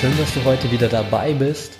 Schön, 0.00 0.16
dass 0.16 0.32
du 0.32 0.44
heute 0.44 0.70
wieder 0.70 0.86
dabei 0.86 1.32
bist 1.32 1.72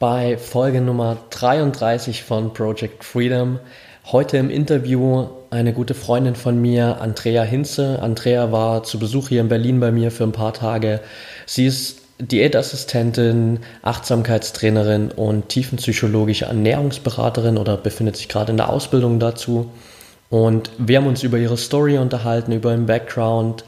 bei 0.00 0.36
Folge 0.38 0.80
Nummer 0.80 1.18
33 1.30 2.24
von 2.24 2.52
Project 2.52 3.04
Freedom. 3.04 3.60
Heute 4.06 4.38
im 4.38 4.50
Interview 4.50 5.28
eine 5.50 5.72
gute 5.72 5.94
Freundin 5.94 6.34
von 6.34 6.60
mir, 6.60 7.00
Andrea 7.00 7.44
Hinze. 7.44 8.00
Andrea 8.02 8.50
war 8.50 8.82
zu 8.82 8.98
Besuch 8.98 9.28
hier 9.28 9.40
in 9.40 9.48
Berlin 9.48 9.78
bei 9.78 9.92
mir 9.92 10.10
für 10.10 10.24
ein 10.24 10.32
paar 10.32 10.52
Tage. 10.52 10.98
Sie 11.46 11.64
ist 11.64 12.00
Diätassistentin, 12.18 13.60
Achtsamkeitstrainerin 13.82 15.12
und 15.12 15.48
tiefenpsychologische 15.48 16.46
Ernährungsberaterin 16.46 17.56
oder 17.56 17.76
befindet 17.76 18.16
sich 18.16 18.28
gerade 18.28 18.50
in 18.50 18.56
der 18.56 18.70
Ausbildung 18.70 19.20
dazu. 19.20 19.70
Und 20.28 20.72
wir 20.78 20.98
haben 20.98 21.06
uns 21.06 21.22
über 21.22 21.38
ihre 21.38 21.56
Story 21.56 21.98
unterhalten, 21.98 22.50
über 22.50 22.72
ihren 22.72 22.86
Background, 22.86 23.62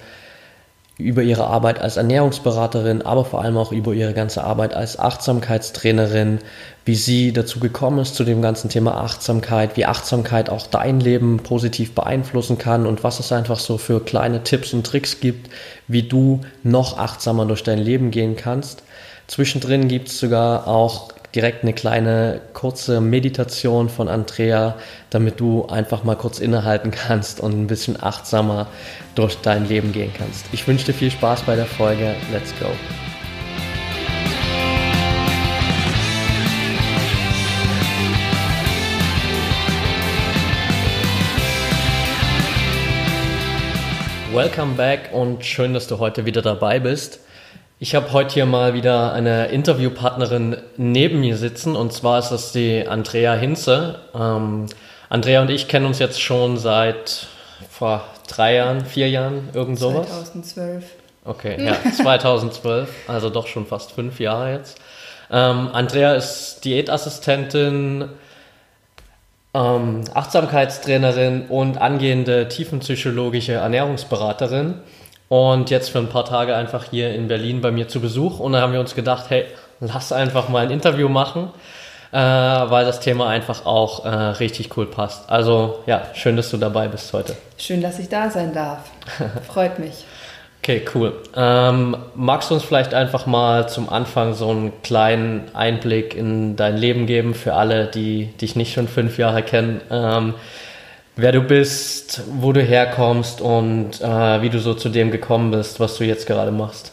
über 1.02 1.22
ihre 1.22 1.46
Arbeit 1.46 1.80
als 1.80 1.96
Ernährungsberaterin, 1.96 3.02
aber 3.02 3.24
vor 3.24 3.42
allem 3.42 3.56
auch 3.56 3.72
über 3.72 3.92
ihre 3.92 4.14
ganze 4.14 4.44
Arbeit 4.44 4.74
als 4.74 4.98
Achtsamkeitstrainerin, 4.98 6.38
wie 6.84 6.94
sie 6.94 7.32
dazu 7.32 7.60
gekommen 7.60 7.98
ist 7.98 8.14
zu 8.14 8.24
dem 8.24 8.40
ganzen 8.42 8.70
Thema 8.70 8.96
Achtsamkeit, 8.96 9.76
wie 9.76 9.84
Achtsamkeit 9.84 10.50
auch 10.50 10.66
dein 10.66 11.00
Leben 11.00 11.38
positiv 11.38 11.94
beeinflussen 11.94 12.58
kann 12.58 12.86
und 12.86 13.04
was 13.04 13.20
es 13.20 13.32
einfach 13.32 13.58
so 13.58 13.78
für 13.78 14.00
kleine 14.00 14.42
Tipps 14.42 14.72
und 14.72 14.86
Tricks 14.86 15.20
gibt, 15.20 15.50
wie 15.88 16.02
du 16.02 16.40
noch 16.62 16.98
achtsamer 16.98 17.46
durch 17.46 17.62
dein 17.62 17.78
Leben 17.78 18.10
gehen 18.10 18.36
kannst. 18.36 18.82
Zwischendrin 19.26 19.88
gibt 19.88 20.08
es 20.08 20.18
sogar 20.18 20.66
auch 20.66 21.12
direkt 21.34 21.62
eine 21.62 21.72
kleine 21.72 22.40
kurze 22.52 23.00
Meditation 23.00 23.88
von 23.88 24.08
Andrea, 24.08 24.76
damit 25.10 25.40
du 25.40 25.66
einfach 25.66 26.04
mal 26.04 26.16
kurz 26.16 26.38
innehalten 26.38 26.90
kannst 26.90 27.40
und 27.40 27.52
ein 27.52 27.66
bisschen 27.66 28.02
achtsamer 28.02 28.66
durch 29.14 29.36
dein 29.38 29.66
Leben 29.66 29.92
gehen 29.92 30.12
kannst. 30.16 30.46
Ich 30.52 30.66
wünsche 30.68 30.86
dir 30.86 30.94
viel 30.94 31.10
Spaß 31.10 31.42
bei 31.42 31.56
der 31.56 31.66
Folge. 31.66 32.14
Let's 32.30 32.52
go. 32.60 32.66
Welcome 44.34 44.76
back 44.76 45.10
und 45.12 45.44
schön, 45.44 45.74
dass 45.74 45.86
du 45.86 45.98
heute 45.98 46.24
wieder 46.24 46.40
dabei 46.40 46.80
bist. 46.80 47.20
Ich 47.82 47.96
habe 47.96 48.12
heute 48.12 48.34
hier 48.34 48.46
mal 48.46 48.74
wieder 48.74 49.12
eine 49.12 49.46
Interviewpartnerin 49.46 50.56
neben 50.76 51.18
mir 51.18 51.36
sitzen 51.36 51.74
und 51.74 51.92
zwar 51.92 52.20
ist 52.20 52.28
das 52.28 52.52
die 52.52 52.86
Andrea 52.86 53.34
Hinze. 53.34 53.98
Ähm, 54.14 54.66
Andrea 55.08 55.42
und 55.42 55.50
ich 55.50 55.66
kennen 55.66 55.86
uns 55.86 55.98
jetzt 55.98 56.22
schon 56.22 56.58
seit 56.58 57.26
vor 57.68 58.04
drei 58.28 58.54
Jahren, 58.54 58.84
vier 58.86 59.10
Jahren, 59.10 59.48
irgend 59.52 59.80
sowas. 59.80 60.06
2012. 60.06 60.84
Okay, 61.24 61.56
ja, 61.60 61.74
2012, 61.92 62.88
also 63.08 63.30
doch 63.30 63.48
schon 63.48 63.66
fast 63.66 63.90
fünf 63.90 64.20
Jahre 64.20 64.52
jetzt. 64.52 64.78
Ähm, 65.28 65.68
Andrea 65.72 66.14
ist 66.14 66.60
Diätassistentin, 66.64 68.10
ähm, 69.54 70.04
Achtsamkeitstrainerin 70.14 71.46
und 71.48 71.78
angehende 71.78 72.46
tiefenpsychologische 72.46 73.54
Ernährungsberaterin 73.54 74.74
und 75.32 75.70
jetzt 75.70 75.88
für 75.88 75.98
ein 75.98 76.10
paar 76.10 76.26
Tage 76.26 76.54
einfach 76.54 76.84
hier 76.90 77.14
in 77.14 77.26
Berlin 77.26 77.62
bei 77.62 77.70
mir 77.70 77.88
zu 77.88 78.02
Besuch. 78.02 78.38
Und 78.38 78.52
dann 78.52 78.60
haben 78.60 78.74
wir 78.74 78.80
uns 78.80 78.94
gedacht, 78.94 79.30
hey, 79.30 79.46
lass 79.80 80.12
einfach 80.12 80.50
mal 80.50 80.66
ein 80.66 80.70
Interview 80.70 81.08
machen, 81.08 81.48
äh, 82.12 82.18
weil 82.18 82.84
das 82.84 83.00
Thema 83.00 83.28
einfach 83.28 83.64
auch 83.64 84.04
äh, 84.04 84.08
richtig 84.10 84.76
cool 84.76 84.84
passt. 84.84 85.30
Also 85.30 85.78
ja, 85.86 86.02
schön, 86.12 86.36
dass 86.36 86.50
du 86.50 86.58
dabei 86.58 86.86
bist 86.86 87.10
heute. 87.14 87.34
Schön, 87.56 87.80
dass 87.80 87.98
ich 87.98 88.10
da 88.10 88.28
sein 88.28 88.52
darf. 88.52 88.80
Freut 89.48 89.78
mich. 89.78 90.04
Okay, 90.58 90.84
cool. 90.94 91.14
Ähm, 91.34 91.96
magst 92.14 92.50
du 92.50 92.54
uns 92.54 92.62
vielleicht 92.62 92.92
einfach 92.92 93.24
mal 93.24 93.70
zum 93.70 93.88
Anfang 93.88 94.34
so 94.34 94.50
einen 94.50 94.82
kleinen 94.82 95.44
Einblick 95.54 96.14
in 96.14 96.56
dein 96.56 96.76
Leben 96.76 97.06
geben 97.06 97.32
für 97.32 97.54
alle, 97.54 97.86
die 97.86 98.26
dich 98.38 98.54
nicht 98.54 98.74
schon 98.74 98.86
fünf 98.86 99.16
Jahre 99.16 99.42
kennen? 99.42 99.80
Ähm, 99.90 100.34
wer 101.16 101.32
du 101.32 101.42
bist, 101.42 102.22
wo 102.40 102.52
du 102.52 102.62
herkommst 102.62 103.40
und 103.40 104.00
äh, 104.00 104.42
wie 104.42 104.50
du 104.50 104.58
so 104.58 104.74
zu 104.74 104.88
dem 104.88 105.10
gekommen 105.10 105.50
bist, 105.50 105.80
was 105.80 105.96
du 105.96 106.04
jetzt 106.04 106.26
gerade 106.26 106.50
machst. 106.50 106.92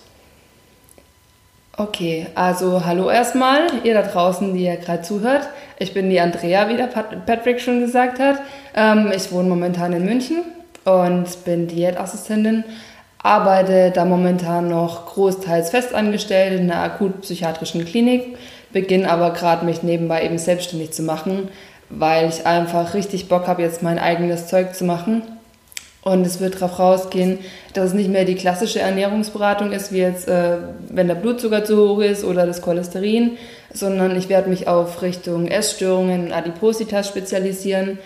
Okay, 1.78 2.28
also 2.36 2.86
hallo 2.86 3.10
erstmal, 3.10 3.62
ihr 3.86 3.94
da 3.94 4.02
draußen, 4.02 4.54
die 4.54 4.66
ja 4.66 4.76
gerade 4.76 5.02
zuhört. 5.02 5.48
Ich 5.78 5.94
bin 5.94 6.10
die 6.10 6.20
Andrea, 6.20 6.68
wie 6.68 6.76
der 6.76 6.88
Patrick 6.88 7.62
schon 7.62 7.80
gesagt 7.80 8.20
hat. 8.20 8.42
Ähm, 8.76 9.14
ich 9.16 9.32
wohne 9.32 9.48
momentan 9.48 9.94
in 9.94 10.04
München 10.04 10.44
und 10.84 11.46
bin 11.46 11.68
Diätassistentin, 11.68 12.66
arbeite 13.24 13.92
da 13.92 14.04
momentan 14.04 14.68
noch 14.68 15.06
großteils 15.06 15.70
festangestellt 15.70 16.60
in 16.60 16.70
einer 16.70 16.84
akutpsychiatrischen 16.84 17.86
Klinik, 17.86 18.38
beginne 18.74 19.10
aber 19.10 19.32
gerade 19.32 19.66
mich 19.66 19.82
nebenbei 19.82 20.26
eben 20.26 20.38
selbstständig 20.38 20.92
zu 20.92 21.04
machen, 21.04 21.48
weil 21.90 22.30
ich 22.30 22.46
einfach 22.46 22.94
richtig 22.94 23.28
Bock 23.28 23.48
habe, 23.48 23.62
jetzt 23.62 23.84
mein 23.84 24.00
eigenes 24.00 24.48
Zeug 24.48 24.76
zu 24.76 24.86
machen. 24.86 25.24
Und 26.02 26.26
es 26.26 26.40
wird 26.40 26.56
darauf 26.56 26.80
rausgehen, 26.80 27.40
dass 27.74 27.88
es 27.88 27.94
nicht 27.94 28.10
mehr 28.10 28.24
die 28.24 28.36
klassische 28.36 28.80
Ernährungsberatung 28.80 29.74
ist, 29.74 29.92
wie 29.92 29.98
jetzt, 29.98 30.30
äh, 30.30 30.58
wenn 30.90 31.08
der 31.08 31.16
Blutzucker 31.16 31.66
zu 31.66 31.78
hoch 31.78 32.00
ist 32.00 32.24
oder 32.24 32.46
das 32.46 32.62
Cholesterin, 32.62 33.38
sondern 33.74 34.16
ich 34.16 34.30
werde 34.30 34.50
mich 34.50 34.68
auf 34.68 35.02
Richtung 35.02 35.48
Essstörungen 35.48 36.28
und 36.28 36.32
Adipositas 36.32 37.08
spezialisieren. 37.08 38.00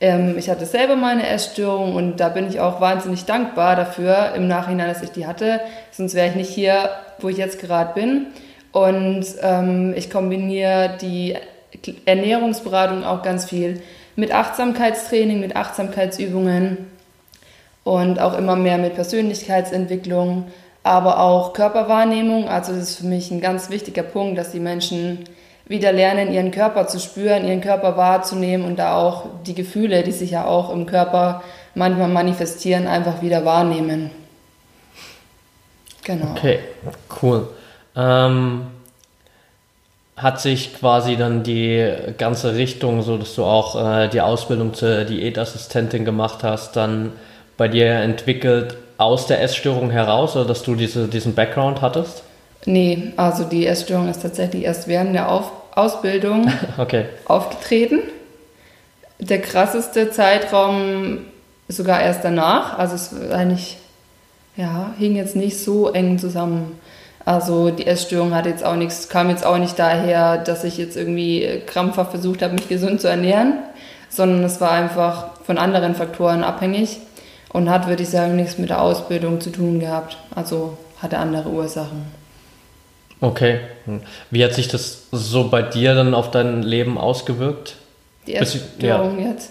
Ähm, 0.00 0.36
ich 0.38 0.48
hatte 0.48 0.64
selber 0.64 0.94
meine 0.94 1.28
Essstörung 1.28 1.96
und 1.96 2.18
da 2.18 2.28
bin 2.28 2.48
ich 2.48 2.60
auch 2.60 2.80
wahnsinnig 2.80 3.24
dankbar 3.24 3.74
dafür 3.74 4.32
im 4.36 4.46
Nachhinein, 4.46 4.88
dass 4.88 5.02
ich 5.02 5.10
die 5.10 5.26
hatte. 5.26 5.60
Sonst 5.90 6.14
wäre 6.14 6.28
ich 6.28 6.36
nicht 6.36 6.50
hier, 6.50 6.88
wo 7.18 7.28
ich 7.28 7.36
jetzt 7.36 7.60
gerade 7.60 7.94
bin. 7.94 8.26
Und 8.72 9.26
ähm, 9.42 9.92
ich 9.96 10.08
kombiniere 10.08 10.96
die 11.00 11.36
Ernährungsberatung 12.04 13.04
auch 13.04 13.22
ganz 13.22 13.44
viel 13.44 13.82
mit 14.16 14.32
Achtsamkeitstraining, 14.32 15.40
mit 15.40 15.56
Achtsamkeitsübungen 15.56 16.78
und 17.84 18.20
auch 18.20 18.36
immer 18.36 18.56
mehr 18.56 18.78
mit 18.78 18.94
Persönlichkeitsentwicklung, 18.94 20.48
aber 20.82 21.20
auch 21.20 21.52
Körperwahrnehmung. 21.52 22.48
Also 22.48 22.72
das 22.72 22.90
ist 22.90 22.96
für 22.98 23.06
mich 23.06 23.30
ein 23.30 23.40
ganz 23.40 23.70
wichtiger 23.70 24.02
Punkt, 24.02 24.38
dass 24.38 24.52
die 24.52 24.60
Menschen 24.60 25.24
wieder 25.66 25.92
lernen, 25.92 26.32
ihren 26.32 26.50
Körper 26.50 26.88
zu 26.88 26.98
spüren, 26.98 27.46
ihren 27.46 27.60
Körper 27.60 27.96
wahrzunehmen 27.96 28.66
und 28.66 28.78
da 28.78 28.96
auch 28.96 29.26
die 29.46 29.54
Gefühle, 29.54 30.02
die 30.02 30.12
sich 30.12 30.32
ja 30.32 30.44
auch 30.44 30.70
im 30.70 30.86
Körper 30.86 31.42
manchmal 31.74 32.08
manifestieren, 32.08 32.88
einfach 32.88 33.22
wieder 33.22 33.44
wahrnehmen. 33.44 34.10
Genau. 36.02 36.32
Okay, 36.32 36.58
cool. 37.22 37.48
Ähm 37.94 38.66
hat 40.22 40.40
sich 40.40 40.74
quasi 40.74 41.16
dann 41.16 41.42
die 41.42 41.92
ganze 42.18 42.54
Richtung, 42.54 43.02
so 43.02 43.16
dass 43.16 43.34
du 43.34 43.44
auch 43.44 44.02
äh, 44.02 44.08
die 44.08 44.20
Ausbildung 44.20 44.74
zur 44.74 45.04
Diätassistentin 45.04 46.04
gemacht 46.04 46.42
hast, 46.42 46.76
dann 46.76 47.12
bei 47.56 47.68
dir 47.68 47.90
entwickelt 47.90 48.76
aus 48.98 49.26
der 49.26 49.42
Essstörung 49.42 49.90
heraus 49.90 50.36
oder 50.36 50.44
dass 50.44 50.62
du 50.62 50.74
diese, 50.74 51.08
diesen 51.08 51.34
Background 51.34 51.80
hattest? 51.80 52.22
Nee, 52.66 53.12
also 53.16 53.44
die 53.44 53.66
Essstörung 53.66 54.08
ist 54.08 54.22
tatsächlich 54.22 54.64
erst 54.64 54.88
während 54.88 55.14
der 55.14 55.30
Auf 55.30 55.50
Ausbildung 55.74 56.52
okay. 56.78 57.06
aufgetreten. 57.24 58.00
Der 59.18 59.40
krasseste 59.40 60.10
Zeitraum 60.10 61.18
sogar 61.68 62.02
erst 62.02 62.24
danach. 62.24 62.78
Also 62.78 62.94
es 62.94 63.30
eigentlich, 63.30 63.78
ja, 64.56 64.92
hing 64.98 65.16
jetzt 65.16 65.36
nicht 65.36 65.58
so 65.58 65.90
eng 65.90 66.18
zusammen. 66.18 66.78
Also 67.24 67.70
die 67.70 67.86
Essstörung 67.86 68.34
hat 68.34 68.46
jetzt 68.46 68.64
auch 68.64 68.76
nichts, 68.76 69.08
kam 69.08 69.28
jetzt 69.30 69.44
auch 69.44 69.58
nicht 69.58 69.78
daher, 69.78 70.38
dass 70.38 70.64
ich 70.64 70.78
jetzt 70.78 70.96
irgendwie 70.96 71.62
krampfhaft 71.66 72.10
versucht 72.10 72.42
habe, 72.42 72.54
mich 72.54 72.68
gesund 72.68 73.00
zu 73.00 73.08
ernähren, 73.08 73.54
sondern 74.08 74.42
es 74.44 74.60
war 74.60 74.72
einfach 74.72 75.30
von 75.44 75.58
anderen 75.58 75.94
Faktoren 75.94 76.42
abhängig 76.42 76.98
und 77.52 77.68
hat, 77.68 77.88
würde 77.88 78.02
ich 78.02 78.08
sagen, 78.08 78.36
nichts 78.36 78.58
mit 78.58 78.70
der 78.70 78.80
Ausbildung 78.80 79.40
zu 79.40 79.50
tun 79.50 79.80
gehabt. 79.80 80.16
Also 80.34 80.78
hatte 81.02 81.18
andere 81.18 81.50
Ursachen. 81.50 82.06
Okay. 83.20 83.60
Wie 84.30 84.44
hat 84.44 84.54
sich 84.54 84.68
das 84.68 85.02
so 85.12 85.48
bei 85.48 85.62
dir 85.62 85.94
dann 85.94 86.14
auf 86.14 86.30
dein 86.30 86.62
Leben 86.62 86.96
ausgewirkt? 86.96 87.76
Die 88.26 88.34
Essstörung 88.34 89.20
ja. 89.20 89.30
jetzt. 89.30 89.50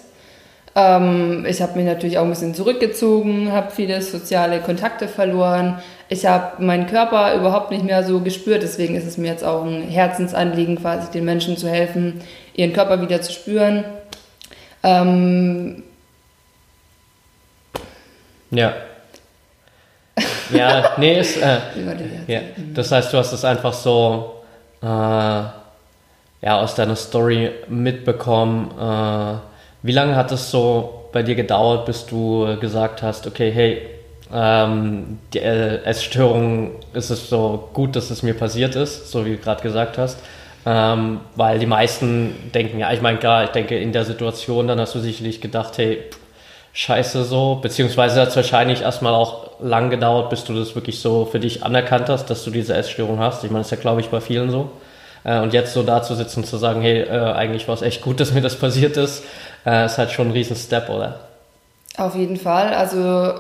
Ähm, 0.75 1.45
ich 1.47 1.61
habe 1.61 1.77
mich 1.77 1.85
natürlich 1.85 2.17
auch 2.17 2.23
ein 2.23 2.29
bisschen 2.29 2.55
zurückgezogen, 2.55 3.51
habe 3.51 3.71
viele 3.71 4.01
soziale 4.01 4.59
Kontakte 4.59 5.07
verloren. 5.07 5.79
Ich 6.11 6.25
habe 6.25 6.63
meinen 6.63 6.87
Körper 6.87 7.35
überhaupt 7.35 7.69
nicht 7.69 7.83
mehr 7.83 8.03
so 8.03 8.19
gespürt. 8.19 8.63
Deswegen 8.63 8.95
ist 8.95 9.05
es 9.05 9.17
mir 9.17 9.27
jetzt 9.27 9.43
auch 9.43 9.63
ein 9.63 9.83
Herzensanliegen, 9.83 10.81
quasi 10.81 11.11
den 11.11 11.23
Menschen 11.23 11.55
zu 11.55 11.69
helfen, 11.69 12.21
ihren 12.55 12.73
Körper 12.73 12.99
wieder 13.01 13.21
zu 13.21 13.31
spüren. 13.31 13.85
Ähm, 14.81 15.83
ja. 18.49 18.73
Ja, 20.51 20.93
nee, 20.97 21.19
ist, 21.19 21.37
äh, 21.37 21.59
ja. 22.27 22.39
Das 22.73 22.91
heißt, 22.91 23.13
du 23.13 23.17
hast 23.19 23.31
es 23.31 23.45
einfach 23.45 23.73
so 23.73 24.41
äh, 24.81 24.85
ja, 24.85 25.51
aus 26.41 26.73
deiner 26.73 26.95
Story 26.95 27.51
mitbekommen. 27.67 28.71
Äh, 28.79 29.37
wie 29.83 29.91
lange 29.91 30.15
hat 30.15 30.31
es 30.31 30.49
so 30.49 31.09
bei 31.11 31.21
dir 31.21 31.35
gedauert, 31.35 31.85
bis 31.85 32.07
du 32.07 32.57
gesagt 32.59 33.03
hast, 33.03 33.27
okay, 33.27 33.51
hey, 33.51 33.98
ähm, 34.31 35.19
die 35.33 35.39
Essstörung 35.39 36.71
ist 36.93 37.09
es 37.09 37.29
so 37.29 37.69
gut, 37.73 37.95
dass 37.95 38.11
es 38.11 38.23
mir 38.23 38.33
passiert 38.33 38.75
ist, 38.75 39.11
so 39.11 39.25
wie 39.25 39.31
du 39.31 39.37
gerade 39.37 39.61
gesagt 39.61 39.97
hast. 39.97 40.19
Ähm, 40.65 41.21
weil 41.35 41.57
die 41.57 41.65
meisten 41.65 42.51
denken, 42.53 42.79
ja, 42.79 42.91
ich 42.91 43.01
meine, 43.01 43.17
klar, 43.17 43.45
ich 43.45 43.49
denke, 43.51 43.77
in 43.77 43.91
der 43.91 44.05
Situation, 44.05 44.67
dann 44.67 44.79
hast 44.79 44.93
du 44.93 44.99
sicherlich 44.99 45.41
gedacht, 45.41 45.77
hey, 45.77 46.03
scheiße 46.73 47.23
so, 47.23 47.55
beziehungsweise 47.55 48.21
hat 48.21 48.29
es 48.29 48.35
wahrscheinlich 48.35 48.81
erstmal 48.81 49.13
auch 49.13 49.59
lang 49.61 49.89
gedauert, 49.89 50.29
bis 50.29 50.43
du 50.43 50.53
das 50.53 50.75
wirklich 50.75 50.99
so 50.99 51.25
für 51.25 51.39
dich 51.39 51.63
anerkannt 51.63 52.09
hast, 52.09 52.29
dass 52.29 52.43
du 52.43 52.51
diese 52.51 52.75
Essstörung 52.75 53.19
hast. 53.19 53.43
Ich 53.43 53.51
meine, 53.51 53.61
das 53.61 53.67
ist 53.67 53.77
ja, 53.77 53.81
glaube 53.81 54.01
ich, 54.01 54.09
bei 54.09 54.21
vielen 54.21 54.51
so. 54.51 54.69
Äh, 55.23 55.39
und 55.39 55.53
jetzt 55.53 55.73
so 55.73 55.83
da 55.83 56.03
zu 56.03 56.13
sitzen 56.15 56.41
und 56.41 56.45
zu 56.45 56.57
sagen, 56.57 56.81
hey, 56.81 57.01
äh, 57.01 57.33
eigentlich 57.33 57.67
war 57.67 57.75
es 57.75 57.81
echt 57.81 58.01
gut, 58.01 58.19
dass 58.19 58.33
mir 58.33 58.41
das 58.41 58.55
passiert 58.55 58.97
ist, 58.97 59.23
äh, 59.65 59.85
ist 59.85 59.97
halt 59.97 60.11
schon 60.11 60.27
ein 60.27 60.31
riesen 60.31 60.55
Step, 60.55 60.89
oder? 60.89 61.21
Auf 61.97 62.15
jeden 62.15 62.37
Fall. 62.37 62.73
Also 62.73 63.33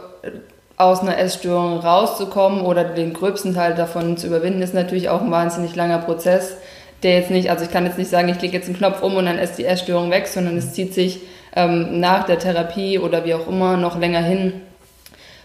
aus 0.79 1.01
einer 1.01 1.17
Essstörung 1.17 1.79
rauszukommen 1.79 2.61
oder 2.61 2.85
den 2.85 3.13
gröbsten 3.13 3.53
Teil 3.53 3.75
davon 3.75 4.15
zu 4.15 4.27
überwinden, 4.27 4.61
ist 4.61 4.73
natürlich 4.73 5.09
auch 5.09 5.21
ein 5.21 5.29
wahnsinnig 5.29 5.75
langer 5.75 5.99
Prozess, 5.99 6.55
der 7.03 7.15
jetzt 7.19 7.31
nicht, 7.31 7.51
also 7.51 7.65
ich 7.65 7.71
kann 7.71 7.85
jetzt 7.85 7.97
nicht 7.97 8.09
sagen, 8.09 8.29
ich 8.29 8.39
klicke 8.39 8.55
jetzt 8.55 8.67
einen 8.67 8.77
Knopf 8.77 9.03
um 9.03 9.17
und 9.17 9.25
dann 9.25 9.37
ist 9.37 9.57
die 9.57 9.65
Essstörung 9.65 10.09
weg, 10.09 10.25
sondern 10.27 10.57
es 10.57 10.73
zieht 10.73 10.93
sich 10.93 11.19
ähm, 11.53 11.99
nach 11.99 12.25
der 12.25 12.39
Therapie 12.39 12.97
oder 12.97 13.25
wie 13.25 13.33
auch 13.33 13.47
immer 13.47 13.75
noch 13.75 13.99
länger 13.99 14.21
hin. 14.21 14.53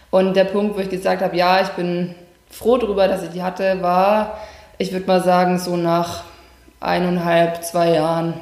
Und 0.09 0.37
der 0.37 0.45
Punkt, 0.45 0.77
wo 0.77 0.79
ich 0.79 0.89
gesagt 0.89 1.21
habe, 1.21 1.35
ja, 1.35 1.61
ich 1.61 1.69
bin 1.69 2.15
froh 2.49 2.77
darüber, 2.77 3.09
dass 3.09 3.21
ich 3.21 3.31
die 3.31 3.43
hatte, 3.43 3.81
war, 3.81 4.39
ich 4.77 4.93
würde 4.93 5.05
mal 5.05 5.21
sagen, 5.21 5.59
so 5.59 5.75
nach 5.75 6.23
eineinhalb, 6.79 7.61
zwei 7.65 7.91
Jahren. 7.91 8.35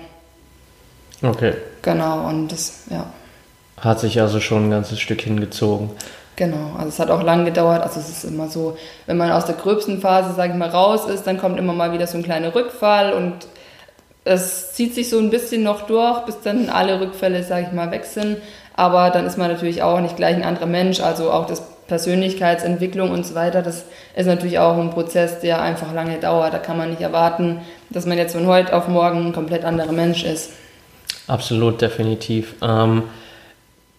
Okay. 1.24 1.56
Genau, 1.82 2.28
und 2.28 2.52
das, 2.52 2.84
ja. 2.92 3.08
Hat 3.82 4.00
sich 4.00 4.22
also 4.22 4.40
schon 4.40 4.68
ein 4.68 4.70
ganzes 4.70 5.00
Stück 5.00 5.22
hingezogen. 5.22 5.90
Genau, 6.36 6.72
also 6.78 6.90
es 6.90 7.00
hat 7.00 7.12
auch 7.12 7.22
lang 7.22 7.46
gedauert. 7.46 7.84
Also 7.84 8.00
es 8.00 8.10
ist 8.10 8.24
immer 8.24 8.48
so, 8.48 8.78
wenn 9.06 9.18
man 9.18 9.32
aus 9.32 9.46
der 9.46 9.56
gröbsten 9.56 10.02
Phase, 10.02 10.34
sage 10.34 10.54
ich 10.54 10.58
mal, 10.58 10.70
raus 10.70 11.08
ist, 11.08 11.28
dann 11.28 11.38
kommt 11.38 11.60
immer 11.60 11.74
mal 11.74 11.94
wieder 11.94 12.08
so 12.08 12.18
ein 12.18 12.24
kleiner 12.24 12.56
Rückfall 12.56 13.14
und 13.14 13.34
es 14.26 14.74
zieht 14.74 14.96
sich 14.96 15.10
so 15.10 15.20
ein 15.20 15.30
bisschen 15.30 15.64
noch 15.64 15.82
durch, 15.86 16.22
bis 16.22 16.40
dann 16.42 16.70
alle 16.70 17.00
Rückfälle, 17.00 17.44
sage 17.44 17.68
ich 17.68 17.74
mal, 17.74 17.92
weg 17.92 18.06
sind. 18.06 18.38
Aber 18.76 19.10
dann 19.10 19.26
ist 19.26 19.38
man 19.38 19.52
natürlich 19.52 19.84
auch 19.84 20.00
nicht 20.00 20.16
gleich 20.16 20.36
ein 20.36 20.44
anderer 20.44 20.66
Mensch. 20.66 21.02
Also 21.02 21.30
auch 21.30 21.46
das 21.46 21.62
Persönlichkeitsentwicklung 21.88 23.12
und 23.12 23.26
so 23.26 23.36
weiter, 23.36 23.62
das 23.62 23.86
ist 24.16 24.26
natürlich 24.26 24.58
auch 24.58 24.78
ein 24.78 24.90
Prozess, 24.90 25.42
der 25.42 25.62
einfach 25.62 25.94
lange 25.94 26.18
dauert. 26.18 26.54
Da 26.54 26.58
kann 26.58 26.78
man 26.78 26.90
nicht 26.90 27.02
erwarten, 27.02 27.62
dass 27.90 28.06
man 28.06 28.18
jetzt 28.18 28.34
von 28.34 28.48
heute 28.48 28.74
auf 28.76 28.88
morgen 28.88 29.28
ein 29.28 29.34
komplett 29.34 29.66
anderer 29.66 29.92
Mensch 29.92 30.24
ist. 30.24 30.52
Absolut, 31.28 31.82
definitiv. 31.82 32.56
Ähm, 32.62 33.04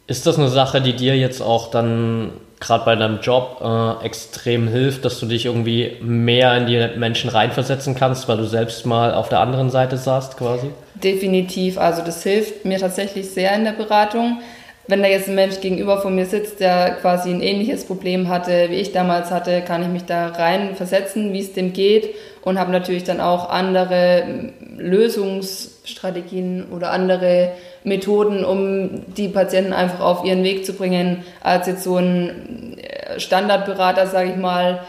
ist 0.06 0.26
das 0.26 0.38
eine 0.38 0.48
Sache, 0.48 0.80
die 0.80 0.94
dir 0.94 1.16
jetzt 1.16 1.40
auch 1.40 1.70
dann 1.70 2.32
gerade 2.60 2.84
bei 2.84 2.96
deinem 2.96 3.20
Job 3.20 3.60
äh, 3.62 4.04
extrem 4.04 4.68
hilft, 4.68 5.04
dass 5.04 5.20
du 5.20 5.26
dich 5.26 5.46
irgendwie 5.46 5.96
mehr 6.00 6.56
in 6.56 6.66
die 6.66 6.98
Menschen 6.98 7.30
reinversetzen 7.30 7.94
kannst, 7.94 8.28
weil 8.28 8.38
du 8.38 8.46
selbst 8.46 8.86
mal 8.86 9.14
auf 9.14 9.28
der 9.28 9.40
anderen 9.40 9.70
Seite 9.70 9.96
saßt 9.96 10.36
quasi? 10.36 10.70
Definitiv, 10.94 11.78
also 11.78 12.02
das 12.02 12.22
hilft 12.22 12.64
mir 12.64 12.78
tatsächlich 12.78 13.30
sehr 13.30 13.54
in 13.54 13.64
der 13.64 13.72
Beratung. 13.72 14.40
Wenn 14.86 15.02
da 15.02 15.08
jetzt 15.08 15.28
ein 15.28 15.34
Mensch 15.34 15.60
gegenüber 15.60 16.02
von 16.02 16.14
mir 16.14 16.26
sitzt, 16.26 16.60
der 16.60 16.96
quasi 17.00 17.30
ein 17.30 17.40
ähnliches 17.40 17.86
Problem 17.86 18.28
hatte, 18.28 18.66
wie 18.68 18.74
ich 18.74 18.92
damals 18.92 19.30
hatte, 19.30 19.62
kann 19.62 19.82
ich 19.82 19.88
mich 19.88 20.04
da 20.04 20.28
reinversetzen, 20.28 21.32
wie 21.32 21.40
es 21.40 21.54
dem 21.54 21.72
geht 21.72 22.14
und 22.42 22.58
habe 22.58 22.70
natürlich 22.70 23.04
dann 23.04 23.20
auch 23.20 23.48
andere 23.48 24.52
Lösungsstrategien 24.76 26.66
oder 26.70 26.90
andere 26.90 27.52
Methoden, 27.84 28.44
um 28.44 29.04
die 29.14 29.28
Patienten 29.28 29.72
einfach 29.72 30.00
auf 30.00 30.24
ihren 30.24 30.42
Weg 30.42 30.64
zu 30.64 30.72
bringen, 30.72 31.22
als 31.42 31.66
jetzt 31.66 31.84
so 31.84 31.98
ein 31.98 32.78
äh, 32.78 33.20
Standardberater, 33.20 34.06
sage 34.06 34.30
ich 34.30 34.36
mal, 34.36 34.80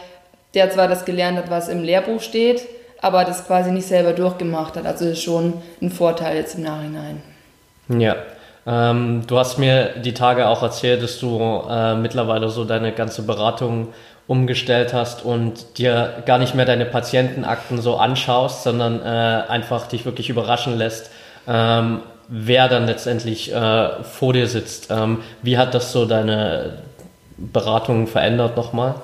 der 0.54 0.70
zwar 0.70 0.88
das 0.88 1.04
gelernt 1.04 1.36
hat, 1.36 1.50
was 1.50 1.68
im 1.68 1.82
Lehrbuch 1.82 2.22
steht, 2.22 2.62
aber 3.02 3.24
das 3.24 3.46
quasi 3.46 3.70
nicht 3.70 3.86
selber 3.86 4.14
durchgemacht 4.14 4.76
hat. 4.76 4.86
Also 4.86 5.04
das 5.04 5.18
ist 5.18 5.22
schon 5.22 5.52
ein 5.82 5.90
Vorteil 5.90 6.36
jetzt 6.36 6.56
im 6.56 6.64
Nachhinein. 6.64 7.22
Ja. 7.88 8.16
Ähm, 8.66 9.22
du 9.26 9.38
hast 9.38 9.58
mir 9.58 9.90
die 10.02 10.14
Tage 10.14 10.48
auch 10.48 10.62
erzählt, 10.62 11.02
dass 11.02 11.20
du 11.20 11.62
äh, 11.70 11.94
mittlerweile 11.94 12.48
so 12.48 12.64
deine 12.64 12.92
ganze 12.92 13.22
Beratung 13.22 13.88
umgestellt 14.26 14.92
hast 14.92 15.24
und 15.24 15.78
dir 15.78 16.22
gar 16.26 16.38
nicht 16.38 16.54
mehr 16.54 16.64
deine 16.64 16.84
Patientenakten 16.84 17.80
so 17.80 17.96
anschaust, 17.96 18.64
sondern 18.64 19.00
äh, 19.00 19.48
einfach 19.48 19.86
dich 19.86 20.04
wirklich 20.04 20.30
überraschen 20.30 20.76
lässt, 20.76 21.12
ähm, 21.46 22.00
wer 22.28 22.68
dann 22.68 22.86
letztendlich 22.86 23.52
äh, 23.52 24.02
vor 24.02 24.32
dir 24.32 24.46
sitzt. 24.46 24.88
Ähm, 24.90 25.22
wie 25.42 25.58
hat 25.58 25.74
das 25.74 25.92
so 25.92 26.04
deine 26.04 26.82
Beratung 27.36 28.06
verändert 28.06 28.56
nochmal? 28.56 28.94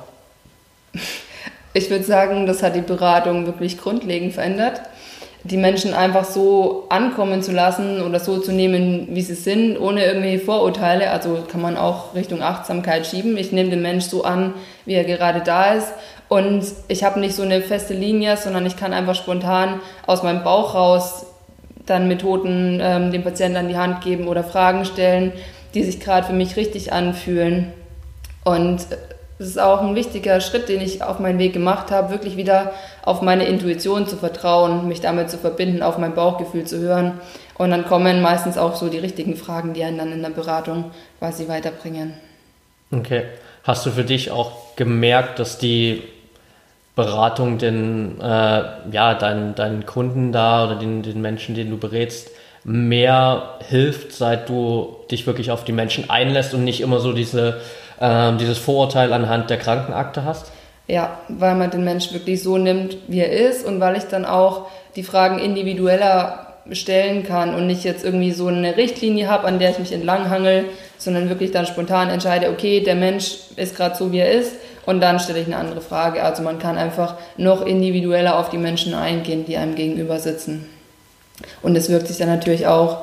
Ich 1.74 1.90
würde 1.90 2.04
sagen, 2.04 2.46
das 2.46 2.62
hat 2.62 2.76
die 2.76 2.80
Beratung 2.80 3.46
wirklich 3.46 3.78
grundlegend 3.78 4.34
verändert. 4.34 4.82
Die 5.44 5.56
Menschen 5.56 5.92
einfach 5.92 6.24
so 6.24 6.86
ankommen 6.88 7.42
zu 7.42 7.50
lassen 7.50 8.00
oder 8.00 8.20
so 8.20 8.38
zu 8.38 8.52
nehmen, 8.52 9.08
wie 9.10 9.22
sie 9.22 9.34
sind, 9.34 9.76
ohne 9.76 10.04
irgendwelche 10.04 10.44
Vorurteile. 10.44 11.10
Also 11.10 11.44
kann 11.50 11.60
man 11.60 11.76
auch 11.76 12.14
Richtung 12.14 12.42
Achtsamkeit 12.42 13.06
schieben. 13.06 13.36
Ich 13.36 13.50
nehme 13.50 13.70
den 13.70 13.82
Mensch 13.82 14.04
so 14.04 14.22
an, 14.22 14.54
wie 14.84 14.94
er 14.94 15.04
gerade 15.04 15.40
da 15.40 15.74
ist. 15.74 15.92
Und 16.28 16.64
ich 16.88 17.02
habe 17.02 17.18
nicht 17.18 17.34
so 17.34 17.42
eine 17.42 17.60
feste 17.60 17.92
Linie, 17.92 18.36
sondern 18.36 18.66
ich 18.66 18.76
kann 18.76 18.92
einfach 18.92 19.16
spontan 19.16 19.80
aus 20.06 20.22
meinem 20.22 20.44
Bauch 20.44 20.74
raus 20.74 21.26
dann 21.92 22.08
Methoden 22.08 22.80
ähm, 22.82 23.12
dem 23.12 23.22
Patienten 23.22 23.56
an 23.56 23.68
die 23.68 23.76
Hand 23.76 24.02
geben 24.02 24.26
oder 24.26 24.42
Fragen 24.42 24.84
stellen, 24.84 25.32
die 25.74 25.84
sich 25.84 26.00
gerade 26.00 26.26
für 26.26 26.32
mich 26.32 26.56
richtig 26.56 26.92
anfühlen. 26.92 27.72
Und 28.44 28.86
es 29.38 29.48
ist 29.48 29.60
auch 29.60 29.82
ein 29.82 29.94
wichtiger 29.94 30.40
Schritt, 30.40 30.68
den 30.68 30.80
ich 30.80 31.02
auf 31.02 31.18
meinen 31.18 31.38
Weg 31.38 31.52
gemacht 31.52 31.90
habe, 31.90 32.10
wirklich 32.10 32.36
wieder 32.36 32.72
auf 33.04 33.22
meine 33.22 33.44
Intuition 33.44 34.06
zu 34.06 34.16
vertrauen, 34.16 34.88
mich 34.88 35.00
damit 35.00 35.30
zu 35.30 35.38
verbinden, 35.38 35.82
auf 35.82 35.98
mein 35.98 36.14
Bauchgefühl 36.14 36.64
zu 36.64 36.78
hören. 36.78 37.20
Und 37.58 37.70
dann 37.70 37.86
kommen 37.86 38.22
meistens 38.22 38.58
auch 38.58 38.74
so 38.76 38.88
die 38.88 38.98
richtigen 38.98 39.36
Fragen, 39.36 39.74
die 39.74 39.84
einen 39.84 39.98
dann 39.98 40.12
in 40.12 40.22
der 40.22 40.30
Beratung 40.30 40.90
quasi 41.18 41.48
weiterbringen. 41.48 42.14
Okay. 42.90 43.24
Hast 43.64 43.86
du 43.86 43.90
für 43.90 44.04
dich 44.04 44.32
auch 44.32 44.74
gemerkt, 44.74 45.38
dass 45.38 45.58
die 45.58 46.02
Beratung 46.94 47.58
den, 47.58 48.20
äh, 48.20 48.62
ja, 48.90 49.14
deinen, 49.14 49.54
deinen 49.54 49.86
Kunden 49.86 50.30
da 50.30 50.66
oder 50.66 50.76
den, 50.76 51.02
den 51.02 51.22
Menschen, 51.22 51.54
den 51.54 51.70
du 51.70 51.78
berätst, 51.78 52.30
mehr 52.64 53.54
hilft, 53.68 54.12
seit 54.12 54.48
du 54.48 54.96
dich 55.10 55.26
wirklich 55.26 55.50
auf 55.50 55.64
die 55.64 55.72
Menschen 55.72 56.10
einlässt 56.10 56.54
und 56.54 56.64
nicht 56.64 56.80
immer 56.80 57.00
so 57.00 57.12
diese, 57.12 57.60
äh, 57.98 58.32
dieses 58.36 58.58
Vorurteil 58.58 59.12
anhand 59.12 59.48
der 59.48 59.56
Krankenakte 59.56 60.24
hast? 60.24 60.52
Ja, 60.86 61.18
weil 61.28 61.54
man 61.54 61.70
den 61.70 61.84
Menschen 61.84 62.12
wirklich 62.12 62.42
so 62.42 62.58
nimmt, 62.58 62.98
wie 63.08 63.20
er 63.20 63.32
ist 63.32 63.64
und 63.66 63.80
weil 63.80 63.96
ich 63.96 64.04
dann 64.04 64.26
auch 64.26 64.66
die 64.94 65.02
Fragen 65.02 65.38
individueller 65.38 66.54
stellen 66.70 67.24
kann 67.24 67.54
und 67.54 67.66
nicht 67.66 67.84
jetzt 67.84 68.04
irgendwie 68.04 68.32
so 68.32 68.46
eine 68.48 68.76
Richtlinie 68.76 69.28
habe, 69.28 69.46
an 69.46 69.58
der 69.58 69.70
ich 69.70 69.78
mich 69.78 69.92
entlanghangel, 69.92 70.66
sondern 70.98 71.28
wirklich 71.28 71.50
dann 71.50 71.66
spontan 71.66 72.10
entscheide, 72.10 72.50
okay, 72.50 72.80
der 72.80 72.94
Mensch 72.94 73.34
ist 73.56 73.76
gerade 73.76 73.96
so, 73.96 74.12
wie 74.12 74.18
er 74.18 74.30
ist 74.30 74.56
und 74.84 75.00
dann 75.00 75.20
stelle 75.20 75.40
ich 75.40 75.46
eine 75.46 75.56
andere 75.56 75.80
Frage. 75.80 76.22
Also 76.22 76.42
man 76.42 76.58
kann 76.58 76.76
einfach 76.76 77.16
noch 77.36 77.64
individueller 77.64 78.38
auf 78.38 78.50
die 78.50 78.58
Menschen 78.58 78.94
eingehen, 78.94 79.44
die 79.44 79.56
einem 79.56 79.74
gegenüber 79.74 80.18
sitzen. 80.18 80.68
Und 81.62 81.76
es 81.76 81.88
wirkt 81.88 82.08
sich 82.08 82.18
dann 82.18 82.28
natürlich 82.28 82.66
auch 82.66 83.02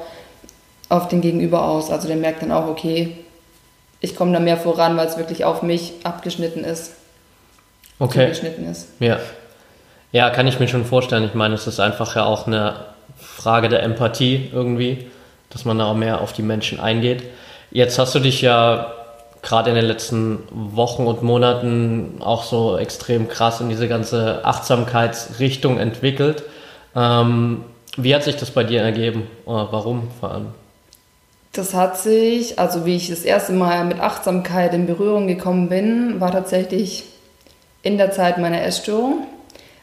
auf 0.89 1.07
den 1.07 1.21
Gegenüber 1.21 1.63
aus. 1.63 1.91
Also 1.91 2.07
der 2.07 2.17
merkt 2.17 2.41
dann 2.41 2.51
auch, 2.51 2.67
okay, 2.67 3.15
ich 4.01 4.15
komme 4.15 4.33
da 4.33 4.39
mehr 4.39 4.57
voran, 4.57 4.97
weil 4.97 5.07
es 5.07 5.17
wirklich 5.17 5.45
auf 5.45 5.61
mich 5.61 5.93
abgeschnitten 6.03 6.63
ist. 6.63 6.93
Okay. 7.99 8.25
Zugeschnitten 8.25 8.69
ist. 8.69 8.87
Ja. 8.99 9.19
Ja, 10.11 10.31
kann 10.31 10.47
ich 10.47 10.59
mir 10.59 10.67
schon 10.67 10.85
vorstellen. 10.85 11.25
Ich 11.25 11.33
meine, 11.33 11.53
es 11.53 11.67
ist 11.67 11.79
einfach 11.79 12.15
ja 12.15 12.25
auch 12.25 12.47
eine 12.47 12.75
Frage 13.15 13.69
der 13.69 13.83
Empathie 13.83 14.49
irgendwie, 14.51 15.07
dass 15.49 15.65
man 15.65 15.77
da 15.77 15.85
auch 15.85 15.95
mehr 15.95 16.21
auf 16.21 16.33
die 16.33 16.41
Menschen 16.41 16.79
eingeht. 16.79 17.23
Jetzt 17.71 17.99
hast 17.99 18.15
du 18.15 18.19
dich 18.19 18.41
ja 18.41 18.91
gerade 19.41 19.69
in 19.69 19.75
den 19.75 19.85
letzten 19.85 20.39
Wochen 20.51 21.05
und 21.07 21.23
Monaten 21.23 22.17
auch 22.19 22.43
so 22.43 22.77
extrem 22.77 23.27
krass 23.27 23.61
in 23.61 23.69
diese 23.69 23.87
ganze 23.87 24.43
Achtsamkeitsrichtung 24.43 25.77
entwickelt. 25.77 26.43
Ähm, 26.95 27.63
wie 27.97 28.13
hat 28.13 28.23
sich 28.23 28.35
das 28.35 28.51
bei 28.51 28.63
dir 28.63 28.81
ergeben? 28.81 29.27
Oder 29.45 29.69
warum 29.71 30.09
vor 30.19 30.31
allem? 30.31 30.47
Das 31.53 31.73
hat 31.73 31.97
sich, 31.97 32.59
also 32.59 32.85
wie 32.85 32.95
ich 32.95 33.09
das 33.09 33.23
erste 33.23 33.53
Mal 33.53 33.83
mit 33.85 33.99
Achtsamkeit 33.99 34.73
in 34.73 34.85
Berührung 34.85 35.27
gekommen 35.27 35.67
bin, 35.67 36.19
war 36.19 36.31
tatsächlich 36.31 37.05
in 37.81 37.97
der 37.97 38.11
Zeit 38.11 38.37
meiner 38.37 38.61
Essstörung. 38.61 39.25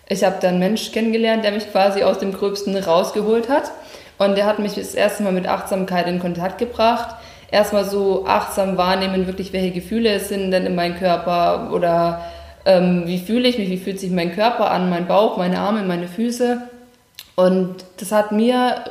Ich 0.09 0.23
habe 0.23 0.37
da 0.41 0.49
einen 0.49 0.61
Mensch 0.61 0.93
kennengelernt, 0.93 1.45
der 1.45 1.51
mich 1.51 1.71
quasi 1.73 2.05
aus 2.05 2.19
dem 2.19 2.33
Gröbsten 2.33 2.77
rausgeholt 2.77 3.49
hat. 3.49 3.73
Und 4.19 4.37
der 4.37 4.47
hat 4.47 4.61
mich 4.61 4.75
das 4.75 4.95
erste 4.95 5.25
Mal 5.25 5.33
mit 5.33 5.49
Achtsamkeit 5.49 6.07
in 6.07 6.21
Kontakt 6.21 6.59
gebracht. 6.59 7.17
Erstmal 7.51 7.85
so 7.85 8.27
achtsam 8.27 8.77
wahrnehmen, 8.77 9.27
wirklich 9.27 9.53
welche 9.53 9.71
Gefühle 9.71 10.11
es 10.11 10.29
sind 10.29 10.51
denn 10.51 10.67
in 10.67 10.75
meinem 10.75 10.97
Körper 10.97 11.71
oder 11.73 12.25
ähm, 12.65 13.05
wie 13.07 13.19
fühle 13.19 13.49
ich 13.49 13.59
mich, 13.59 13.71
wie 13.71 13.79
fühlt 13.79 14.01
sich 14.01 14.11
mein 14.11 14.35
Körper 14.35 14.71
an, 14.71 14.91
mein 14.91 15.07
Bauch, 15.07 15.37
meine 15.37 15.61
Arme, 15.61 15.83
meine 15.85 16.09
Füße. 16.09 16.63
Und 17.37 17.77
das 17.99 18.13
hat 18.13 18.33
mir 18.33 18.85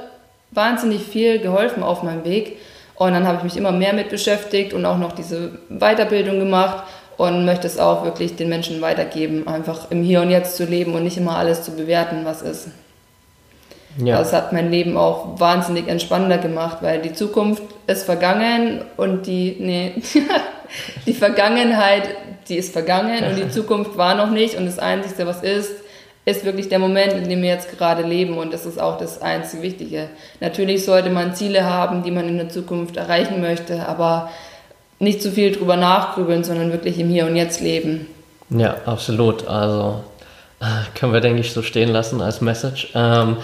wahnsinnig 0.52 1.04
viel 1.04 1.40
geholfen 1.40 1.84
auf 1.84 2.02
meinem 2.04 2.24
Weg. 2.24 2.58
Und 2.96 3.12
dann 3.12 3.28
habe 3.28 3.40
ich 3.40 3.44
mich 3.44 3.58
immer 3.58 3.74
mehr 3.74 3.94
mit 3.94 4.10
beschäftigt 4.10 4.74
und 4.74 4.86
auch 4.86 4.98
noch 4.98 5.12
diese 5.12 5.60
Weiterbildung 5.70 6.40
gemacht 6.40 6.86
und 7.18 7.46
möchte 7.46 7.68
es 7.68 7.78
auch 7.78 8.06
wirklich 8.06 8.38
den 8.38 8.48
Menschen 8.48 8.82
weitergeben, 8.82 9.48
einfach 9.48 9.92
im 9.92 10.02
Hier 10.02 10.22
und 10.22 10.30
Jetzt 10.30 10.56
zu 10.56 10.66
leben 10.66 10.94
und 10.94 11.04
nicht 11.04 11.18
immer 11.18 11.38
alles 11.38 11.64
zu 11.64 11.72
bewerten, 11.72 12.22
was 12.24 12.42
ist. 12.42 12.70
Ja. 13.98 14.18
Das 14.20 14.34
hat 14.34 14.52
mein 14.52 14.72
Leben 14.72 14.98
auch 14.98 15.40
wahnsinnig 15.40 15.88
entspannender 15.88 16.38
gemacht, 16.38 16.78
weil 16.82 17.02
die 17.02 17.14
Zukunft 17.14 17.64
ist 17.88 18.04
vergangen 18.04 18.82
und 18.98 19.26
die, 19.26 19.56
nee, 19.60 19.94
die 21.06 21.14
Vergangenheit, 21.14 22.04
die 22.50 22.58
ist 22.58 22.74
vergangen 22.74 23.24
und 23.24 23.38
die 23.38 23.50
Zukunft 23.52 23.98
war 23.98 24.16
noch 24.16 24.32
nicht 24.32 24.56
und 24.56 24.66
das 24.66 24.80
Einzige, 24.80 25.26
was 25.26 25.44
ist, 25.44 25.72
ist 26.26 26.44
wirklich 26.44 26.70
der 26.70 26.80
Moment, 26.80 27.14
in 27.14 27.30
dem 27.30 27.42
wir 27.42 27.50
jetzt 27.50 27.78
gerade 27.78 28.04
leben 28.04 28.38
und 28.38 28.52
das 28.52 28.66
ist 28.66 28.82
auch 28.82 28.98
das 28.98 29.22
einzige 29.22 29.64
Wichtige. 29.64 30.10
Natürlich 30.42 30.84
sollte 30.84 31.10
man 31.10 31.36
Ziele 31.36 31.64
haben, 31.64 32.04
die 32.04 32.12
man 32.12 32.28
in 32.28 32.38
der 32.38 32.50
Zukunft 32.50 32.98
erreichen 32.98 33.42
möchte, 33.42 33.88
aber 33.88 34.30
nicht 35.00 35.22
zu 35.22 35.32
viel 35.32 35.52
drüber 35.52 35.78
nachgrübeln, 35.78 36.44
sondern 36.44 36.72
wirklich 36.72 37.00
im 37.00 37.10
Hier 37.10 37.28
und 37.28 37.36
Jetzt 37.36 37.62
leben. 37.62 38.08
Ja, 38.50 38.76
absolut. 38.86 39.48
Also 39.48 40.04
können 40.96 41.14
wir, 41.14 41.22
denke 41.22 41.42
ich, 41.42 41.54
so 41.54 41.62
stehen 41.62 41.90
lassen 41.90 42.22
als 42.22 42.42
Message. 42.42 42.90
Ähm, 42.96 43.38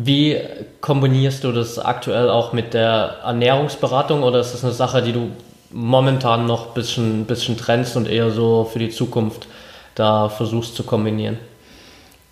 wie 0.00 0.38
kombinierst 0.80 1.42
du 1.42 1.50
das 1.50 1.76
aktuell 1.80 2.30
auch 2.30 2.52
mit 2.52 2.72
der 2.72 3.16
Ernährungsberatung 3.24 4.22
oder 4.22 4.38
ist 4.38 4.54
das 4.54 4.62
eine 4.62 4.72
Sache, 4.72 5.02
die 5.02 5.12
du 5.12 5.30
momentan 5.72 6.46
noch 6.46 6.68
ein 6.68 6.74
bisschen, 6.74 7.24
bisschen 7.24 7.56
trennst 7.56 7.96
und 7.96 8.08
eher 8.08 8.30
so 8.30 8.62
für 8.72 8.78
die 8.78 8.90
Zukunft 8.90 9.48
da 9.96 10.28
versuchst 10.28 10.76
zu 10.76 10.84
kombinieren? 10.84 11.38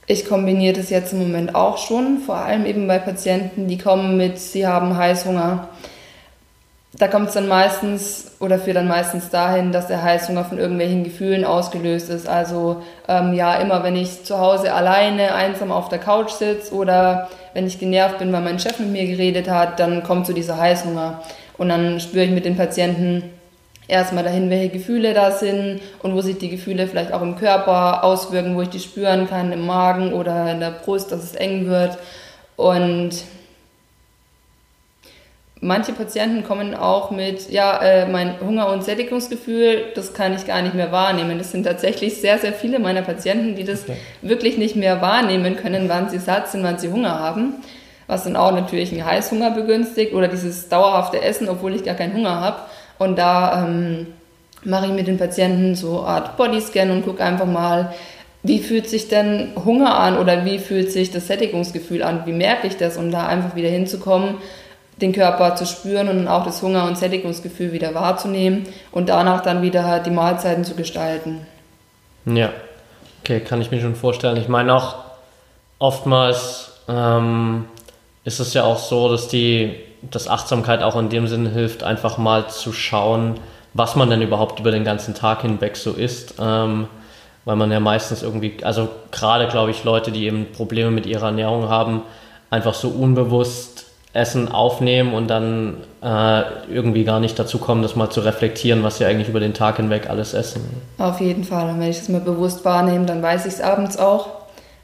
Ich 0.06 0.28
kombiniere 0.28 0.74
das 0.74 0.90
jetzt 0.90 1.12
im 1.12 1.18
Moment 1.18 1.56
auch 1.56 1.78
schon, 1.78 2.18
vor 2.24 2.36
allem 2.36 2.66
eben 2.66 2.86
bei 2.86 3.00
Patienten, 3.00 3.66
die 3.66 3.78
kommen 3.78 4.16
mit, 4.16 4.38
sie 4.38 4.64
haben 4.64 4.96
Heißhunger. 4.96 5.68
Da 6.98 7.08
kommt 7.08 7.28
es 7.28 7.34
dann 7.34 7.46
meistens 7.46 8.32
oder 8.40 8.58
führt 8.58 8.76
dann 8.76 8.88
meistens 8.88 9.28
dahin, 9.28 9.70
dass 9.70 9.86
der 9.86 10.02
Heißhunger 10.02 10.44
von 10.44 10.58
irgendwelchen 10.58 11.04
Gefühlen 11.04 11.44
ausgelöst 11.44 12.08
ist. 12.08 12.26
Also 12.26 12.82
ähm, 13.06 13.34
ja, 13.34 13.56
immer 13.56 13.82
wenn 13.84 13.96
ich 13.96 14.24
zu 14.24 14.38
Hause 14.38 14.72
alleine 14.72 15.34
einsam 15.34 15.70
auf 15.70 15.90
der 15.90 15.98
Couch 15.98 16.30
sitze 16.30 16.74
oder 16.74 17.28
wenn 17.52 17.66
ich 17.66 17.78
genervt 17.78 18.18
bin, 18.18 18.32
weil 18.32 18.40
mein 18.40 18.58
Chef 18.58 18.78
mit 18.78 18.88
mir 18.88 19.06
geredet 19.06 19.50
hat, 19.50 19.78
dann 19.78 20.02
kommt 20.04 20.26
so 20.26 20.32
dieser 20.32 20.58
Heißhunger. 20.58 21.22
Und 21.58 21.68
dann 21.68 22.00
spüre 22.00 22.24
ich 22.24 22.30
mit 22.30 22.46
den 22.46 22.56
Patienten, 22.56 23.24
erstmal 23.88 24.24
dahin, 24.24 24.50
welche 24.50 24.70
Gefühle 24.70 25.14
da 25.14 25.30
sind 25.30 25.80
und 26.02 26.14
wo 26.14 26.20
sich 26.20 26.38
die 26.38 26.50
Gefühle 26.50 26.86
vielleicht 26.86 27.12
auch 27.12 27.22
im 27.22 27.36
Körper 27.36 28.04
auswirken, 28.04 28.56
wo 28.56 28.62
ich 28.62 28.68
die 28.68 28.80
spüren 28.80 29.28
kann, 29.28 29.52
im 29.52 29.66
Magen 29.66 30.12
oder 30.12 30.50
in 30.50 30.60
der 30.60 30.70
Brust, 30.70 31.12
dass 31.12 31.22
es 31.22 31.34
eng 31.34 31.66
wird. 31.66 31.98
Und 32.56 33.10
manche 35.60 35.92
Patienten 35.92 36.44
kommen 36.44 36.74
auch 36.74 37.10
mit, 37.10 37.50
ja, 37.50 37.78
äh, 37.80 38.06
mein 38.06 38.40
Hunger- 38.40 38.70
und 38.72 38.84
Sättigungsgefühl, 38.84 39.84
das 39.94 40.12
kann 40.12 40.34
ich 40.34 40.46
gar 40.46 40.62
nicht 40.62 40.74
mehr 40.74 40.92
wahrnehmen. 40.92 41.38
Das 41.38 41.52
sind 41.52 41.64
tatsächlich 41.64 42.20
sehr, 42.20 42.38
sehr 42.38 42.52
viele 42.52 42.78
meiner 42.78 43.02
Patienten, 43.02 43.56
die 43.56 43.64
das 43.64 43.84
okay. 43.84 43.96
wirklich 44.22 44.58
nicht 44.58 44.76
mehr 44.76 45.00
wahrnehmen 45.00 45.56
können, 45.56 45.88
wann 45.88 46.10
sie 46.10 46.18
satt 46.18 46.48
sind, 46.48 46.62
wann 46.62 46.78
sie 46.78 46.90
Hunger 46.90 47.18
haben. 47.18 47.54
Was 48.06 48.24
dann 48.24 48.36
auch 48.36 48.52
natürlich 48.52 48.92
einen 48.92 49.04
Heißhunger 49.04 49.50
begünstigt 49.50 50.12
oder 50.12 50.28
dieses 50.28 50.68
dauerhafte 50.68 51.20
Essen, 51.22 51.48
obwohl 51.48 51.74
ich 51.74 51.84
gar 51.84 51.96
keinen 51.96 52.14
Hunger 52.14 52.40
habe. 52.40 52.58
Und 52.98 53.18
da 53.18 53.64
ähm, 53.64 54.06
mache 54.62 54.86
ich 54.86 54.92
mit 54.92 55.08
den 55.08 55.18
Patienten 55.18 55.74
so 55.74 56.00
eine 56.00 56.08
Art 56.08 56.36
Bodyscan 56.36 56.90
und 56.90 57.04
gucke 57.04 57.24
einfach 57.24 57.46
mal, 57.46 57.94
wie 58.44 58.60
fühlt 58.60 58.88
sich 58.88 59.08
denn 59.08 59.52
Hunger 59.64 59.98
an 59.98 60.18
oder 60.18 60.44
wie 60.44 60.60
fühlt 60.60 60.92
sich 60.92 61.10
das 61.10 61.26
Sättigungsgefühl 61.26 62.04
an, 62.04 62.22
wie 62.26 62.32
merke 62.32 62.68
ich 62.68 62.76
das, 62.76 62.96
um 62.96 63.10
da 63.10 63.26
einfach 63.26 63.56
wieder 63.56 63.68
hinzukommen, 63.68 64.36
den 65.00 65.12
Körper 65.12 65.56
zu 65.56 65.66
spüren 65.66 66.08
und 66.08 66.28
auch 66.28 66.44
das 66.44 66.62
Hunger- 66.62 66.84
und 66.84 66.96
Sättigungsgefühl 66.96 67.72
wieder 67.72 67.94
wahrzunehmen 67.94 68.66
und 68.92 69.08
danach 69.08 69.42
dann 69.42 69.62
wieder 69.62 70.00
die 70.00 70.10
Mahlzeiten 70.10 70.64
zu 70.64 70.74
gestalten. 70.74 71.46
Ja, 72.24 72.50
okay, 73.22 73.40
kann 73.40 73.60
ich 73.60 73.70
mir 73.70 73.80
schon 73.80 73.94
vorstellen. 73.94 74.36
Ich 74.36 74.48
meine 74.48 74.74
auch, 74.74 74.96
oftmals 75.78 76.72
ähm, 76.88 77.66
ist 78.24 78.40
es 78.40 78.54
ja 78.54 78.64
auch 78.64 78.78
so, 78.78 79.10
dass 79.10 79.28
die 79.28 79.74
dass 80.10 80.28
Achtsamkeit 80.28 80.82
auch 80.82 80.96
in 80.96 81.08
dem 81.08 81.26
Sinne 81.26 81.50
hilft, 81.50 81.82
einfach 81.82 82.18
mal 82.18 82.48
zu 82.48 82.72
schauen, 82.72 83.40
was 83.74 83.96
man 83.96 84.10
denn 84.10 84.22
überhaupt 84.22 84.60
über 84.60 84.70
den 84.70 84.84
ganzen 84.84 85.14
Tag 85.14 85.42
hinweg 85.42 85.76
so 85.76 85.92
isst. 85.92 86.34
Ähm, 86.40 86.88
weil 87.44 87.56
man 87.56 87.70
ja 87.70 87.78
meistens 87.78 88.22
irgendwie, 88.22 88.56
also 88.62 88.88
gerade 89.12 89.46
glaube 89.46 89.70
ich, 89.70 89.84
Leute, 89.84 90.10
die 90.10 90.26
eben 90.26 90.52
Probleme 90.52 90.90
mit 90.90 91.06
ihrer 91.06 91.26
Ernährung 91.26 91.68
haben, 91.68 92.02
einfach 92.50 92.74
so 92.74 92.88
unbewusst 92.88 93.75
Essen 94.16 94.50
aufnehmen 94.50 95.14
und 95.14 95.28
dann 95.28 95.76
äh, 96.02 96.42
irgendwie 96.72 97.04
gar 97.04 97.20
nicht 97.20 97.38
dazu 97.38 97.58
kommen, 97.58 97.82
das 97.82 97.96
mal 97.96 98.10
zu 98.10 98.20
reflektieren, 98.20 98.82
was 98.82 98.98
sie 98.98 99.04
eigentlich 99.04 99.28
über 99.28 99.40
den 99.40 99.54
Tag 99.54 99.76
hinweg 99.76 100.10
alles 100.10 100.34
essen. 100.34 100.62
Auf 100.98 101.20
jeden 101.20 101.44
Fall. 101.44 101.70
Und 101.70 101.80
wenn 101.80 101.90
ich 101.90 101.98
das 101.98 102.08
mal 102.08 102.20
bewusst 102.20 102.64
wahrnehme, 102.64 103.06
dann 103.06 103.22
weiß 103.22 103.46
ich 103.46 103.54
es 103.54 103.60
abends 103.60 103.98
auch 103.98 104.28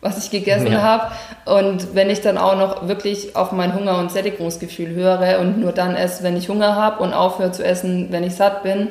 was 0.03 0.19
ich 0.19 0.31
gegessen 0.31 0.73
ja. 0.73 0.83
habe. 0.83 1.05
Und 1.47 1.95
wenn 1.95 2.11
ich 2.11 2.21
dann 2.21 2.37
auch 2.37 2.57
noch 2.57 2.89
wirklich 2.89 3.35
auf 3.37 3.53
mein 3.53 3.75
Hunger- 3.75 3.99
und 3.99 4.11
Sättigungsgefühl 4.11 4.91
höre 4.91 5.39
und 5.41 5.59
nur 5.59 5.73
dann 5.73 5.95
esse, 5.95 6.25
wenn 6.25 6.37
ich 6.37 6.49
Hunger 6.49 6.77
habe 6.77 7.03
und 7.03 7.15
aufhöre 7.15 7.53
zu 7.53 7.65
essen, 7.65 8.09
wenn 8.11 8.25
ich 8.25 8.35
satt 8.35 8.65
bin, 8.65 8.89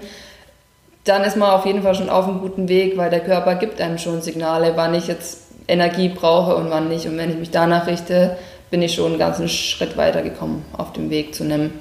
dann 1.03 1.23
ist 1.23 1.35
man 1.35 1.49
auf 1.49 1.65
jeden 1.65 1.83
Fall 1.83 1.95
schon 1.95 2.09
auf 2.09 2.27
einem 2.27 2.39
guten 2.39 2.69
Weg, 2.69 2.97
weil 2.97 3.09
der 3.09 3.19
Körper 3.19 3.55
gibt 3.55 3.81
einem 3.81 3.97
schon 3.97 4.21
Signale, 4.21 4.73
wann 4.75 4.93
ich 4.93 5.07
jetzt 5.07 5.47
Energie 5.67 6.09
brauche 6.09 6.55
und 6.55 6.69
wann 6.69 6.87
nicht. 6.87 7.05
Und 7.07 7.17
wenn 7.17 7.29
ich 7.29 7.37
mich 7.37 7.51
danach 7.51 7.87
richte, 7.87 8.37
bin 8.71 8.81
ich 8.81 8.95
schon 8.95 9.11
einen 9.11 9.19
ganzen 9.19 9.47
Schritt 9.47 9.97
weitergekommen 9.97 10.63
auf 10.75 10.93
dem 10.93 11.09
Weg 11.09 11.35
zu 11.35 11.43
einem 11.43 11.71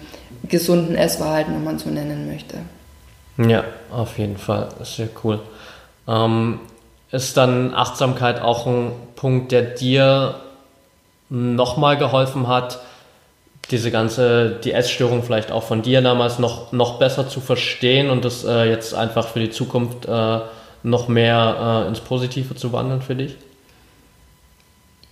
gesunden 0.48 0.96
Essverhalten, 0.96 1.54
wenn 1.54 1.64
man 1.64 1.78
so 1.78 1.88
nennen 1.88 2.30
möchte. 2.30 2.58
Ja, 3.38 3.64
auf 3.90 4.18
jeden 4.18 4.36
Fall. 4.36 4.68
Sehr 4.82 5.08
cool. 5.24 5.40
Ähm, 6.06 6.60
ist 7.10 7.36
dann 7.36 7.74
Achtsamkeit 7.74 8.42
auch 8.42 8.66
ein 8.66 8.92
Punkt, 9.16 9.52
der 9.52 9.62
dir 9.62 10.34
nochmal 11.28 11.96
geholfen 11.96 12.48
hat, 12.48 12.80
diese 13.70 13.90
ganze, 13.92 14.58
die 14.64 14.72
Essstörung 14.72 15.22
vielleicht 15.22 15.52
auch 15.52 15.62
von 15.62 15.82
dir 15.82 16.02
damals 16.02 16.40
noch, 16.40 16.72
noch 16.72 16.98
besser 16.98 17.28
zu 17.28 17.40
verstehen 17.40 18.10
und 18.10 18.24
das 18.24 18.44
äh, 18.44 18.64
jetzt 18.64 18.94
einfach 18.94 19.28
für 19.28 19.38
die 19.38 19.50
Zukunft 19.50 20.06
äh, 20.06 20.40
noch 20.82 21.08
mehr 21.08 21.84
äh, 21.84 21.88
ins 21.88 22.00
Positive 22.00 22.56
zu 22.56 22.72
wandeln 22.72 23.00
für 23.00 23.14
dich? 23.14 23.36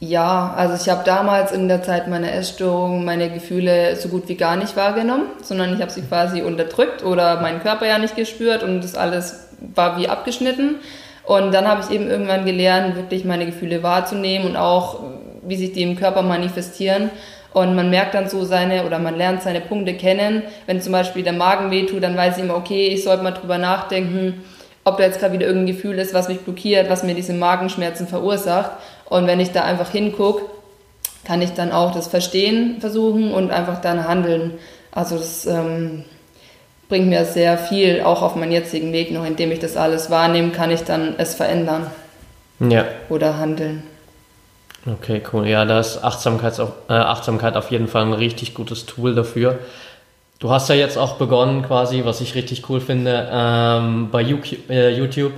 Ja, 0.01 0.55
also 0.57 0.75
ich 0.81 0.89
habe 0.89 1.03
damals 1.05 1.51
in 1.51 1.67
der 1.67 1.83
Zeit 1.83 2.07
meiner 2.07 2.33
Essstörung 2.33 3.05
meine 3.05 3.31
Gefühle 3.31 3.97
so 3.97 4.09
gut 4.09 4.29
wie 4.29 4.37
gar 4.37 4.55
nicht 4.55 4.77
wahrgenommen, 4.77 5.27
sondern 5.43 5.75
ich 5.75 5.81
habe 5.81 5.91
sie 5.91 6.03
quasi 6.03 6.41
unterdrückt 6.43 7.05
oder 7.05 7.41
meinen 7.41 7.61
Körper 7.61 7.87
ja 7.87 7.99
nicht 7.99 8.15
gespürt 8.15 8.63
und 8.63 8.83
das 8.85 8.95
alles 8.95 9.49
war 9.75 9.99
wie 9.99 10.09
abgeschnitten. 10.09 10.77
Und 11.25 11.53
dann 11.53 11.67
habe 11.67 11.83
ich 11.83 11.91
eben 11.91 12.09
irgendwann 12.09 12.45
gelernt, 12.47 12.95
wirklich 12.95 13.25
meine 13.25 13.45
Gefühle 13.45 13.83
wahrzunehmen 13.83 14.47
und 14.49 14.57
auch, 14.57 15.01
wie 15.43 15.57
sich 15.57 15.73
die 15.73 15.83
im 15.83 15.97
Körper 15.97 16.23
manifestieren. 16.23 17.11
Und 17.53 17.75
man 17.75 17.91
merkt 17.91 18.15
dann 18.15 18.29
so 18.29 18.45
seine, 18.45 18.85
oder 18.85 19.01
man 19.01 19.17
lernt 19.17 19.43
seine 19.43 19.61
Punkte 19.61 19.95
kennen. 19.95 20.45
Wenn 20.67 20.81
zum 20.81 20.93
Beispiel 20.93 21.25
der 21.25 21.33
Magen 21.33 21.73
wehtut, 21.73 22.05
dann 22.05 22.17
weiß 22.17 22.37
ich 22.37 22.45
immer, 22.45 22.57
okay, 22.57 22.87
ich 22.87 23.03
sollte 23.03 23.25
mal 23.25 23.33
drüber 23.33 23.59
nachdenken, 23.59 24.45
ob 24.85 24.97
da 24.97 25.05
jetzt 25.05 25.21
gerade 25.21 25.35
wieder 25.35 25.47
irgendein 25.47 25.75
Gefühl 25.75 25.99
ist, 25.99 26.15
was 26.15 26.29
mich 26.29 26.41
blockiert, 26.41 26.89
was 26.89 27.03
mir 27.03 27.15
diese 27.15 27.35
Magenschmerzen 27.35 28.07
verursacht. 28.07 28.71
Und 29.09 29.27
wenn 29.27 29.41
ich 29.41 29.53
da 29.53 29.65
einfach 29.65 29.91
hingucke, 29.91 30.45
kann 31.25 31.43
ich 31.43 31.53
dann 31.53 31.73
auch 31.73 31.93
das 31.93 32.07
Verstehen 32.07 32.81
versuchen 32.81 33.33
und 33.33 33.51
einfach 33.51 33.81
dann 33.81 34.07
handeln. 34.07 34.55
Also 34.93 35.17
das 35.17 35.47
ähm, 35.47 36.05
bringt 36.89 37.09
mir 37.09 37.25
sehr 37.25 37.59
viel, 37.59 38.03
auch 38.03 38.23
auf 38.23 38.35
meinen 38.35 38.53
jetzigen 38.53 38.93
Weg 38.93 39.11
noch, 39.11 39.25
indem 39.25 39.53
ich 39.53 39.59
das 39.59 39.77
alles 39.77 40.11
wahrnehme, 40.11 40.51
kann 40.51 40.71
ich 40.71 40.83
dann 40.83 41.15
es 41.19 41.35
verändern. 41.35 41.87
Ja. 42.61 42.87
Oder 43.09 43.39
handeln. 43.39 43.83
Okay, 44.87 45.23
cool. 45.33 45.47
Ja, 45.47 45.65
da 45.65 45.81
ist 45.81 46.03
Achtsamkeit 46.03 46.59
auf, 46.61 46.73
äh, 46.89 46.95
Achtsamkeit 46.95 47.57
auf 47.57 47.71
jeden 47.71 47.89
Fall 47.89 48.03
ein 48.03 48.13
richtig 48.13 48.55
gutes 48.55 48.87
Tool 48.87 49.15
dafür. 49.15 49.59
Du 50.39 50.51
hast 50.51 50.69
ja 50.69 50.77
jetzt 50.77 50.97
auch 50.97 51.17
begonnen, 51.17 51.63
quasi, 51.63 52.05
was 52.05 52.21
ich 52.21 52.35
richtig 52.35 52.69
cool 52.71 52.81
finde, 52.81 53.29
ähm, 53.31 54.09
bei 54.11 54.23
äh, 54.23 54.97
YouTube 54.97 55.33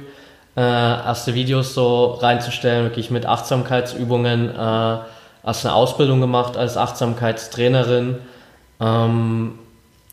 äh, 0.56 0.60
erste 0.60 1.34
Videos 1.34 1.74
so 1.74 2.18
reinzustellen, 2.20 2.84
wirklich 2.84 3.10
mit 3.10 3.26
Achtsamkeitsübungen. 3.26 4.50
Äh, 4.50 4.98
hast 5.44 5.64
eine 5.64 5.74
Ausbildung 5.74 6.20
gemacht 6.20 6.56
als 6.56 6.76
Achtsamkeitstrainerin. 6.76 8.18
Ähm, 8.80 9.58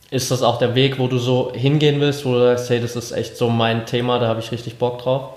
ist 0.10 0.32
das 0.32 0.42
auch 0.42 0.58
der 0.58 0.74
Weg, 0.76 1.00
wo 1.00 1.08
du 1.08 1.18
so 1.18 1.52
hingehen 1.54 2.00
willst, 2.00 2.26
wo 2.26 2.34
du 2.34 2.40
sagst, 2.40 2.70
hey, 2.70 2.80
das 2.80 2.96
ist 2.96 3.12
echt 3.12 3.36
so 3.36 3.50
mein 3.50 3.86
Thema, 3.86 4.20
da 4.20 4.28
habe 4.28 4.40
ich 4.40 4.52
richtig 4.52 4.78
Bock 4.78 5.00
drauf? 5.00 5.32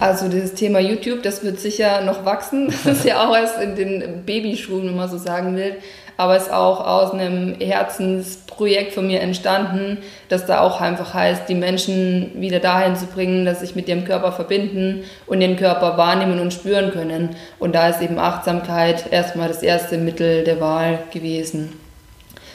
Also 0.00 0.28
dieses 0.28 0.54
Thema 0.54 0.78
YouTube, 0.78 1.22
das 1.22 1.42
wird 1.42 1.58
sicher 1.58 2.02
noch 2.02 2.24
wachsen. 2.24 2.72
Das 2.84 2.98
ist 2.98 3.04
ja 3.04 3.26
auch 3.26 3.36
erst 3.36 3.60
in 3.60 3.74
den 3.74 4.24
Babyschuhen, 4.24 4.86
wenn 4.86 4.96
man 4.96 5.10
so 5.10 5.18
sagen 5.18 5.56
will. 5.56 5.76
Aber 6.16 6.36
es 6.36 6.44
ist 6.44 6.52
auch 6.52 6.84
aus 6.84 7.12
einem 7.12 7.54
Herzensprojekt 7.60 8.92
von 8.92 9.06
mir 9.06 9.20
entstanden, 9.20 9.98
das 10.28 10.46
da 10.46 10.60
auch 10.60 10.80
einfach 10.80 11.14
heißt, 11.14 11.48
die 11.48 11.54
Menschen 11.54 12.32
wieder 12.40 12.58
dahin 12.58 12.96
zu 12.96 13.06
bringen, 13.06 13.44
dass 13.44 13.60
sich 13.60 13.76
mit 13.76 13.88
ihrem 13.88 14.04
Körper 14.04 14.32
verbinden 14.32 15.04
und 15.26 15.38
den 15.38 15.56
Körper 15.56 15.96
wahrnehmen 15.96 16.40
und 16.40 16.52
spüren 16.52 16.90
können. 16.90 17.36
Und 17.60 17.76
da 17.76 17.88
ist 17.88 18.02
eben 18.02 18.18
Achtsamkeit 18.18 19.12
erstmal 19.12 19.46
das 19.46 19.62
erste 19.62 19.96
Mittel 19.96 20.42
der 20.42 20.60
Wahl 20.60 20.98
gewesen. 21.12 21.72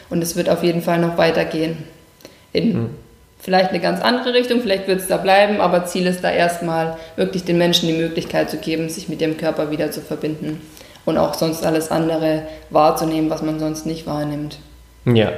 Und 0.10 0.22
es 0.22 0.36
wird 0.36 0.50
auf 0.50 0.62
jeden 0.62 0.82
Fall 0.82 1.00
noch 1.00 1.18
weitergehen. 1.18 1.78
In 2.52 2.74
mhm 2.74 3.02
vielleicht 3.44 3.72
eine 3.72 3.82
ganz 3.82 4.02
andere 4.02 4.34
Richtung, 4.34 4.62
vielleicht 4.62 4.88
wird 4.88 5.02
es 5.02 5.08
da 5.08 5.18
bleiben, 5.18 5.60
aber 5.60 5.86
Ziel 5.86 6.08
ist 6.08 6.24
da 6.24 6.32
erstmal 6.32 6.98
wirklich 7.18 7.44
den 7.44 7.58
Menschen 7.58 7.88
die 7.88 7.94
Möglichkeit 7.94 8.50
zu 8.50 8.58
geben, 8.58 8.88
sich 8.90 9.10
mit 9.10 9.22
ihrem 9.22 9.38
Körper 9.38 9.70
wieder 9.70 9.92
zu 9.92 10.00
verbinden 10.00 10.62
und 11.06 11.18
auch 11.18 11.34
sonst 11.34 11.66
alles 11.66 11.92
andere 11.92 12.44
wahrzunehmen, 12.70 13.30
was 13.30 13.42
man 13.42 13.60
sonst 13.60 13.86
nicht 13.86 14.08
wahrnimmt. 14.08 14.60
Ja, 15.06 15.34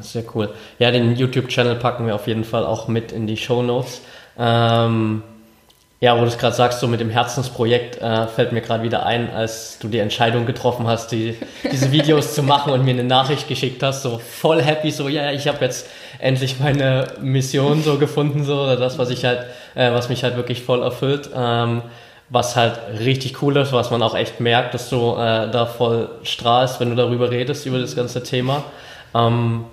sehr 0.00 0.22
cool. 0.34 0.50
Ja, 0.78 0.92
den 0.92 1.16
YouTube-Channel 1.16 1.74
packen 1.74 2.06
wir 2.06 2.14
auf 2.14 2.28
jeden 2.28 2.44
Fall 2.44 2.64
auch 2.64 2.86
mit 2.86 3.10
in 3.10 3.26
die 3.26 3.36
Show 3.36 3.62
Notes. 3.62 4.02
Ähm, 4.38 5.24
ja, 6.00 6.16
wo 6.16 6.20
du 6.20 6.28
es 6.28 6.38
gerade 6.38 6.54
sagst, 6.54 6.78
so 6.78 6.86
mit 6.86 7.00
dem 7.00 7.10
Herzensprojekt 7.10 8.00
äh, 8.00 8.28
fällt 8.28 8.52
mir 8.52 8.60
gerade 8.60 8.84
wieder 8.84 9.04
ein, 9.04 9.32
als 9.32 9.80
du 9.80 9.88
die 9.88 9.98
Entscheidung 9.98 10.46
getroffen 10.46 10.86
hast, 10.86 11.10
die, 11.10 11.36
diese 11.64 11.90
Videos 11.90 12.34
zu 12.36 12.44
machen 12.44 12.72
und 12.72 12.84
mir 12.84 12.92
eine 12.92 13.02
Nachricht 13.02 13.48
geschickt 13.48 13.82
hast, 13.82 14.02
so 14.02 14.18
voll 14.18 14.62
happy, 14.62 14.92
so 14.92 15.08
ja, 15.08 15.32
ich 15.32 15.48
habe 15.48 15.64
jetzt 15.64 15.88
endlich 16.18 16.60
meine 16.60 17.06
Mission 17.20 17.82
so 17.82 17.98
gefunden, 17.98 18.44
so 18.44 18.62
oder 18.62 18.76
das, 18.76 18.98
was 18.98 19.10
ich 19.10 19.24
halt, 19.24 19.40
äh, 19.74 19.92
was 19.92 20.08
mich 20.08 20.24
halt 20.24 20.36
wirklich 20.36 20.62
voll 20.62 20.82
erfüllt, 20.82 21.30
ähm, 21.34 21.82
was 22.30 22.56
halt 22.56 22.78
richtig 23.00 23.42
cool 23.42 23.56
ist, 23.56 23.72
was 23.72 23.90
man 23.90 24.02
auch 24.02 24.14
echt 24.14 24.40
merkt, 24.40 24.74
dass 24.74 24.90
du 24.90 25.14
äh, 25.14 25.50
da 25.50 25.66
voll 25.66 26.08
strahlst, 26.22 26.80
wenn 26.80 26.90
du 26.90 26.96
darüber 26.96 27.30
redest 27.30 27.64
über 27.66 27.78
das 27.78 27.96
ganze 27.96 28.22
Thema. 28.22 28.64
Ähm, 29.14 29.64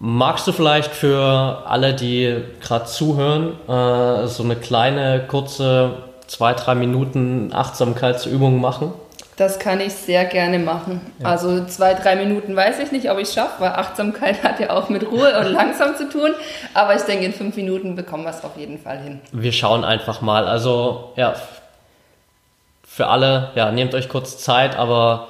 Magst 0.00 0.46
du 0.46 0.52
vielleicht 0.52 0.92
für 0.94 1.64
alle, 1.66 1.92
die 1.92 2.36
gerade 2.60 2.84
zuhören, 2.84 3.54
äh, 3.68 4.28
so 4.28 4.44
eine 4.44 4.54
kleine, 4.54 5.24
kurze, 5.26 5.90
zwei, 6.28 6.54
drei 6.54 6.76
Minuten 6.76 7.50
Achtsamkeitsübung 7.52 8.60
machen? 8.60 8.92
Das 9.38 9.60
kann 9.60 9.80
ich 9.80 9.94
sehr 9.94 10.24
gerne 10.24 10.58
machen. 10.58 11.00
Ja. 11.20 11.26
Also 11.26 11.64
zwei, 11.66 11.94
drei 11.94 12.16
Minuten 12.16 12.56
weiß 12.56 12.80
ich 12.80 12.90
nicht, 12.90 13.08
ob 13.08 13.18
ich 13.18 13.28
es 13.28 13.34
schaffe, 13.34 13.60
weil 13.60 13.70
Achtsamkeit 13.70 14.42
hat 14.42 14.58
ja 14.58 14.70
auch 14.70 14.88
mit 14.88 15.08
Ruhe 15.08 15.38
und 15.38 15.52
langsam 15.52 15.94
zu 15.96 16.08
tun. 16.08 16.34
Aber 16.74 16.96
ich 16.96 17.02
denke, 17.02 17.24
in 17.24 17.32
fünf 17.32 17.54
Minuten 17.54 17.94
bekommen 17.94 18.24
wir 18.24 18.30
es 18.30 18.42
auf 18.42 18.56
jeden 18.56 18.80
Fall 18.80 18.98
hin. 18.98 19.20
Wir 19.30 19.52
schauen 19.52 19.84
einfach 19.84 20.22
mal. 20.22 20.48
Also 20.48 21.12
ja, 21.14 21.36
für 22.84 23.06
alle, 23.06 23.52
ja, 23.54 23.70
nehmt 23.70 23.94
euch 23.94 24.08
kurz 24.08 24.38
Zeit, 24.38 24.76
aber 24.76 25.28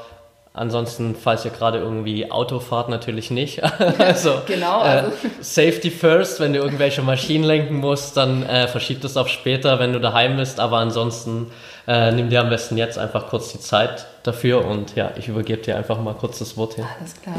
Ansonsten, 0.58 1.14
falls 1.14 1.44
ihr 1.44 1.52
gerade 1.52 1.78
irgendwie 1.78 2.32
Auto 2.32 2.58
fahrt, 2.58 2.88
natürlich 2.88 3.30
nicht. 3.30 3.62
also, 3.98 4.42
genau, 4.44 4.80
äh, 4.80 4.88
also. 4.88 5.10
Äh, 5.10 5.30
Safety 5.40 5.88
first, 5.88 6.40
wenn 6.40 6.52
du 6.52 6.58
irgendwelche 6.58 7.00
Maschinen 7.00 7.44
lenken 7.44 7.76
musst, 7.76 8.16
dann 8.16 8.42
äh, 8.42 8.66
verschiebt 8.66 9.04
es 9.04 9.16
auf 9.16 9.28
später, 9.28 9.78
wenn 9.78 9.92
du 9.92 10.00
daheim 10.00 10.36
bist. 10.36 10.58
Aber 10.58 10.78
ansonsten 10.78 11.52
äh, 11.86 12.10
nimm 12.10 12.28
dir 12.28 12.40
am 12.40 12.50
besten 12.50 12.76
jetzt 12.76 12.98
einfach 12.98 13.28
kurz 13.28 13.52
die 13.52 13.60
Zeit 13.60 14.06
dafür 14.24 14.64
und 14.64 14.96
ja, 14.96 15.12
ich 15.16 15.28
übergebe 15.28 15.62
dir 15.62 15.76
einfach 15.76 16.00
mal 16.00 16.14
kurz 16.14 16.40
das 16.40 16.56
Wort 16.56 16.74
hin. 16.74 16.84
Alles 16.98 17.14
klar. 17.22 17.36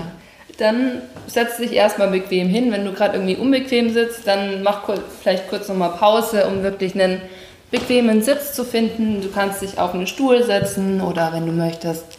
Dann 0.57 1.01
setz 1.27 1.57
dich 1.57 1.73
erstmal 1.73 2.07
bequem 2.07 2.47
hin. 2.47 2.71
Wenn 2.71 2.85
du 2.85 2.93
gerade 2.93 3.17
irgendwie 3.17 3.35
unbequem 3.35 3.93
sitzt, 3.93 4.27
dann 4.27 4.63
mach 4.63 4.83
kurz, 4.83 5.01
vielleicht 5.21 5.49
kurz 5.49 5.67
nochmal 5.67 5.91
Pause, 5.91 6.45
um 6.45 6.63
wirklich 6.63 6.95
einen 6.95 7.21
bequemen 7.69 8.21
Sitz 8.21 8.53
zu 8.53 8.63
finden. 8.63 9.21
Du 9.21 9.29
kannst 9.29 9.61
dich 9.61 9.77
auf 9.77 9.93
einen 9.93 10.07
Stuhl 10.07 10.41
setzen 10.43 11.01
oder 11.01 11.33
wenn 11.33 11.45
du 11.45 11.51
möchtest, 11.51 12.18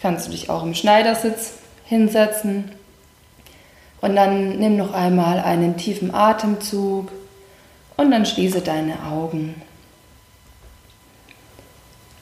kannst 0.00 0.26
du 0.26 0.30
dich 0.30 0.50
auch 0.50 0.62
im 0.62 0.74
Schneidersitz 0.74 1.54
hinsetzen. 1.84 2.72
Und 4.00 4.14
dann 4.14 4.58
nimm 4.58 4.76
noch 4.76 4.92
einmal 4.92 5.40
einen 5.40 5.76
tiefen 5.76 6.14
Atemzug 6.14 7.10
und 7.96 8.10
dann 8.10 8.26
schließe 8.26 8.60
deine 8.60 9.02
Augen. 9.04 9.60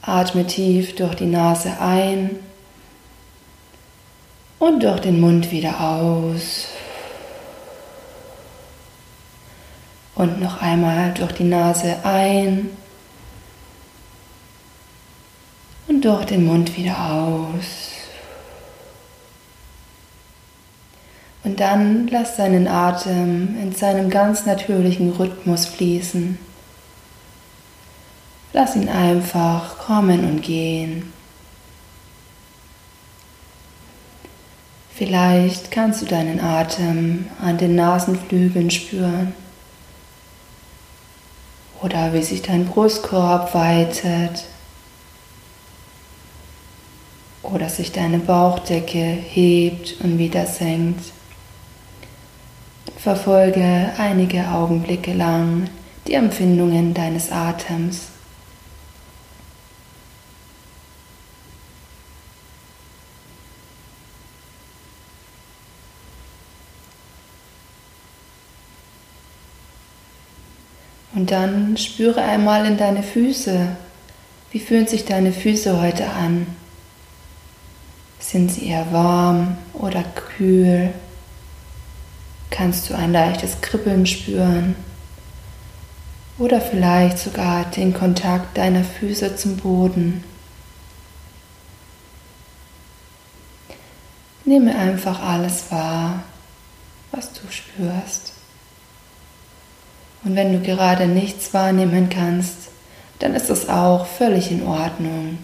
Atme 0.00 0.46
tief 0.46 0.94
durch 0.94 1.16
die 1.16 1.26
Nase 1.26 1.72
ein 1.80 2.36
und 4.58 4.82
durch 4.82 5.00
den 5.00 5.20
Mund 5.20 5.50
wieder 5.50 5.80
aus. 5.80 6.68
Und 10.14 10.40
noch 10.40 10.62
einmal 10.62 11.12
durch 11.12 11.32
die 11.32 11.44
Nase 11.44 11.96
ein 12.04 12.70
und 15.88 16.04
durch 16.04 16.24
den 16.24 16.44
Mund 16.46 16.76
wieder 16.76 17.10
aus. 17.10 17.92
Und 21.44 21.60
dann 21.60 22.08
lass 22.08 22.36
deinen 22.36 22.66
Atem 22.66 23.56
in 23.62 23.72
seinem 23.72 24.10
ganz 24.10 24.46
natürlichen 24.46 25.12
Rhythmus 25.12 25.66
fließen. 25.66 26.38
Lass 28.52 28.74
ihn 28.74 28.88
einfach 28.88 29.78
kommen 29.78 30.24
und 30.24 30.42
gehen. 30.42 31.12
Vielleicht 34.92 35.70
kannst 35.70 36.02
du 36.02 36.06
deinen 36.06 36.40
Atem 36.40 37.26
an 37.40 37.58
den 37.58 37.76
Nasenflügeln 37.76 38.70
spüren 38.70 39.34
oder 41.82 42.12
wie 42.12 42.22
sich 42.22 42.42
dein 42.42 42.66
Brustkorb 42.66 43.54
weitet 43.54 44.46
oder 47.52 47.68
sich 47.68 47.92
deine 47.92 48.18
Bauchdecke 48.18 48.98
hebt 48.98 49.96
und 50.02 50.18
wieder 50.18 50.46
senkt. 50.46 51.12
Verfolge 52.96 53.92
einige 53.98 54.48
Augenblicke 54.48 55.12
lang 55.12 55.68
die 56.06 56.14
Empfindungen 56.14 56.94
deines 56.94 57.30
Atems. 57.30 58.08
Und 71.14 71.30
dann 71.30 71.76
spüre 71.78 72.22
einmal 72.22 72.66
in 72.66 72.76
deine 72.76 73.02
Füße. 73.02 73.68
Wie 74.50 74.60
fühlen 74.60 74.86
sich 74.86 75.06
deine 75.06 75.32
Füße 75.32 75.80
heute 75.80 76.10
an? 76.10 76.46
Sind 78.18 78.50
sie 78.50 78.68
eher 78.68 78.92
warm 78.92 79.58
oder 79.74 80.02
kühl? 80.02 80.92
Kannst 82.50 82.88
du 82.88 82.94
ein 82.94 83.12
leichtes 83.12 83.60
Kribbeln 83.60 84.06
spüren? 84.06 84.76
Oder 86.38 86.60
vielleicht 86.60 87.18
sogar 87.18 87.64
den 87.64 87.94
Kontakt 87.94 88.58
deiner 88.58 88.84
Füße 88.84 89.36
zum 89.36 89.56
Boden? 89.56 90.22
Nehme 94.44 94.76
einfach 94.76 95.20
alles 95.22 95.70
wahr, 95.70 96.22
was 97.10 97.32
du 97.32 97.40
spürst. 97.50 98.32
Und 100.24 100.36
wenn 100.36 100.52
du 100.52 100.60
gerade 100.60 101.06
nichts 101.06 101.54
wahrnehmen 101.54 102.08
kannst, 102.10 102.68
dann 103.18 103.34
ist 103.34 103.50
es 103.50 103.68
auch 103.68 104.06
völlig 104.06 104.50
in 104.50 104.66
Ordnung. 104.66 105.38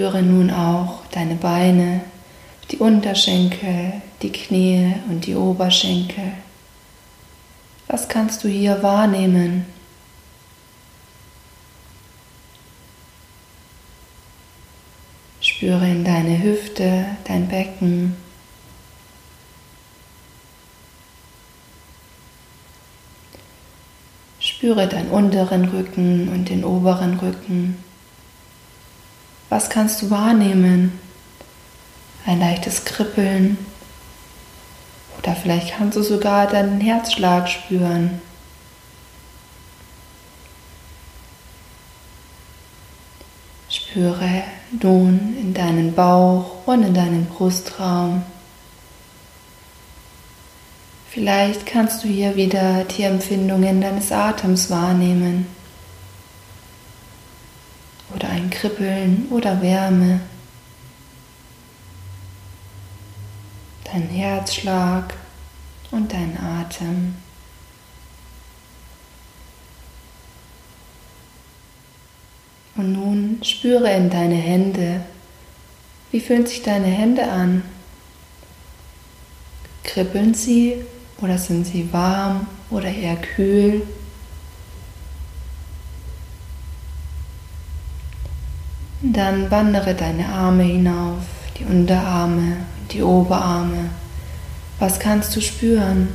Spüre 0.00 0.22
nun 0.22 0.50
auch 0.50 1.02
deine 1.10 1.34
Beine, 1.34 2.00
die 2.70 2.78
Unterschenkel, 2.78 4.00
die 4.22 4.32
Knie 4.32 4.94
und 5.10 5.26
die 5.26 5.34
Oberschenkel. 5.34 6.32
Was 7.86 8.08
kannst 8.08 8.42
du 8.42 8.48
hier 8.48 8.82
wahrnehmen? 8.82 9.66
Spüre 15.42 15.86
in 15.86 16.02
deine 16.02 16.42
Hüfte, 16.42 17.04
dein 17.24 17.46
Becken. 17.46 18.16
Spüre 24.38 24.88
deinen 24.88 25.10
unteren 25.10 25.66
Rücken 25.66 26.30
und 26.30 26.48
den 26.48 26.64
oberen 26.64 27.18
Rücken. 27.18 27.89
Was 29.50 29.68
kannst 29.68 30.00
du 30.00 30.10
wahrnehmen? 30.10 30.98
Ein 32.24 32.38
leichtes 32.38 32.84
Kribbeln. 32.84 33.58
Oder 35.18 35.34
vielleicht 35.34 35.76
kannst 35.76 35.96
du 35.96 36.02
sogar 36.02 36.46
deinen 36.46 36.80
Herzschlag 36.80 37.48
spüren. 37.48 38.22
Spüre 43.68 44.44
nun 44.70 45.36
in 45.36 45.52
deinen 45.52 45.94
Bauch 45.94 46.66
und 46.66 46.84
in 46.84 46.94
deinen 46.94 47.26
Brustraum. 47.26 48.22
Vielleicht 51.10 51.66
kannst 51.66 52.04
du 52.04 52.08
hier 52.08 52.36
wieder 52.36 52.84
die 52.84 53.02
Empfindungen 53.02 53.80
deines 53.80 54.12
Atems 54.12 54.70
wahrnehmen. 54.70 55.46
Oder 58.20 58.32
ein 58.32 58.50
Kribbeln 58.50 59.28
oder 59.30 59.62
Wärme. 59.62 60.20
Dein 63.84 64.08
Herzschlag 64.08 65.14
und 65.90 66.12
dein 66.12 66.38
Atem. 66.38 67.14
Und 72.76 72.92
nun 72.92 73.42
spüre 73.42 73.90
in 73.90 74.10
deine 74.10 74.34
Hände. 74.34 75.00
Wie 76.10 76.20
fühlen 76.20 76.44
sich 76.44 76.62
deine 76.62 76.88
Hände 76.88 77.26
an? 77.26 77.62
Kribbeln 79.82 80.34
sie 80.34 80.84
oder 81.22 81.38
sind 81.38 81.66
sie 81.66 81.90
warm 81.90 82.46
oder 82.68 82.88
eher 82.88 83.16
kühl? 83.16 83.86
Dann 89.02 89.50
wandere 89.50 89.94
deine 89.94 90.26
Arme 90.26 90.64
hinauf, 90.64 91.22
die 91.58 91.64
Unterarme 91.64 92.56
die 92.92 93.02
Oberarme. 93.02 93.90
Was 94.78 94.98
kannst 94.98 95.34
du 95.36 95.40
spüren? 95.40 96.08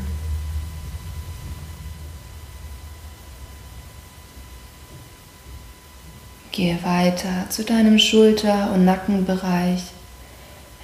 Gehe 6.51 6.81
weiter 6.83 7.49
zu 7.49 7.63
deinem 7.63 7.99
Schulter- 7.99 8.71
und 8.73 8.85
Nackenbereich. 8.85 9.83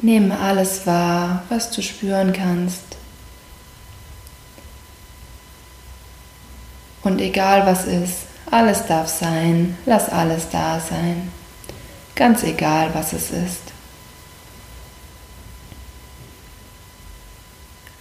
Nehme 0.02 0.38
alles 0.40 0.86
wahr, 0.86 1.44
was 1.50 1.72
du 1.72 1.82
spüren 1.82 2.34
kannst. 2.34 2.84
Und 7.04 7.22
egal 7.22 7.66
was 7.66 7.86
ist, 7.86 8.26
alles 8.50 8.86
darf 8.86 9.08
sein, 9.08 9.78
lass 9.86 10.10
alles 10.10 10.50
da 10.50 10.80
sein. 10.80 11.32
Ganz 12.22 12.44
egal 12.44 12.94
was 12.94 13.14
es 13.14 13.32
ist. 13.32 13.74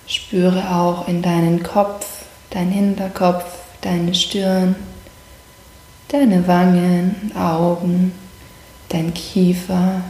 Spüre 0.07 0.77
auch 0.77 1.09
in 1.09 1.23
deinen 1.23 1.63
Kopf, 1.63 2.27
dein 2.51 2.71
Hinterkopf, 2.71 3.47
deine 3.81 4.15
Stirn, 4.15 4.77
deine 6.09 6.47
Wangen, 6.47 7.33
Augen, 7.35 8.13
dein 8.91 9.15
Kiefer. 9.15 10.03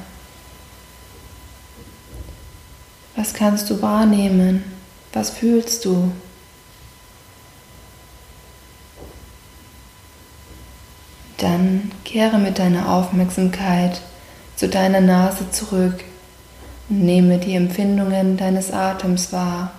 Was 3.14 3.33
kannst 3.33 3.70
du 3.70 3.81
wahrnehmen? 3.81 4.64
Was 5.12 5.31
fühlst 5.31 5.85
du? 5.85 6.11
Dann 11.40 11.90
kehre 12.05 12.38
mit 12.38 12.59
deiner 12.59 12.92
Aufmerksamkeit 12.92 14.03
zu 14.57 14.68
deiner 14.68 15.00
Nase 15.00 15.50
zurück 15.50 16.05
und 16.90 17.00
nehme 17.00 17.38
die 17.38 17.55
Empfindungen 17.55 18.37
deines 18.37 18.70
Atems 18.72 19.33
wahr. 19.33 19.72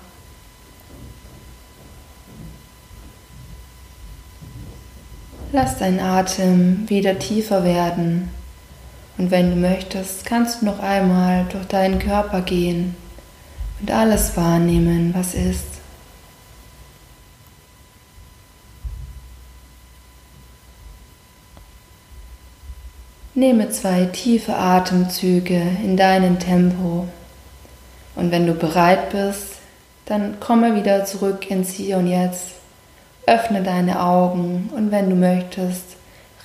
Lass 5.51 5.77
dein 5.77 5.99
Atem 5.99 6.89
wieder 6.89 7.19
tiefer 7.19 7.63
werden 7.63 8.29
und 9.19 9.29
wenn 9.29 9.51
du 9.51 9.55
möchtest, 9.55 10.25
kannst 10.25 10.61
du 10.61 10.65
noch 10.65 10.79
einmal 10.79 11.45
durch 11.51 11.65
deinen 11.65 11.99
Körper 11.99 12.41
gehen 12.41 12.95
und 13.79 13.91
alles 13.91 14.35
wahrnehmen, 14.35 15.13
was 15.13 15.35
ist. 15.35 15.80
Nehme 23.41 23.71
zwei 23.71 24.05
tiefe 24.05 24.55
Atemzüge 24.55 25.59
in 25.83 25.97
deinem 25.97 26.37
Tempo. 26.37 27.07
Und 28.15 28.29
wenn 28.29 28.45
du 28.45 28.53
bereit 28.53 29.09
bist, 29.09 29.55
dann 30.05 30.39
komme 30.39 30.75
wieder 30.75 31.05
zurück 31.05 31.49
ins 31.49 31.71
Hier 31.71 31.97
und 31.97 32.05
Jetzt. 32.05 32.49
Öffne 33.25 33.63
deine 33.63 33.99
Augen 33.99 34.69
und 34.75 34.91
wenn 34.91 35.09
du 35.09 35.15
möchtest, 35.15 35.85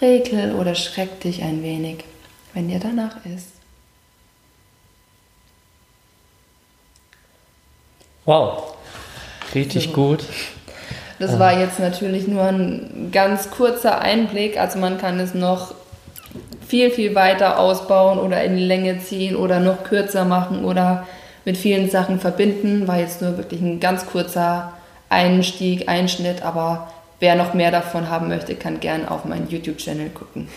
regel 0.00 0.54
oder 0.54 0.74
schreck 0.74 1.20
dich 1.20 1.42
ein 1.42 1.62
wenig, 1.62 2.04
wenn 2.54 2.68
dir 2.68 2.80
danach 2.80 3.16
ist. 3.26 3.50
Wow, 8.24 8.74
richtig 9.54 9.92
gut. 9.92 10.24
Das 11.18 11.38
war 11.38 11.60
jetzt 11.60 11.78
natürlich 11.78 12.26
nur 12.26 12.44
ein 12.44 13.10
ganz 13.12 13.50
kurzer 13.50 14.00
Einblick, 14.00 14.58
also 14.58 14.78
man 14.78 14.96
kann 14.96 15.20
es 15.20 15.34
noch 15.34 15.74
viel, 16.66 16.90
viel 16.90 17.14
weiter 17.14 17.58
ausbauen 17.58 18.18
oder 18.18 18.42
in 18.42 18.56
die 18.56 18.64
Länge 18.64 18.98
ziehen 18.98 19.36
oder 19.36 19.60
noch 19.60 19.84
kürzer 19.84 20.24
machen 20.24 20.64
oder 20.64 21.06
mit 21.44 21.56
vielen 21.56 21.90
Sachen 21.90 22.18
verbinden. 22.18 22.88
War 22.88 22.98
jetzt 22.98 23.22
nur 23.22 23.36
wirklich 23.36 23.60
ein 23.60 23.80
ganz 23.80 24.06
kurzer 24.06 24.72
Einstieg, 25.08 25.88
Einschnitt, 25.88 26.42
aber 26.42 26.88
wer 27.20 27.36
noch 27.36 27.54
mehr 27.54 27.70
davon 27.70 28.10
haben 28.10 28.28
möchte, 28.28 28.54
kann 28.54 28.80
gern 28.80 29.06
auf 29.06 29.24
meinen 29.24 29.48
YouTube-Channel 29.48 30.10
gucken. 30.10 30.48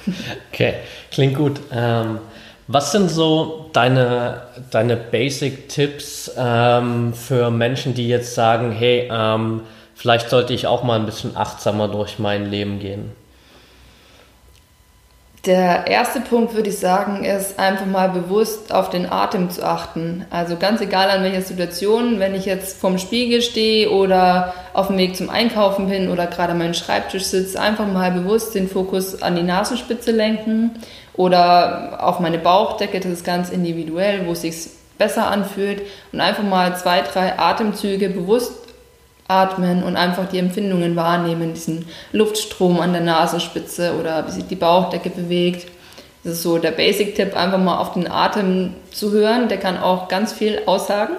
okay, 0.52 0.74
klingt 1.10 1.36
gut. 1.36 1.60
Ähm, 1.72 2.18
was 2.66 2.92
sind 2.92 3.10
so 3.10 3.70
deine, 3.72 4.42
deine 4.70 4.96
Basic-Tipps 4.96 6.32
ähm, 6.36 7.14
für 7.14 7.50
Menschen, 7.50 7.94
die 7.94 8.08
jetzt 8.08 8.34
sagen, 8.34 8.72
hey, 8.72 9.08
ähm, 9.10 9.62
vielleicht 9.94 10.28
sollte 10.28 10.52
ich 10.52 10.66
auch 10.66 10.82
mal 10.82 10.98
ein 10.98 11.06
bisschen 11.06 11.36
achtsamer 11.36 11.88
durch 11.88 12.18
mein 12.18 12.50
Leben 12.50 12.78
gehen? 12.78 13.12
Der 15.46 15.86
erste 15.86 16.20
Punkt, 16.20 16.54
würde 16.54 16.68
ich 16.68 16.78
sagen, 16.78 17.24
ist 17.24 17.60
einfach 17.60 17.86
mal 17.86 18.08
bewusst 18.08 18.72
auf 18.74 18.90
den 18.90 19.10
Atem 19.10 19.50
zu 19.50 19.64
achten. 19.64 20.26
Also 20.30 20.56
ganz 20.56 20.80
egal 20.80 21.10
an 21.10 21.22
welcher 21.22 21.42
Situation, 21.42 22.18
wenn 22.18 22.34
ich 22.34 22.44
jetzt 22.44 22.76
vorm 22.76 22.98
Spiegel 22.98 23.40
stehe 23.40 23.90
oder 23.90 24.52
auf 24.74 24.88
dem 24.88 24.98
Weg 24.98 25.16
zum 25.16 25.30
Einkaufen 25.30 25.88
bin 25.88 26.10
oder 26.10 26.26
gerade 26.26 26.52
an 26.52 26.58
meinem 26.58 26.74
Schreibtisch 26.74 27.24
sitze, 27.24 27.60
einfach 27.60 27.86
mal 27.86 28.10
bewusst 28.10 28.56
den 28.56 28.68
Fokus 28.68 29.22
an 29.22 29.36
die 29.36 29.42
Nasenspitze 29.42 30.10
lenken 30.10 30.72
oder 31.14 31.98
auf 32.02 32.18
meine 32.18 32.38
Bauchdecke, 32.38 32.98
das 32.98 33.12
ist 33.12 33.24
ganz 33.24 33.50
individuell, 33.50 34.26
wo 34.26 34.32
es 34.32 34.42
sich 34.42 34.70
besser 34.98 35.28
anfühlt 35.28 35.82
und 36.12 36.20
einfach 36.20 36.42
mal 36.42 36.76
zwei, 36.76 37.02
drei 37.02 37.38
Atemzüge 37.38 38.08
bewusst 38.08 38.57
atmen 39.28 39.82
und 39.82 39.96
einfach 39.96 40.28
die 40.28 40.38
Empfindungen 40.38 40.96
wahrnehmen, 40.96 41.54
diesen 41.54 41.86
Luftstrom 42.12 42.80
an 42.80 42.92
der 42.92 43.02
Nasenspitze 43.02 43.94
oder 44.00 44.26
wie 44.26 44.32
sich 44.32 44.46
die 44.46 44.56
Bauchdecke 44.56 45.10
bewegt. 45.10 45.68
Das 46.24 46.34
ist 46.34 46.42
so 46.42 46.58
der 46.58 46.72
Basic-Tipp, 46.72 47.36
einfach 47.36 47.58
mal 47.58 47.78
auf 47.78 47.92
den 47.92 48.10
Atem 48.10 48.74
zu 48.90 49.12
hören. 49.12 49.48
Der 49.48 49.58
kann 49.58 49.78
auch 49.78 50.08
ganz 50.08 50.32
viel 50.32 50.62
aussagen. 50.66 51.14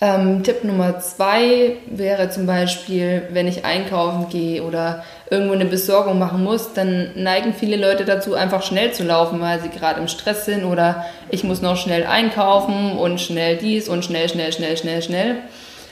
Ähm, 0.00 0.44
Tipp 0.44 0.62
Nummer 0.62 1.00
zwei 1.00 1.76
wäre 1.86 2.30
zum 2.30 2.46
Beispiel, 2.46 3.24
wenn 3.30 3.48
ich 3.48 3.64
einkaufen 3.64 4.28
gehe 4.28 4.62
oder 4.62 5.04
irgendwo 5.28 5.54
eine 5.54 5.64
Besorgung 5.64 6.20
machen 6.20 6.44
muss, 6.44 6.72
dann 6.72 7.10
neigen 7.16 7.52
viele 7.52 7.76
Leute 7.76 8.04
dazu, 8.04 8.34
einfach 8.34 8.62
schnell 8.62 8.92
zu 8.92 9.02
laufen, 9.02 9.40
weil 9.40 9.60
sie 9.60 9.70
gerade 9.70 10.00
im 10.00 10.06
Stress 10.06 10.44
sind 10.44 10.64
oder 10.64 11.04
ich 11.30 11.42
muss 11.42 11.62
noch 11.62 11.76
schnell 11.76 12.06
einkaufen 12.06 12.96
und 12.96 13.20
schnell 13.20 13.56
dies 13.56 13.88
und 13.88 14.04
schnell, 14.04 14.28
schnell, 14.28 14.52
schnell, 14.52 14.76
schnell, 14.76 15.02
schnell. 15.02 15.36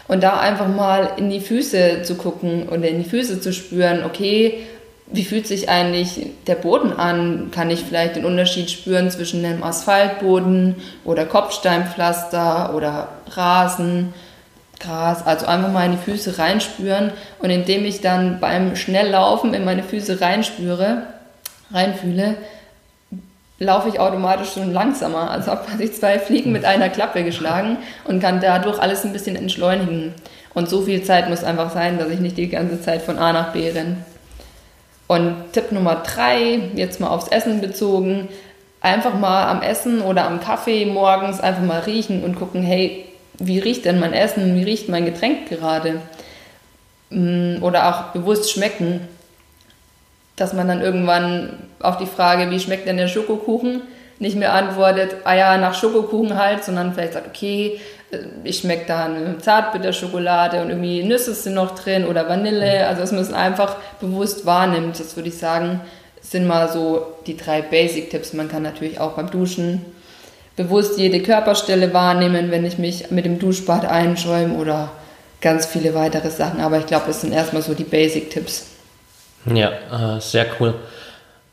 Und 0.08 0.22
da 0.22 0.38
einfach 0.38 0.68
mal 0.68 1.10
in 1.16 1.30
die 1.30 1.40
Füße 1.40 2.02
zu 2.02 2.14
gucken 2.14 2.68
und 2.68 2.84
in 2.84 3.02
die 3.02 3.08
Füße 3.08 3.40
zu 3.40 3.52
spüren, 3.52 4.04
okay, 4.04 4.66
wie 5.08 5.24
fühlt 5.24 5.46
sich 5.46 5.68
eigentlich 5.68 6.26
der 6.46 6.56
Boden 6.56 6.92
an? 6.92 7.50
Kann 7.52 7.70
ich 7.70 7.84
vielleicht 7.84 8.16
den 8.16 8.24
Unterschied 8.24 8.70
spüren 8.70 9.10
zwischen 9.10 9.44
einem 9.44 9.62
Asphaltboden 9.62 10.76
oder 11.04 11.24
Kopfsteinpflaster 11.24 12.74
oder 12.74 13.08
Rasen, 13.30 14.12
Gras? 14.80 15.24
Also 15.24 15.46
einfach 15.46 15.72
mal 15.72 15.86
in 15.86 15.92
die 15.92 16.10
Füße 16.10 16.38
reinspüren 16.38 17.12
und 17.38 17.50
indem 17.50 17.84
ich 17.84 18.00
dann 18.00 18.40
beim 18.40 18.74
Schnelllaufen 18.74 19.54
in 19.54 19.64
meine 19.64 19.84
Füße 19.84 20.20
reinspüre, 20.20 21.02
reinfühle, 21.72 22.36
laufe 23.58 23.88
ich 23.88 24.00
automatisch 24.00 24.52
schon 24.52 24.72
langsamer. 24.72 25.30
Also 25.30 25.50
habe 25.50 25.66
quasi 25.66 25.90
zwei 25.90 26.18
Fliegen 26.18 26.52
mit 26.52 26.64
einer 26.64 26.88
Klappe 26.88 27.24
geschlagen 27.24 27.78
und 28.04 28.20
kann 28.20 28.40
dadurch 28.40 28.78
alles 28.78 29.04
ein 29.04 29.12
bisschen 29.12 29.36
entschleunigen. 29.36 30.14
Und 30.54 30.68
so 30.68 30.82
viel 30.82 31.02
Zeit 31.02 31.28
muss 31.28 31.44
einfach 31.44 31.70
sein, 31.70 31.98
dass 31.98 32.08
ich 32.08 32.20
nicht 32.20 32.36
die 32.36 32.48
ganze 32.48 32.80
Zeit 32.80 33.02
von 33.02 33.18
A 33.18 33.32
nach 33.32 33.52
B 33.52 33.70
renne. 33.70 33.98
Und 35.06 35.52
Tipp 35.52 35.70
Nummer 35.70 35.96
drei, 35.96 36.70
jetzt 36.74 37.00
mal 37.00 37.08
aufs 37.08 37.28
Essen 37.28 37.60
bezogen, 37.60 38.28
einfach 38.80 39.14
mal 39.14 39.48
am 39.48 39.62
Essen 39.62 40.00
oder 40.00 40.26
am 40.26 40.40
Kaffee 40.40 40.86
morgens 40.86 41.40
einfach 41.40 41.62
mal 41.62 41.80
riechen 41.80 42.24
und 42.24 42.36
gucken, 42.36 42.62
hey, 42.62 43.04
wie 43.38 43.58
riecht 43.58 43.84
denn 43.84 44.00
mein 44.00 44.12
Essen, 44.12 44.56
wie 44.56 44.64
riecht 44.64 44.88
mein 44.88 45.04
Getränk 45.04 45.48
gerade? 45.48 46.00
Mm, 47.10 47.62
oder 47.62 47.88
auch 47.88 48.12
bewusst 48.12 48.50
schmecken, 48.50 49.00
dass 50.36 50.52
man 50.52 50.68
dann 50.68 50.82
irgendwann 50.82 51.54
auf 51.80 51.96
die 51.96 52.06
Frage, 52.06 52.50
wie 52.50 52.60
schmeckt 52.60 52.86
denn 52.86 52.98
der 52.98 53.08
Schokokuchen, 53.08 53.82
nicht 54.18 54.36
mehr 54.36 54.54
antwortet, 54.54 55.16
ah 55.24 55.34
ja, 55.34 55.58
nach 55.58 55.74
Schokokuchen 55.74 56.38
halt, 56.38 56.64
sondern 56.64 56.94
vielleicht 56.94 57.14
sagt, 57.14 57.28
okay, 57.28 57.80
äh, 58.10 58.18
ich 58.44 58.58
schmecke 58.58 58.84
da 58.86 59.06
eine 59.06 59.38
Zartbitterschokolade 59.38 60.62
und 60.62 60.70
irgendwie 60.70 61.02
Nüsse 61.02 61.34
sind 61.34 61.54
noch 61.54 61.74
drin 61.74 62.06
oder 62.06 62.28
Vanille. 62.28 62.86
Also 62.86 63.02
dass 63.02 63.12
man 63.12 63.20
es 63.20 63.32
einfach 63.32 63.76
bewusst 64.00 64.46
wahrnimmt, 64.46 64.98
das 64.98 65.16
würde 65.16 65.28
ich 65.28 65.38
sagen, 65.38 65.80
sind 66.20 66.46
mal 66.46 66.70
so 66.70 67.06
die 67.26 67.36
drei 67.36 67.62
Basic-Tipps. 67.62 68.32
Man 68.32 68.48
kann 68.48 68.62
natürlich 68.62 69.00
auch 69.00 69.12
beim 69.12 69.30
Duschen 69.30 69.84
bewusst 70.56 70.98
jede 70.98 71.22
Körperstelle 71.22 71.92
wahrnehmen, 71.92 72.50
wenn 72.50 72.64
ich 72.64 72.78
mich 72.78 73.10
mit 73.10 73.26
dem 73.26 73.38
Duschbad 73.38 73.84
einschäume 73.84 74.54
oder 74.54 74.90
ganz 75.42 75.66
viele 75.66 75.94
weitere 75.94 76.30
Sachen. 76.30 76.60
Aber 76.60 76.78
ich 76.78 76.86
glaube, 76.86 77.04
das 77.06 77.20
sind 77.20 77.32
erstmal 77.32 77.62
so 77.62 77.74
die 77.74 77.84
Basic-Tipps. 77.84 78.75
Ja, 79.52 80.16
äh, 80.16 80.20
sehr 80.20 80.46
cool. 80.58 80.74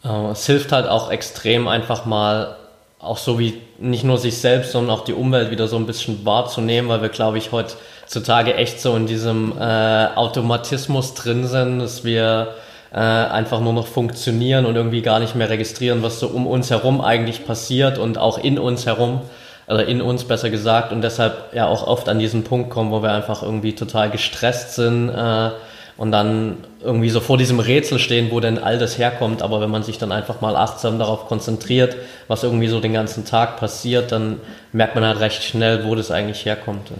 Äh, 0.03 0.31
es 0.31 0.45
hilft 0.45 0.71
halt 0.71 0.87
auch 0.87 1.11
extrem 1.11 1.67
einfach 1.67 2.05
mal 2.05 2.55
auch 2.99 3.17
so 3.17 3.37
wie 3.37 3.61
nicht 3.79 4.03
nur 4.05 4.17
sich 4.17 4.37
selbst, 4.37 4.71
sondern 4.71 4.97
auch 4.97 5.03
die 5.03 5.13
Umwelt 5.13 5.51
wieder 5.51 5.67
so 5.67 5.75
ein 5.75 5.85
bisschen 5.85 6.25
wahrzunehmen, 6.25 6.89
weil 6.89 7.01
wir, 7.01 7.09
glaube 7.09 7.37
ich, 7.37 7.51
heutzutage 7.51 8.55
echt 8.55 8.79
so 8.79 8.95
in 8.95 9.07
diesem 9.07 9.53
äh, 9.59 10.07
Automatismus 10.15 11.13
drin 11.13 11.45
sind, 11.45 11.79
dass 11.79 12.05
wir 12.05 12.53
äh, 12.93 12.97
einfach 12.97 13.59
nur 13.59 13.73
noch 13.73 13.87
funktionieren 13.87 14.65
und 14.65 14.75
irgendwie 14.75 15.01
gar 15.01 15.19
nicht 15.19 15.35
mehr 15.35 15.49
registrieren, 15.49 16.01
was 16.01 16.19
so 16.19 16.27
um 16.27 16.47
uns 16.47 16.69
herum 16.69 17.01
eigentlich 17.01 17.45
passiert 17.45 17.97
und 17.97 18.17
auch 18.17 18.37
in 18.37 18.57
uns 18.57 18.85
herum, 18.85 19.21
oder 19.67 19.85
in 19.87 20.01
uns 20.01 20.25
besser 20.25 20.49
gesagt, 20.49 20.91
und 20.91 21.01
deshalb 21.01 21.53
ja 21.53 21.67
auch 21.67 21.87
oft 21.87 22.09
an 22.09 22.19
diesen 22.19 22.43
Punkt 22.43 22.69
kommen, 22.69 22.91
wo 22.91 23.01
wir 23.01 23.11
einfach 23.11 23.43
irgendwie 23.43 23.73
total 23.73 24.09
gestresst 24.09 24.75
sind, 24.75 25.09
äh, 25.09 25.49
und 25.97 26.11
dann 26.11 26.57
irgendwie 26.81 27.09
so 27.09 27.19
vor 27.19 27.37
diesem 27.37 27.59
Rätsel 27.59 27.99
stehen, 27.99 28.31
wo 28.31 28.39
denn 28.39 28.57
all 28.57 28.77
das 28.77 28.97
herkommt. 28.97 29.41
Aber 29.41 29.61
wenn 29.61 29.69
man 29.69 29.83
sich 29.83 29.97
dann 29.97 30.11
einfach 30.11 30.41
mal 30.41 30.55
achtsam 30.55 30.99
darauf 30.99 31.27
konzentriert, 31.27 31.95
was 32.27 32.43
irgendwie 32.43 32.67
so 32.67 32.79
den 32.79 32.93
ganzen 32.93 33.25
Tag 33.25 33.57
passiert, 33.57 34.11
dann 34.11 34.39
merkt 34.71 34.95
man 34.95 35.05
halt 35.05 35.19
recht 35.19 35.43
schnell, 35.43 35.85
wo 35.85 35.95
das 35.95 36.11
eigentlich 36.11 36.45
herkommt. 36.45 36.91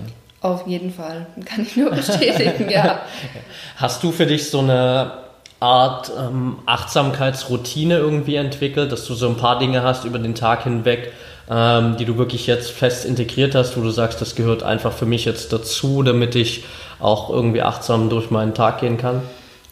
Auf 0.41 0.67
jeden 0.67 0.91
Fall, 0.91 1.25
kann 1.45 1.62
ich 1.62 1.77
nur 1.77 1.89
bestätigen, 1.89 2.69
ja. 2.69 2.99
Hast 3.77 4.03
du 4.03 4.12
für 4.12 4.25
dich 4.25 4.49
so 4.49 4.60
eine 4.60 5.23
Art 5.63 6.12
ähm, 6.19 6.58
Achtsamkeitsroutine 6.65 7.97
irgendwie 7.97 8.36
entwickelt, 8.36 8.91
dass 8.91 9.06
du 9.06 9.13
so 9.13 9.29
ein 9.29 9.38
paar 9.38 9.60
Dinge 9.60 9.82
hast 9.82 10.03
über 10.03 10.19
den 10.19 10.36
Tag 10.36 10.63
hinweg, 10.63 11.13
ähm, 11.49 11.95
die 11.95 12.03
du 12.03 12.17
wirklich 12.17 12.47
jetzt 12.47 12.71
fest 12.71 13.06
integriert 13.06 13.56
hast, 13.56 13.77
wo 13.77 13.82
du 13.82 13.89
sagst, 13.89 14.19
das 14.19 14.36
gehört 14.36 14.63
einfach 14.63 14.91
für 14.91 15.06
mich 15.06 15.23
jetzt 15.23 15.53
dazu, 15.53 16.03
damit 16.03 16.36
ich 16.36 16.65
auch 17.03 17.29
irgendwie 17.29 17.61
achtsam 17.61 18.09
durch 18.09 18.31
meinen 18.31 18.53
Tag 18.53 18.79
gehen 18.79 18.97
kann? 18.97 19.21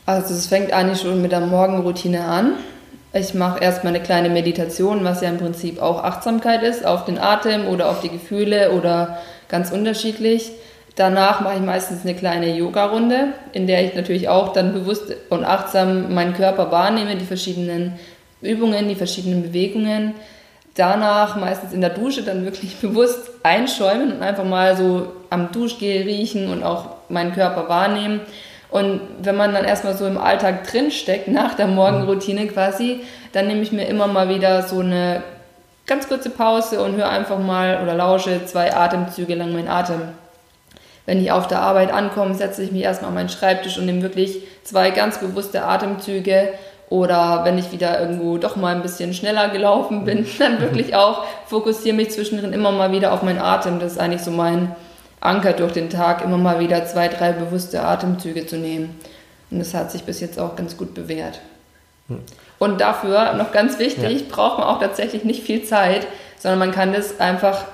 Also 0.05 0.33
es 0.33 0.47
fängt 0.47 0.73
eigentlich 0.73 1.01
schon 1.01 1.21
mit 1.21 1.31
der 1.31 1.41
Morgenroutine 1.41 2.25
an. 2.25 2.53
Ich 3.13 3.33
mache 3.33 3.61
erstmal 3.61 3.93
eine 3.93 4.03
kleine 4.03 4.29
Meditation, 4.29 5.03
was 5.03 5.21
ja 5.21 5.29
im 5.29 5.37
Prinzip 5.37 5.81
auch 5.81 6.03
Achtsamkeit 6.03 6.63
ist, 6.63 6.85
auf 6.85 7.05
den 7.05 7.19
Atem 7.19 7.67
oder 7.67 7.89
auf 7.89 7.99
die 8.01 8.09
Gefühle 8.09 8.71
oder 8.71 9.17
ganz 9.49 9.71
unterschiedlich. 9.71 10.51
Danach 10.95 11.41
mache 11.41 11.55
ich 11.55 11.61
meistens 11.61 12.03
eine 12.03 12.15
kleine 12.15 12.55
Yoga-Runde, 12.55 13.27
in 13.53 13.67
der 13.67 13.83
ich 13.85 13.95
natürlich 13.95 14.29
auch 14.29 14.53
dann 14.53 14.73
bewusst 14.73 15.13
und 15.29 15.43
achtsam 15.43 16.13
meinen 16.13 16.33
Körper 16.33 16.71
wahrnehme, 16.71 17.15
die 17.15 17.25
verschiedenen 17.25 17.93
Übungen, 18.41 18.87
die 18.87 18.95
verschiedenen 18.95 19.43
Bewegungen. 19.43 20.15
Danach 20.75 21.35
meistens 21.35 21.73
in 21.73 21.81
der 21.81 21.91
Dusche 21.91 22.23
dann 22.23 22.45
wirklich 22.45 22.77
bewusst 22.81 23.31
einschäumen 23.43 24.13
und 24.13 24.21
einfach 24.21 24.45
mal 24.45 24.75
so 24.75 25.07
am 25.29 25.51
Duschgel 25.51 26.03
riechen 26.03 26.49
und 26.49 26.63
auch 26.63 27.00
meinen 27.11 27.33
Körper 27.33 27.69
wahrnehmen. 27.69 28.21
Und 28.69 29.01
wenn 29.21 29.35
man 29.35 29.53
dann 29.53 29.65
erstmal 29.65 29.95
so 29.95 30.07
im 30.07 30.17
Alltag 30.17 30.65
drinsteckt, 30.65 31.27
nach 31.27 31.55
der 31.55 31.67
Morgenroutine 31.67 32.47
quasi, 32.47 33.01
dann 33.33 33.47
nehme 33.47 33.61
ich 33.61 33.71
mir 33.71 33.85
immer 33.85 34.07
mal 34.07 34.29
wieder 34.29 34.63
so 34.63 34.79
eine 34.79 35.23
ganz 35.85 36.07
kurze 36.07 36.29
Pause 36.29 36.81
und 36.81 36.95
höre 36.95 37.09
einfach 37.09 37.37
mal 37.37 37.81
oder 37.83 37.93
lausche 37.93 38.45
zwei 38.45 38.73
Atemzüge 38.73 39.35
lang 39.35 39.51
meinen 39.51 39.67
Atem. 39.67 40.01
Wenn 41.05 41.21
ich 41.21 41.31
auf 41.31 41.47
der 41.47 41.61
Arbeit 41.61 41.91
ankomme, 41.91 42.33
setze 42.35 42.63
ich 42.63 42.71
mich 42.71 42.83
erstmal 42.83 43.09
an 43.09 43.15
meinen 43.15 43.29
Schreibtisch 43.29 43.77
und 43.77 43.85
nehme 43.85 44.01
wirklich 44.01 44.37
zwei 44.63 44.91
ganz 44.91 45.17
bewusste 45.17 45.63
Atemzüge. 45.63 46.53
Oder 46.89 47.41
wenn 47.43 47.57
ich 47.57 47.71
wieder 47.71 47.99
irgendwo 47.99 48.37
doch 48.37 48.55
mal 48.55 48.75
ein 48.75 48.81
bisschen 48.81 49.13
schneller 49.13 49.49
gelaufen 49.49 50.05
bin, 50.05 50.25
dann 50.39 50.61
wirklich 50.61 50.95
auch 50.95 51.25
fokussiere 51.45 51.95
mich 51.95 52.11
zwischendrin 52.11 52.53
immer 52.53 52.71
mal 52.71 52.91
wieder 52.91 53.11
auf 53.11 53.23
meinen 53.23 53.39
Atem. 53.39 53.79
Das 53.79 53.93
ist 53.93 53.99
eigentlich 53.99 54.21
so 54.21 54.31
mein, 54.31 54.75
Anker 55.21 55.53
durch 55.53 55.71
den 55.71 55.89
Tag 55.89 56.23
immer 56.23 56.37
mal 56.37 56.59
wieder 56.59 56.85
zwei, 56.85 57.07
drei 57.07 57.31
bewusste 57.31 57.83
Atemzüge 57.83 58.45
zu 58.45 58.57
nehmen. 58.57 58.99
Und 59.49 59.59
das 59.59 59.73
hat 59.73 59.91
sich 59.91 60.03
bis 60.03 60.19
jetzt 60.19 60.39
auch 60.39 60.55
ganz 60.55 60.75
gut 60.75 60.93
bewährt. 60.93 61.39
Hm. 62.07 62.19
Und 62.59 62.81
dafür, 62.81 63.33
noch 63.33 63.51
ganz 63.51 63.79
wichtig, 63.79 64.21
ja. 64.21 64.25
braucht 64.29 64.59
man 64.59 64.67
auch 64.67 64.79
tatsächlich 64.79 65.23
nicht 65.23 65.43
viel 65.43 65.63
Zeit, 65.63 66.05
sondern 66.37 66.59
man 66.59 66.71
kann 66.71 66.93
das 66.93 67.19
einfach 67.19 67.65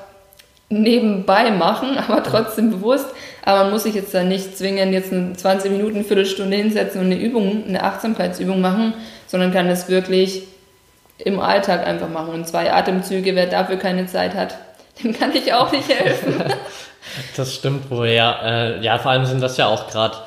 nebenbei 0.70 1.52
machen, 1.52 1.98
aber 2.08 2.24
trotzdem 2.24 2.72
bewusst. 2.72 3.08
Aber 3.44 3.64
man 3.64 3.72
muss 3.72 3.84
sich 3.84 3.96
jetzt 3.96 4.14
dann 4.14 4.28
nicht 4.28 4.58
zwingen, 4.58 4.92
jetzt 4.92 5.10
20 5.10 5.72
Minuten, 5.72 6.04
Viertelstunde 6.04 6.58
hinsetzen 6.58 7.00
und 7.00 7.08
eine 7.08 7.20
Übung, 7.20 7.64
eine 7.68 7.84
Achtsamkeitsübung 7.84 8.60
machen, 8.60 8.94
sondern 9.28 9.54
kann 9.54 9.70
das 9.70 9.88
wirklich 9.88 10.44
im 11.18 11.40
Alltag 11.40 11.86
einfach 11.88 12.10
machen. 12.10 12.34
Und 12.34 12.48
zwei 12.48 12.74
Atemzüge, 12.74 13.36
wer 13.36 13.48
dafür 13.48 13.78
keine 13.78 14.08
Zeit 14.08 14.36
hat, 14.36 14.58
dem 15.04 15.18
kann 15.18 15.34
ich 15.34 15.54
auch 15.54 15.72
nicht 15.72 15.90
helfen. 15.90 16.44
Das 17.36 17.56
stimmt 17.56 17.90
wohl, 17.90 18.08
ja. 18.08 18.40
Äh, 18.44 18.84
ja, 18.84 18.98
vor 18.98 19.12
allem 19.12 19.26
sind 19.26 19.42
das 19.42 19.58
ja 19.58 19.68
auch 19.68 19.88
gerade 19.88 20.18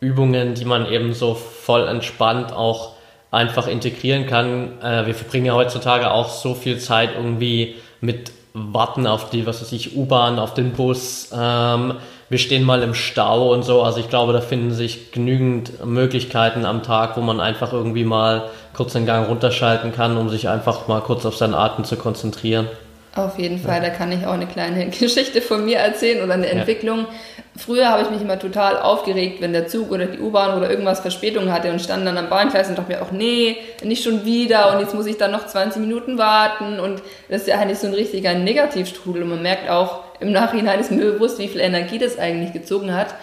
Übungen, 0.00 0.54
die 0.54 0.64
man 0.64 0.90
eben 0.90 1.12
so 1.12 1.34
voll 1.34 1.86
entspannt 1.86 2.52
auch 2.52 2.94
einfach 3.30 3.66
integrieren 3.66 4.26
kann. 4.26 4.80
Äh, 4.82 5.06
wir 5.06 5.14
verbringen 5.14 5.46
ja 5.46 5.54
heutzutage 5.54 6.10
auch 6.10 6.30
so 6.30 6.54
viel 6.54 6.78
Zeit 6.78 7.10
irgendwie 7.16 7.76
mit 8.00 8.32
Warten 8.52 9.06
auf 9.06 9.30
die, 9.30 9.46
was 9.46 9.60
weiß 9.60 9.72
ich, 9.72 9.96
U-Bahn, 9.96 10.38
auf 10.38 10.54
den 10.54 10.72
Bus. 10.72 11.30
Ähm, 11.32 11.94
wir 12.28 12.38
stehen 12.38 12.64
mal 12.64 12.82
im 12.82 12.94
Stau 12.94 13.52
und 13.52 13.64
so. 13.64 13.82
Also 13.82 14.00
ich 14.00 14.08
glaube, 14.08 14.32
da 14.32 14.40
finden 14.40 14.72
sich 14.72 15.12
genügend 15.12 15.84
Möglichkeiten 15.84 16.64
am 16.64 16.82
Tag, 16.82 17.16
wo 17.16 17.20
man 17.20 17.40
einfach 17.40 17.72
irgendwie 17.72 18.04
mal 18.04 18.50
kurz 18.72 18.92
den 18.92 19.06
Gang 19.06 19.28
runterschalten 19.28 19.92
kann, 19.92 20.16
um 20.16 20.28
sich 20.28 20.48
einfach 20.48 20.88
mal 20.88 21.00
kurz 21.00 21.26
auf 21.26 21.36
seinen 21.36 21.54
Atem 21.54 21.84
zu 21.84 21.96
konzentrieren. 21.96 22.68
Auf 23.16 23.40
jeden 23.40 23.58
Fall, 23.58 23.80
da 23.80 23.88
kann 23.88 24.12
ich 24.12 24.24
auch 24.24 24.34
eine 24.34 24.46
kleine 24.46 24.86
Geschichte 24.90 25.42
von 25.42 25.64
mir 25.64 25.78
erzählen 25.78 26.22
oder 26.22 26.34
eine 26.34 26.46
Entwicklung. 26.46 27.00
Ja. 27.00 27.08
Früher 27.56 27.88
habe 27.88 28.02
ich 28.02 28.10
mich 28.10 28.22
immer 28.22 28.38
total 28.38 28.78
aufgeregt, 28.78 29.40
wenn 29.40 29.52
der 29.52 29.66
Zug 29.66 29.90
oder 29.90 30.06
die 30.06 30.20
U-Bahn 30.20 30.56
oder 30.56 30.70
irgendwas 30.70 31.00
Verspätung 31.00 31.52
hatte 31.52 31.70
und 31.70 31.82
stand 31.82 32.06
dann 32.06 32.16
am 32.16 32.28
Bahngleis 32.28 32.68
und 32.68 32.78
dachte 32.78 32.92
mir 32.92 33.02
auch, 33.02 33.10
nee, 33.10 33.56
nicht 33.82 34.04
schon 34.04 34.24
wieder 34.24 34.72
und 34.72 34.80
jetzt 34.80 34.94
muss 34.94 35.06
ich 35.06 35.18
dann 35.18 35.32
noch 35.32 35.46
20 35.46 35.80
Minuten 35.80 36.18
warten 36.18 36.78
und 36.78 37.02
das 37.28 37.42
ist 37.42 37.48
ja 37.48 37.58
eigentlich 37.58 37.78
so 37.78 37.88
ein 37.88 37.94
richtiger 37.94 38.34
Negativstrudel 38.34 39.24
und 39.24 39.30
man 39.30 39.42
merkt 39.42 39.68
auch, 39.68 40.04
im 40.20 40.30
Nachhinein 40.30 40.78
ist 40.78 40.92
mir 40.92 41.12
bewusst, 41.12 41.40
wie 41.40 41.48
viel 41.48 41.60
Energie 41.60 41.98
das 41.98 42.18
eigentlich 42.18 42.52
gezogen 42.52 42.94
hat. 42.94 43.14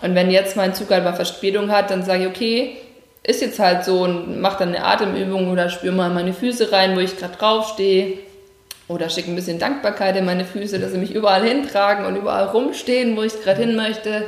Und 0.00 0.14
wenn 0.14 0.30
jetzt 0.30 0.56
mein 0.56 0.74
Zug 0.74 0.90
halt 0.90 1.04
mal 1.04 1.14
Verspätung 1.14 1.70
hat, 1.70 1.90
dann 1.90 2.04
sage 2.04 2.22
ich, 2.22 2.28
okay, 2.28 2.76
ist 3.24 3.42
jetzt 3.42 3.58
halt 3.58 3.84
so 3.84 4.02
und 4.02 4.40
mache 4.40 4.60
dann 4.60 4.74
eine 4.74 4.84
Atemübung 4.84 5.50
oder 5.50 5.68
spüre 5.68 5.94
mal 5.94 6.08
meine 6.10 6.32
Füße 6.32 6.72
rein, 6.72 6.96
wo 6.96 7.00
ich 7.00 7.18
gerade 7.18 7.36
draufstehe 7.36 8.18
oder 8.88 9.10
schicke 9.10 9.30
ein 9.30 9.36
bisschen 9.36 9.58
Dankbarkeit 9.58 10.16
in 10.16 10.24
meine 10.24 10.44
Füße, 10.44 10.78
dass 10.80 10.92
sie 10.92 10.98
mich 10.98 11.14
überall 11.14 11.44
hintragen 11.44 12.06
und 12.06 12.16
überall 12.16 12.46
rumstehen, 12.46 13.16
wo 13.16 13.22
ich 13.22 13.40
gerade 13.42 13.60
hin 13.60 13.76
möchte. 13.76 14.24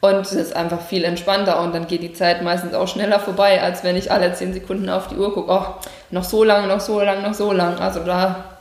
Und 0.00 0.20
es 0.20 0.32
ist 0.32 0.54
einfach 0.54 0.80
viel 0.80 1.04
entspannter 1.04 1.60
und 1.60 1.74
dann 1.74 1.88
geht 1.88 2.02
die 2.02 2.12
Zeit 2.12 2.42
meistens 2.42 2.74
auch 2.74 2.86
schneller 2.86 3.18
vorbei, 3.18 3.60
als 3.62 3.82
wenn 3.82 3.96
ich 3.96 4.12
alle 4.12 4.32
10 4.32 4.52
Sekunden 4.52 4.88
auf 4.88 5.08
die 5.08 5.16
Uhr 5.16 5.34
gucke. 5.34 5.50
Oh, 5.52 5.64
noch 6.10 6.22
so 6.22 6.44
lang, 6.44 6.68
noch 6.68 6.80
so 6.80 7.00
lang, 7.00 7.22
noch 7.22 7.34
so 7.34 7.52
lang. 7.52 7.78
Also 7.80 8.00
da 8.04 8.56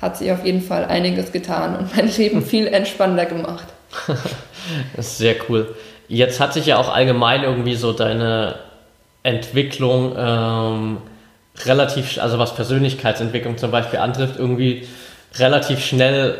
hat 0.00 0.16
sich 0.16 0.32
auf 0.32 0.44
jeden 0.44 0.62
Fall 0.62 0.84
einiges 0.84 1.30
getan 1.30 1.76
und 1.76 1.96
mein 1.96 2.08
Leben 2.16 2.42
viel 2.42 2.66
entspannter 2.66 3.26
gemacht. 3.26 3.68
das 4.96 5.06
ist 5.06 5.18
sehr 5.18 5.36
cool. 5.48 5.74
Jetzt 6.08 6.40
hat 6.40 6.52
sich 6.54 6.66
ja 6.66 6.78
auch 6.78 6.92
allgemein 6.92 7.44
irgendwie 7.44 7.76
so 7.76 7.92
deine 7.92 8.56
Entwicklung 9.22 10.14
ähm, 10.18 10.98
relativ, 11.64 12.18
also 12.18 12.38
was 12.38 12.54
Persönlichkeitsentwicklung 12.54 13.58
zum 13.58 13.70
Beispiel 13.70 13.98
antrifft, 13.98 14.38
irgendwie 14.38 14.86
relativ 15.38 15.84
schnell 15.84 16.38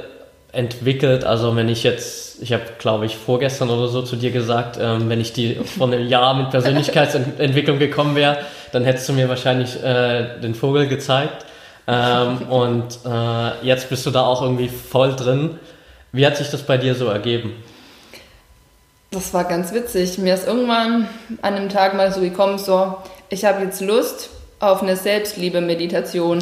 entwickelt. 0.53 1.25
Also 1.25 1.57
wenn 1.57 1.69
ich 1.69 1.83
jetzt, 1.83 2.43
ich 2.43 2.53
habe 2.53 2.65
glaube 2.79 3.07
ich 3.07 3.17
vorgestern 3.17 3.71
oder 3.71 3.89
so 3.89 4.03
zu 4.03 4.17
dir 4.17 4.31
gesagt, 4.31 4.79
ähm, 4.81 5.09
wenn 5.09 5.21
ich 5.21 5.33
die 5.33 5.55
von 5.55 5.93
einem 5.93 6.07
Jahr 6.07 6.35
mit 6.35 6.51
Persönlichkeitsentwicklung 6.51 7.79
gekommen 7.79 8.15
wäre, 8.15 8.39
dann 8.73 8.85
hättest 8.85 9.09
du 9.09 9.13
mir 9.13 9.29
wahrscheinlich 9.29 9.83
äh, 9.83 10.41
den 10.41 10.55
Vogel 10.55 10.89
gezeigt. 10.89 11.47
Ähm, 11.87 12.43
und 12.49 12.99
äh, 13.07 13.67
jetzt 13.67 13.89
bist 13.89 14.05
du 14.07 14.11
da 14.11 14.23
auch 14.23 14.43
irgendwie 14.43 14.69
voll 14.69 15.15
drin. 15.17 15.59
Wie 16.13 16.27
hat 16.27 16.37
sich 16.37 16.51
das 16.51 16.63
bei 16.63 16.77
dir 16.77 16.95
so 16.95 17.07
ergeben? 17.07 17.55
Das 19.11 19.35
war 19.35 19.45
ganz 19.45 19.73
witzig. 19.75 20.19
Mir 20.19 20.35
ist 20.35 20.47
irgendwann 20.47 21.09
an 21.43 21.55
einem 21.55 21.69
Tag 21.69 21.95
mal 21.95 22.13
so 22.13 22.21
gekommen, 22.21 22.59
so, 22.59 22.97
ich 23.29 23.45
habe 23.45 23.63
jetzt 23.63 23.81
Lust, 23.81 24.31
auf 24.63 24.83
eine 24.83 24.97
Selbstliebe-Meditation 24.97 26.39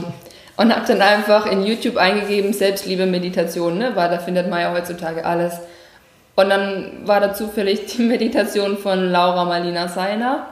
und 0.56 0.76
habe 0.76 0.86
dann 0.86 1.00
einfach 1.00 1.46
in 1.46 1.64
YouTube 1.64 1.96
eingegeben, 1.96 2.52
Selbstliebe-Meditation, 2.52 3.78
ne? 3.78 3.92
weil 3.94 4.10
da 4.10 4.18
findet 4.18 4.50
man 4.50 4.60
ja 4.60 4.72
heutzutage 4.74 5.24
alles. 5.24 5.54
Und 6.36 6.50
dann 6.50 7.00
war 7.04 7.20
da 7.20 7.32
zufällig 7.32 7.86
die 7.86 8.02
Meditation 8.06 8.76
von 8.76 9.10
Laura 9.10 9.44
Marlina 9.46 9.88
Seiner. 9.88 10.46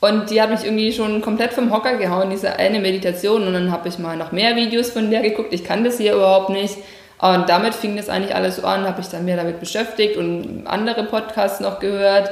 Und 0.00 0.30
die 0.30 0.40
hat 0.40 0.50
mich 0.50 0.64
irgendwie 0.64 0.92
schon 0.92 1.20
komplett 1.20 1.52
vom 1.52 1.72
Hocker 1.72 1.96
gehauen, 1.96 2.30
diese 2.30 2.56
eine 2.56 2.78
Meditation. 2.78 3.46
Und 3.46 3.54
dann 3.54 3.72
habe 3.72 3.88
ich 3.88 3.98
mal 3.98 4.16
noch 4.16 4.30
mehr 4.30 4.54
Videos 4.54 4.90
von 4.90 5.10
der 5.10 5.20
geguckt. 5.22 5.52
Ich 5.52 5.64
kann 5.64 5.82
das 5.82 5.98
hier 5.98 6.14
überhaupt 6.14 6.50
nicht. 6.50 6.76
Und 7.20 7.48
damit 7.48 7.74
fing 7.74 7.96
das 7.96 8.08
eigentlich 8.08 8.34
alles 8.34 8.56
so 8.56 8.62
an, 8.62 8.86
habe 8.86 9.00
ich 9.00 9.08
dann 9.08 9.24
mehr 9.24 9.36
damit 9.36 9.60
beschäftigt 9.60 10.16
und 10.16 10.66
andere 10.66 11.04
Podcasts 11.04 11.60
noch 11.60 11.80
gehört. 11.80 12.30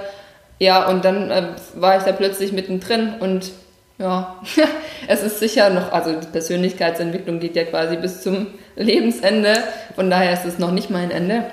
Ja, 0.60 0.88
und 0.88 1.04
dann 1.04 1.30
äh, 1.30 1.42
war 1.74 1.98
ich 1.98 2.04
da 2.04 2.12
plötzlich 2.12 2.52
mittendrin 2.52 3.14
und 3.20 3.50
ja, 3.98 4.40
es 5.08 5.22
ist 5.22 5.40
sicher 5.40 5.70
noch, 5.70 5.92
also 5.92 6.12
die 6.12 6.26
Persönlichkeitsentwicklung 6.26 7.40
geht 7.40 7.56
ja 7.56 7.64
quasi 7.64 7.96
bis 7.96 8.22
zum 8.22 8.46
Lebensende, 8.76 9.54
von 9.94 10.08
daher 10.08 10.32
ist 10.32 10.44
es 10.44 10.58
noch 10.58 10.70
nicht 10.70 10.90
mein 10.90 11.10
Ende. 11.10 11.44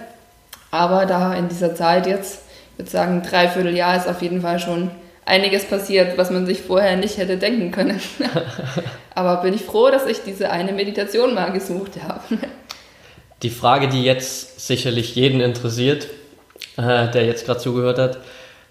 Aber 0.72 1.06
da 1.06 1.34
in 1.34 1.48
dieser 1.48 1.74
Zeit 1.74 2.06
jetzt, 2.06 2.42
ich 2.74 2.80
würde 2.80 2.92
sagen, 2.92 3.24
dreiviertel 3.24 3.76
Jahr 3.76 3.96
ist 3.98 4.08
auf 4.08 4.22
jeden 4.22 4.42
Fall 4.42 4.60
schon 4.60 4.92
einiges 5.26 5.66
passiert, 5.66 6.18
was 6.18 6.30
man 6.30 6.46
sich 6.46 6.62
vorher 6.62 6.96
nicht 6.98 7.18
hätte 7.18 7.38
denken 7.38 7.72
können. 7.72 8.00
Aber 9.16 9.42
bin 9.42 9.54
ich 9.54 9.64
froh, 9.64 9.90
dass 9.90 10.06
ich 10.06 10.22
diese 10.24 10.52
eine 10.52 10.72
Meditation 10.72 11.34
mal 11.34 11.52
gesucht 11.52 11.94
habe. 12.08 12.22
Die 13.42 13.50
Frage, 13.50 13.88
die 13.88 14.04
jetzt 14.04 14.66
sicherlich 14.66 15.16
jeden 15.16 15.42
interessiert, 15.42 16.08
äh, 16.78 17.10
der 17.10 17.26
jetzt 17.26 17.46
gerade 17.46 17.60
zugehört 17.60 17.98
hat, 17.98 18.20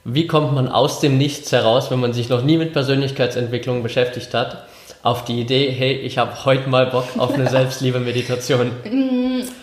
wie 0.05 0.27
kommt 0.27 0.53
man 0.53 0.69
aus 0.69 1.01
dem 1.01 1.17
Nichts 1.17 1.51
heraus, 1.51 1.91
wenn 1.91 2.01
man 2.01 2.13
sich 2.13 2.29
noch 2.29 2.43
nie 2.43 2.59
mit 2.59 2.73
Persönlichkeitsentwicklung 2.73 3.83
beschäftigt 3.83 4.35
hat, 4.35 4.65
auf 5.03 5.25
die 5.25 5.41
Idee, 5.41 5.71
hey, 5.71 5.93
ich 5.93 6.19
habe 6.19 6.45
heute 6.45 6.69
mal 6.69 6.87
Bock 6.87 7.07
auf 7.19 7.35
eine 7.35 7.49
Selbstliebe-Meditation? 7.51 8.71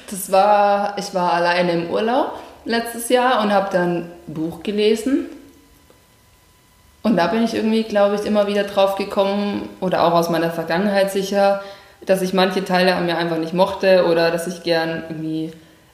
Das 0.10 0.32
war, 0.32 0.96
ich 0.98 1.14
war 1.14 1.34
alleine 1.34 1.72
im 1.74 1.90
Urlaub 1.90 2.34
letztes 2.66 3.10
Jahr 3.10 3.42
und 3.42 3.52
habe 3.52 3.70
dann 3.72 3.98
ein 3.98 4.12
Buch 4.28 4.64
gelesen. 4.64 5.28
Und 7.04 7.18
da 7.18 7.28
bin 7.28 7.44
ich 7.44 7.56
irgendwie, 7.56 7.84
glaube 7.84 8.16
ich, 8.16 8.26
immer 8.26 8.46
wieder 8.48 8.64
drauf 8.64 8.96
gekommen 8.96 9.70
oder 9.80 10.04
auch 10.04 10.14
aus 10.14 10.30
meiner 10.30 10.52
Vergangenheit 10.52 11.12
sicher, 11.12 11.62
dass 12.06 12.22
ich 12.22 12.34
manche 12.34 12.64
Teile 12.64 12.96
an 12.96 13.06
mir 13.06 13.18
einfach 13.18 13.38
nicht 13.38 13.54
mochte 13.54 14.06
oder 14.06 14.32
dass 14.32 14.48
ich 14.48 14.64
gern 14.64 15.04
irgendwie 15.10 15.52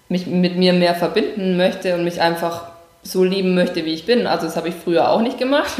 mich 0.10 0.25
mit 0.25 0.57
mir 0.57 0.73
mehr 0.73 0.95
verbinden 0.95 1.57
möchte 1.57 1.95
und 1.95 2.03
mich 2.03 2.21
einfach 2.21 2.77
so 3.08 3.24
lieben 3.24 3.56
möchte, 3.56 3.86
wie 3.86 3.93
ich 3.93 4.06
bin. 4.06 4.28
Also 4.28 4.46
das 4.46 4.58
habe 4.58 4.70
ich 4.70 4.76
früher 4.76 5.10
auch 5.10 5.22
nicht 5.22 5.38
gemacht. 5.38 5.72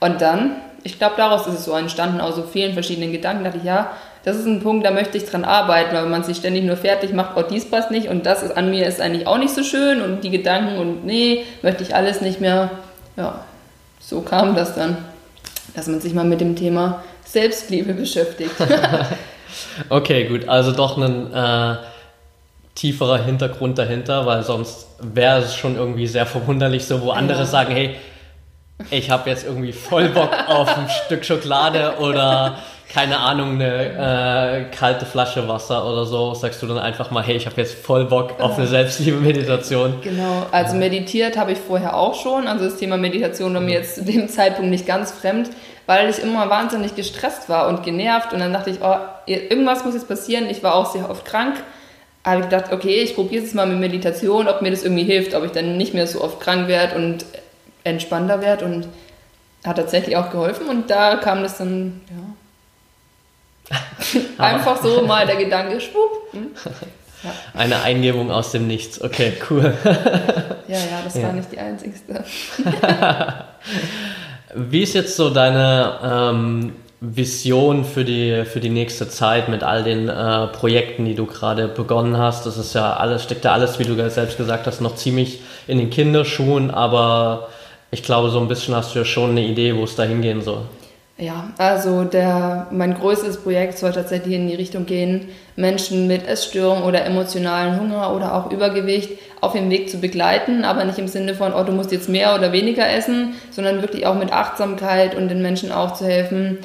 Und 0.00 0.20
dann, 0.20 0.56
ich 0.82 0.98
glaube, 0.98 1.14
daraus 1.16 1.46
ist 1.46 1.54
es 1.54 1.64
so 1.64 1.72
entstanden, 1.72 2.20
aus 2.20 2.36
so 2.36 2.42
vielen 2.42 2.74
verschiedenen 2.74 3.12
Gedanken, 3.12 3.44
dachte 3.44 3.58
ich, 3.58 3.64
ja, 3.64 3.92
das 4.24 4.36
ist 4.36 4.46
ein 4.46 4.62
Punkt, 4.62 4.86
da 4.86 4.90
möchte 4.90 5.18
ich 5.18 5.26
dran 5.26 5.44
arbeiten, 5.44 5.94
weil 5.94 6.06
man 6.06 6.24
sich 6.24 6.38
ständig 6.38 6.64
nur 6.64 6.76
fertig 6.76 7.12
macht, 7.12 7.36
oh, 7.36 7.42
dies 7.42 7.68
passt 7.68 7.90
nicht 7.90 8.08
und 8.08 8.24
das 8.24 8.42
ist 8.42 8.56
an 8.56 8.70
mir 8.70 8.86
ist 8.86 9.00
eigentlich 9.00 9.26
auch 9.26 9.36
nicht 9.36 9.54
so 9.54 9.62
schön 9.62 10.00
und 10.00 10.24
die 10.24 10.30
Gedanken 10.30 10.78
und 10.78 11.04
nee, 11.04 11.44
möchte 11.60 11.82
ich 11.82 11.94
alles 11.94 12.22
nicht 12.22 12.40
mehr. 12.40 12.70
Ja, 13.18 13.44
so 14.00 14.22
kam 14.22 14.54
das 14.54 14.74
dann, 14.74 14.96
dass 15.74 15.88
man 15.88 16.00
sich 16.00 16.14
mal 16.14 16.24
mit 16.24 16.40
dem 16.40 16.56
Thema 16.56 17.04
Selbstliebe 17.24 17.92
beschäftigt. 17.92 18.54
Okay, 19.88 20.24
gut. 20.24 20.48
Also 20.48 20.72
doch 20.72 20.98
ein 20.98 21.32
äh, 21.32 21.76
tieferer 22.74 23.18
Hintergrund 23.18 23.78
dahinter, 23.78 24.26
weil 24.26 24.42
sonst 24.42 24.86
wäre 25.00 25.40
es 25.40 25.54
schon 25.54 25.76
irgendwie 25.76 26.06
sehr 26.06 26.26
verwunderlich, 26.26 26.86
so 26.86 27.02
wo 27.02 27.10
andere 27.10 27.40
ja. 27.40 27.46
sagen, 27.46 27.72
hey, 27.74 27.96
ich 28.90 29.10
habe 29.10 29.30
jetzt 29.30 29.44
irgendwie 29.44 29.72
voll 29.72 30.08
Bock 30.08 30.30
auf 30.48 30.76
ein 30.76 30.88
Stück 30.88 31.24
Schokolade 31.24 31.94
oder 32.00 32.58
keine 32.92 33.18
Ahnung, 33.18 33.54
eine 33.54 34.66
äh, 34.70 34.76
kalte 34.76 35.06
Flasche 35.06 35.48
Wasser 35.48 35.84
oder 35.86 36.04
so, 36.04 36.34
sagst 36.34 36.62
du 36.62 36.66
dann 36.66 36.78
einfach 36.78 37.10
mal, 37.10 37.22
hey, 37.22 37.36
ich 37.36 37.46
habe 37.46 37.60
jetzt 37.60 37.74
voll 37.74 38.04
Bock 38.04 38.40
auf 38.40 38.58
eine 38.58 38.66
Selbstliebe-Meditation. 38.66 40.00
Genau, 40.02 40.46
also 40.52 40.76
meditiert 40.76 41.36
habe 41.36 41.52
ich 41.52 41.58
vorher 41.58 41.96
auch 41.96 42.14
schon. 42.14 42.46
Also 42.46 42.66
das 42.66 42.76
Thema 42.76 42.96
Meditation 42.96 43.54
war 43.54 43.60
mir 43.60 43.74
jetzt 43.74 43.96
zu 43.96 44.04
dem 44.04 44.28
Zeitpunkt 44.28 44.70
nicht 44.70 44.86
ganz 44.86 45.12
fremd 45.12 45.50
weil 45.86 46.08
ich 46.08 46.18
immer 46.18 46.48
wahnsinnig 46.48 46.94
gestresst 46.94 47.48
war 47.48 47.68
und 47.68 47.82
genervt. 47.82 48.32
Und 48.32 48.40
dann 48.40 48.52
dachte 48.52 48.70
ich, 48.70 48.78
oh, 48.82 48.96
irgendwas 49.26 49.84
muss 49.84 49.94
jetzt 49.94 50.08
passieren. 50.08 50.48
Ich 50.48 50.62
war 50.62 50.74
auch 50.74 50.92
sehr 50.92 51.10
oft 51.10 51.24
krank. 51.24 51.56
Habe 52.24 52.40
ich 52.40 52.48
gedacht, 52.48 52.72
okay, 52.72 53.02
ich 53.02 53.14
probiere 53.14 53.44
es 53.44 53.52
mal 53.52 53.66
mit 53.66 53.78
Meditation, 53.78 54.48
ob 54.48 54.62
mir 54.62 54.70
das 54.70 54.82
irgendwie 54.82 55.04
hilft, 55.04 55.34
ob 55.34 55.44
ich 55.44 55.52
dann 55.52 55.76
nicht 55.76 55.92
mehr 55.92 56.06
so 56.06 56.22
oft 56.22 56.40
krank 56.40 56.68
werde 56.68 56.96
und 56.96 57.26
entspannter 57.84 58.40
werde. 58.40 58.64
Und 58.64 58.88
hat 59.64 59.76
tatsächlich 59.76 60.16
auch 60.16 60.30
geholfen. 60.30 60.68
Und 60.68 60.90
da 60.90 61.16
kam 61.16 61.42
das 61.42 61.58
dann, 61.58 62.00
ja. 62.10 63.74
Einfach 64.44 64.82
so 64.82 65.02
mal 65.02 65.26
der 65.26 65.36
Gedanke, 65.36 65.80
schwupp. 65.80 66.32
Hm? 66.32 66.48
Ja. 67.22 67.30
Eine 67.54 67.82
Eingebung 67.82 68.30
aus 68.30 68.52
dem 68.52 68.66
Nichts. 68.66 69.00
Okay, 69.00 69.32
cool. 69.48 69.74
ja, 70.68 70.78
ja, 70.78 71.00
das 71.02 71.16
ja. 71.16 71.22
war 71.22 71.32
nicht 71.32 71.50
die 71.50 71.58
einzigste. 71.58 72.22
Wie 74.54 74.82
ist 74.82 74.94
jetzt 74.94 75.16
so 75.16 75.30
deine 75.30 75.98
ähm, 76.04 76.76
Vision 77.04 77.84
für 77.84 78.04
die, 78.04 78.44
für 78.44 78.60
die 78.60 78.70
nächste 78.70 79.08
Zeit 79.08 79.48
mit 79.48 79.62
all 79.62 79.84
den 79.84 80.08
äh, 80.08 80.46
Projekten, 80.48 81.04
die 81.04 81.14
du 81.14 81.26
gerade 81.26 81.68
begonnen 81.68 82.16
hast? 82.16 82.46
Das 82.46 82.56
ist 82.56 82.74
ja 82.74 82.94
alles, 82.94 83.22
steckt 83.22 83.44
ja 83.44 83.52
alles, 83.52 83.78
wie 83.78 83.84
du 83.84 84.10
selbst 84.10 84.38
gesagt 84.38 84.66
hast, 84.66 84.80
noch 84.80 84.96
ziemlich 84.96 85.40
in 85.66 85.78
den 85.78 85.90
Kinderschuhen, 85.90 86.70
aber 86.70 87.48
ich 87.90 88.02
glaube, 88.02 88.30
so 88.30 88.40
ein 88.40 88.48
bisschen 88.48 88.74
hast 88.74 88.94
du 88.94 89.00
ja 89.00 89.04
schon 89.04 89.30
eine 89.30 89.44
Idee, 89.44 89.76
wo 89.76 89.84
es 89.84 89.96
da 89.96 90.04
hingehen 90.04 90.40
soll. 90.40 90.62
Ja, 91.16 91.50
also 91.58 92.02
der, 92.02 92.66
mein 92.72 92.94
größtes 92.94 93.36
Projekt 93.36 93.78
soll 93.78 93.92
tatsächlich 93.92 94.34
in 94.34 94.48
die 94.48 94.56
Richtung 94.56 94.84
gehen, 94.84 95.28
Menschen 95.54 96.08
mit 96.08 96.26
Essstörungen 96.26 96.82
oder 96.82 97.04
emotionalen 97.04 97.78
Hunger 97.78 98.12
oder 98.16 98.34
auch 98.34 98.50
Übergewicht 98.50 99.10
auf 99.40 99.52
dem 99.52 99.70
Weg 99.70 99.88
zu 99.90 99.98
begleiten, 99.98 100.64
aber 100.64 100.84
nicht 100.84 100.98
im 100.98 101.06
Sinne 101.06 101.36
von, 101.36 101.52
oh, 101.54 101.62
du 101.62 101.70
musst 101.70 101.92
jetzt 101.92 102.08
mehr 102.08 102.34
oder 102.34 102.50
weniger 102.50 102.90
essen, 102.90 103.34
sondern 103.52 103.80
wirklich 103.80 104.06
auch 104.06 104.16
mit 104.16 104.32
Achtsamkeit 104.32 105.14
und 105.14 105.28
den 105.28 105.40
Menschen 105.40 105.70
auch 105.70 105.94
zu 105.94 106.04
helfen, 106.04 106.58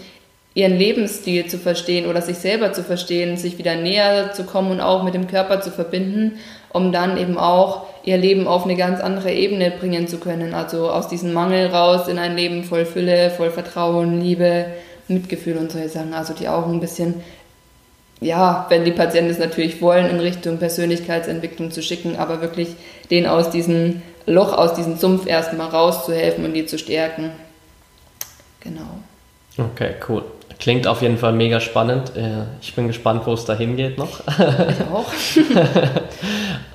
ihren 0.56 0.78
Lebensstil 0.78 1.46
zu 1.46 1.58
verstehen 1.58 2.08
oder 2.08 2.22
sich 2.22 2.38
selber 2.38 2.74
zu 2.74 2.84
verstehen, 2.84 3.38
sich 3.38 3.58
wieder 3.58 3.76
näher 3.76 4.34
zu 4.34 4.44
kommen 4.44 4.72
und 4.72 4.82
auch 4.82 5.04
mit 5.04 5.14
dem 5.14 5.28
Körper 5.28 5.62
zu 5.62 5.72
verbinden, 5.72 6.40
um 6.72 6.92
dann 6.92 7.18
eben 7.18 7.38
auch 7.38 7.86
ihr 8.04 8.18
Leben 8.18 8.48
auf 8.48 8.66
eine 8.66 8.76
ganz 8.76 9.00
andere 9.00 9.32
Ebene 9.32 9.72
bringen 9.72 10.08
zu 10.08 10.18
können. 10.18 10.54
Also 10.54 10.90
aus 10.90 11.08
diesem 11.08 11.34
Mangel 11.34 11.68
raus 11.68 12.08
in 12.08 12.18
ein 12.18 12.36
Leben 12.36 12.64
voll 12.64 12.86
Fülle, 12.86 13.30
voll 13.30 13.52
Vertrauen, 13.52 14.22
Liebe, 14.22 14.66
Mitgefühl 15.08 15.58
und 15.58 15.72
solche 15.72 15.90
Sachen. 15.90 16.14
Also 16.14 16.34
die 16.34 16.48
auch 16.48 16.68
ein 16.68 16.80
bisschen, 16.80 17.16
ja, 18.20 18.66
wenn 18.70 18.86
die 18.86 18.92
Patienten 18.92 19.32
es 19.32 19.40
natürlich 19.40 19.82
wollen, 19.82 20.10
in 20.10 20.20
Richtung 20.20 20.58
Persönlichkeitsentwicklung 20.58 21.72
zu 21.72 21.84
schicken, 21.84 22.16
aber 22.18 22.42
wirklich 22.42 22.70
den 23.12 23.28
aus 23.28 23.52
diesem 23.52 24.02
Loch, 24.26 24.54
aus 24.54 24.74
diesem 24.74 24.98
Sumpf 24.98 25.28
erstmal 25.28 25.70
rauszuhelfen 25.70 26.44
und 26.46 26.54
die 26.54 26.66
zu 26.66 26.78
stärken. 26.78 27.32
Genau. 28.62 29.00
Okay, 29.58 29.96
cool. 30.08 30.24
Klingt 30.58 30.88
auf 30.88 31.02
jeden 31.02 31.18
Fall 31.18 31.34
mega 31.34 31.60
spannend. 31.60 32.16
Äh, 32.16 32.46
ich 32.62 32.74
bin 32.76 32.88
gespannt, 32.88 33.24
wo 33.26 33.34
es 33.34 33.46
da 33.46 33.54
hingeht 33.54 33.98
noch. 33.98 34.22
Ich 34.28 34.82
auch. 34.92 35.12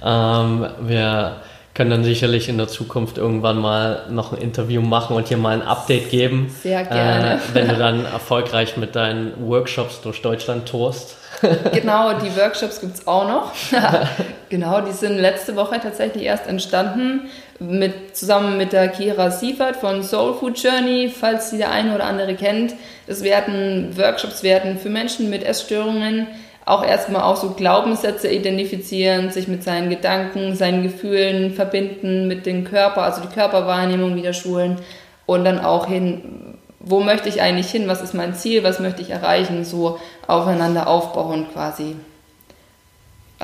ähm, 0.04 0.66
wir 0.80 1.36
können 1.74 1.90
dann 1.90 2.04
sicherlich 2.04 2.48
in 2.48 2.56
der 2.56 2.68
Zukunft 2.68 3.18
irgendwann 3.18 3.58
mal 3.58 4.06
noch 4.08 4.32
ein 4.32 4.38
Interview 4.38 4.80
machen 4.80 5.16
und 5.16 5.28
hier 5.28 5.36
mal 5.36 5.54
ein 5.54 5.62
Update 5.62 6.08
geben. 6.08 6.54
Sehr 6.62 6.84
gerne. 6.84 7.34
Äh, 7.34 7.38
wenn 7.52 7.68
du 7.68 7.76
dann 7.76 8.04
erfolgreich 8.04 8.76
mit 8.76 8.94
deinen 8.94 9.32
Workshops 9.48 10.00
durch 10.00 10.22
Deutschland 10.22 10.68
tourst. 10.68 11.16
genau, 11.72 12.12
die 12.20 12.34
Workshops 12.36 12.80
gibt 12.80 12.94
es 12.94 13.06
auch 13.08 13.26
noch. 13.26 13.52
genau, 14.48 14.80
die 14.82 14.92
sind 14.92 15.18
letzte 15.18 15.56
Woche 15.56 15.80
tatsächlich 15.80 16.22
erst 16.22 16.46
entstanden 16.46 17.28
mit, 17.60 18.16
zusammen 18.16 18.56
mit 18.56 18.72
der 18.72 18.88
Kira 18.88 19.30
Siefert 19.30 19.76
von 19.76 20.02
Soul 20.02 20.34
Food 20.34 20.62
Journey, 20.62 21.08
falls 21.08 21.50
sie 21.50 21.58
der 21.58 21.70
eine 21.70 21.94
oder 21.94 22.04
andere 22.04 22.34
kennt. 22.34 22.74
Es 23.06 23.22
werden 23.22 23.96
Workshops 23.96 24.42
werden 24.42 24.78
für 24.78 24.90
Menschen 24.90 25.30
mit 25.30 25.44
Essstörungen 25.44 26.26
auch 26.66 26.84
erstmal 26.84 27.22
auch 27.22 27.36
so 27.36 27.50
Glaubenssätze 27.50 28.28
identifizieren, 28.28 29.30
sich 29.30 29.48
mit 29.48 29.62
seinen 29.62 29.90
Gedanken, 29.90 30.54
seinen 30.54 30.82
Gefühlen 30.82 31.52
verbinden, 31.52 32.26
mit 32.26 32.46
dem 32.46 32.64
Körper, 32.64 33.02
also 33.02 33.20
die 33.20 33.34
Körperwahrnehmung 33.34 34.16
wieder 34.16 34.32
schulen 34.32 34.78
und 35.26 35.44
dann 35.44 35.60
auch 35.60 35.86
hin, 35.86 36.56
wo 36.80 37.00
möchte 37.00 37.28
ich 37.28 37.42
eigentlich 37.42 37.70
hin, 37.70 37.86
was 37.86 38.02
ist 38.02 38.14
mein 38.14 38.34
Ziel, 38.34 38.64
was 38.64 38.80
möchte 38.80 39.02
ich 39.02 39.10
erreichen, 39.10 39.64
so 39.64 39.98
aufeinander 40.26 40.86
aufbauen 40.86 41.46
quasi. 41.52 41.96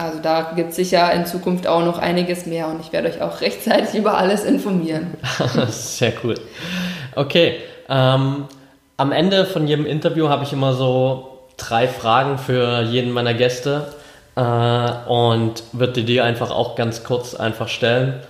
Also 0.01 0.19
da 0.21 0.53
gibt 0.57 0.71
es 0.71 0.77
sicher 0.77 1.13
in 1.13 1.27
Zukunft 1.27 1.67
auch 1.67 1.85
noch 1.85 1.99
einiges 1.99 2.47
mehr 2.47 2.69
und 2.69 2.81
ich 2.81 2.91
werde 2.91 3.09
euch 3.09 3.21
auch 3.21 3.43
rechtzeitig 3.43 3.95
über 3.95 4.17
alles 4.17 4.45
informieren. 4.45 5.15
Sehr 5.69 6.15
cool. 6.25 6.37
Okay, 7.15 7.57
ähm, 7.87 8.47
am 8.97 9.13
Ende 9.13 9.45
von 9.45 9.67
jedem 9.67 9.85
Interview 9.85 10.31
habe 10.31 10.45
ich 10.45 10.55
immer 10.55 10.73
so 10.73 11.41
drei 11.59 11.87
Fragen 11.87 12.39
für 12.39 12.81
jeden 12.81 13.11
meiner 13.11 13.35
Gäste 13.35 13.89
äh, 14.37 14.41
und 15.07 15.65
würde 15.73 16.03
dir 16.03 16.25
einfach 16.25 16.51
auch 16.51 16.77
ganz 16.77 17.05
kurz 17.05 17.35
einfach 17.35 17.69
stellen. 17.69 18.21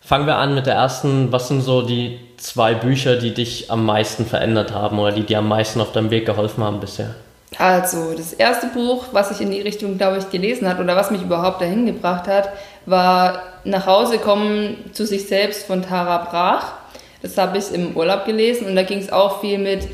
Fangen 0.00 0.26
wir 0.26 0.36
an 0.36 0.56
mit 0.56 0.66
der 0.66 0.74
ersten. 0.74 1.30
Was 1.30 1.46
sind 1.46 1.60
so 1.60 1.82
die 1.82 2.18
zwei 2.38 2.74
Bücher, 2.74 3.14
die 3.14 3.32
dich 3.32 3.70
am 3.70 3.86
meisten 3.86 4.26
verändert 4.26 4.72
haben 4.72 4.98
oder 4.98 5.12
die 5.12 5.22
dir 5.22 5.38
am 5.38 5.46
meisten 5.46 5.80
auf 5.80 5.92
deinem 5.92 6.10
Weg 6.10 6.26
geholfen 6.26 6.64
haben 6.64 6.80
bisher? 6.80 7.14
Also, 7.58 8.14
das 8.14 8.32
erste 8.32 8.68
Buch, 8.68 9.06
was 9.12 9.30
ich 9.30 9.40
in 9.40 9.50
die 9.50 9.60
Richtung, 9.60 9.98
glaube 9.98 10.18
ich, 10.18 10.30
gelesen 10.30 10.68
hat 10.68 10.80
oder 10.80 10.96
was 10.96 11.10
mich 11.10 11.22
überhaupt 11.22 11.60
dahin 11.60 11.86
gebracht 11.86 12.26
hat, 12.26 12.50
war 12.86 13.42
Nach 13.64 13.86
Hause 13.86 14.18
kommen 14.18 14.90
zu 14.92 15.06
sich 15.06 15.28
selbst 15.28 15.66
von 15.66 15.82
Tara 15.82 16.18
Brach. 16.24 16.72
Das 17.22 17.38
habe 17.38 17.58
ich 17.58 17.72
im 17.72 17.96
Urlaub 17.96 18.24
gelesen 18.24 18.66
und 18.66 18.74
da 18.74 18.82
ging 18.82 18.98
es 18.98 19.12
auch 19.12 19.40
viel 19.40 19.58
mit, 19.58 19.86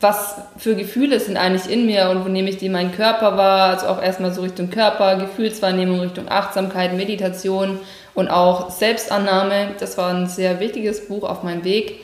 was 0.00 0.36
für 0.56 0.76
Gefühle 0.76 1.18
sind 1.18 1.36
eigentlich 1.36 1.72
in 1.72 1.86
mir 1.86 2.10
und 2.10 2.24
wo 2.24 2.28
nehme 2.28 2.48
ich 2.50 2.58
die 2.58 2.66
in 2.66 2.72
meinen 2.72 2.92
Körper 2.92 3.36
wahr, 3.36 3.70
also 3.70 3.88
auch 3.88 4.00
erstmal 4.00 4.32
so 4.32 4.42
Richtung 4.42 4.70
Körper, 4.70 5.16
Gefühlswahrnehmung, 5.16 6.00
Richtung 6.00 6.28
Achtsamkeit, 6.28 6.94
Meditation 6.94 7.80
und 8.14 8.28
auch 8.28 8.70
Selbstannahme. 8.70 9.70
Das 9.80 9.98
war 9.98 10.10
ein 10.14 10.28
sehr 10.28 10.60
wichtiges 10.60 11.08
Buch 11.08 11.24
auf 11.24 11.42
meinem 11.42 11.64
Weg. 11.64 12.00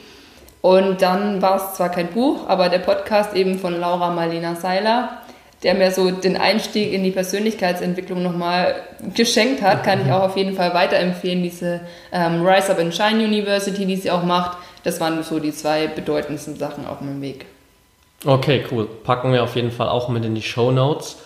Und 0.64 1.02
dann 1.02 1.42
war 1.42 1.56
es 1.56 1.74
zwar 1.74 1.90
kein 1.90 2.08
Buch, 2.08 2.48
aber 2.48 2.70
der 2.70 2.78
Podcast 2.78 3.36
eben 3.36 3.58
von 3.58 3.78
Laura 3.78 4.08
Marlena 4.08 4.54
Seiler, 4.54 5.18
der 5.62 5.74
mir 5.74 5.90
so 5.90 6.10
den 6.10 6.38
Einstieg 6.38 6.90
in 6.94 7.04
die 7.04 7.10
Persönlichkeitsentwicklung 7.10 8.22
nochmal 8.22 8.76
geschenkt 9.14 9.60
hat, 9.60 9.84
kann 9.84 10.00
ich 10.06 10.10
auch 10.10 10.22
auf 10.22 10.38
jeden 10.38 10.56
Fall 10.56 10.72
weiterempfehlen. 10.72 11.42
Diese 11.42 11.80
ähm, 12.12 12.46
Rise 12.46 12.72
Up 12.72 12.78
and 12.78 12.94
Shine 12.94 13.22
University, 13.22 13.84
die 13.84 13.96
sie 13.96 14.10
auch 14.10 14.22
macht, 14.22 14.56
das 14.84 15.00
waren 15.00 15.22
so 15.22 15.38
die 15.38 15.52
zwei 15.52 15.86
bedeutendsten 15.86 16.56
Sachen 16.56 16.86
auf 16.86 17.02
meinem 17.02 17.20
Weg. 17.20 17.44
Okay, 18.24 18.64
cool. 18.72 18.88
Packen 19.04 19.34
wir 19.34 19.42
auf 19.42 19.56
jeden 19.56 19.70
Fall 19.70 19.90
auch 19.90 20.08
mit 20.08 20.24
in 20.24 20.34
die 20.34 20.40
Show 20.40 20.70
Notes. 20.70 21.18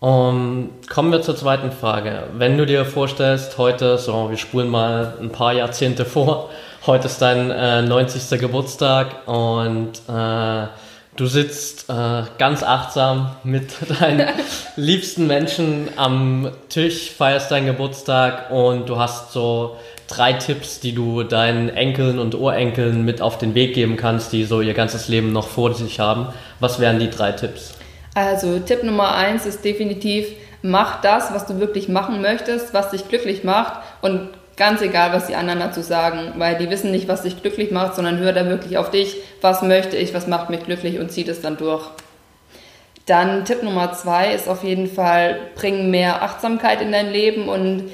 Um, 0.00 0.68
kommen 0.90 1.10
wir 1.10 1.22
zur 1.22 1.36
zweiten 1.36 1.72
Frage. 1.72 2.24
Wenn 2.34 2.58
du 2.58 2.66
dir 2.66 2.84
vorstellst, 2.84 3.56
heute, 3.56 3.96
so, 3.96 4.28
wir 4.28 4.36
spulen 4.36 4.68
mal 4.68 5.14
ein 5.22 5.30
paar 5.30 5.54
Jahrzehnte 5.54 6.04
vor, 6.04 6.50
heute 6.88 7.06
ist 7.06 7.20
dein 7.20 7.50
äh, 7.50 7.82
90. 7.82 8.40
Geburtstag 8.40 9.28
und 9.28 9.92
äh, 10.08 10.66
du 11.16 11.26
sitzt 11.26 11.90
äh, 11.90 12.22
ganz 12.38 12.62
achtsam 12.62 13.36
mit 13.44 13.72
deinen 14.00 14.26
liebsten 14.76 15.26
Menschen 15.26 15.90
am 15.96 16.50
Tisch, 16.70 17.10
feierst 17.10 17.50
deinen 17.50 17.66
Geburtstag 17.66 18.50
und 18.50 18.88
du 18.88 18.98
hast 18.98 19.32
so 19.32 19.76
drei 20.06 20.32
Tipps, 20.32 20.80
die 20.80 20.94
du 20.94 21.24
deinen 21.24 21.68
Enkeln 21.68 22.18
und 22.18 22.34
Urenkeln 22.34 23.04
mit 23.04 23.20
auf 23.20 23.36
den 23.36 23.54
Weg 23.54 23.74
geben 23.74 23.98
kannst, 23.98 24.32
die 24.32 24.44
so 24.44 24.62
ihr 24.62 24.72
ganzes 24.72 25.08
Leben 25.08 25.30
noch 25.30 25.48
vor 25.48 25.74
sich 25.74 26.00
haben. 26.00 26.28
Was 26.58 26.80
wären 26.80 26.98
die 26.98 27.10
drei 27.10 27.32
Tipps? 27.32 27.74
Also 28.14 28.60
Tipp 28.60 28.82
Nummer 28.82 29.14
eins 29.14 29.44
ist 29.44 29.62
definitiv, 29.62 30.26
mach 30.62 31.02
das, 31.02 31.34
was 31.34 31.44
du 31.44 31.60
wirklich 31.60 31.90
machen 31.90 32.22
möchtest, 32.22 32.72
was 32.72 32.90
dich 32.90 33.06
glücklich 33.08 33.44
macht 33.44 33.74
und 34.00 34.30
ganz 34.58 34.82
egal, 34.82 35.12
was 35.12 35.28
die 35.28 35.36
anderen 35.36 35.60
dazu 35.60 35.80
sagen, 35.80 36.34
weil 36.36 36.58
die 36.58 36.68
wissen 36.68 36.90
nicht, 36.90 37.08
was 37.08 37.22
dich 37.22 37.40
glücklich 37.40 37.70
macht, 37.70 37.94
sondern 37.94 38.18
hör 38.18 38.32
da 38.32 38.46
wirklich 38.46 38.76
auf 38.76 38.90
dich, 38.90 39.16
was 39.40 39.62
möchte 39.62 39.96
ich, 39.96 40.12
was 40.12 40.26
macht 40.26 40.50
mich 40.50 40.64
glücklich 40.64 40.98
und 40.98 41.10
zieht 41.10 41.28
es 41.28 41.40
dann 41.40 41.56
durch. 41.56 41.86
Dann 43.06 43.46
Tipp 43.46 43.62
Nummer 43.62 43.94
zwei 43.94 44.34
ist 44.34 44.48
auf 44.48 44.64
jeden 44.64 44.88
Fall, 44.88 45.38
bring 45.54 45.90
mehr 45.90 46.22
Achtsamkeit 46.22 46.82
in 46.82 46.92
dein 46.92 47.10
Leben 47.10 47.48
und 47.48 47.84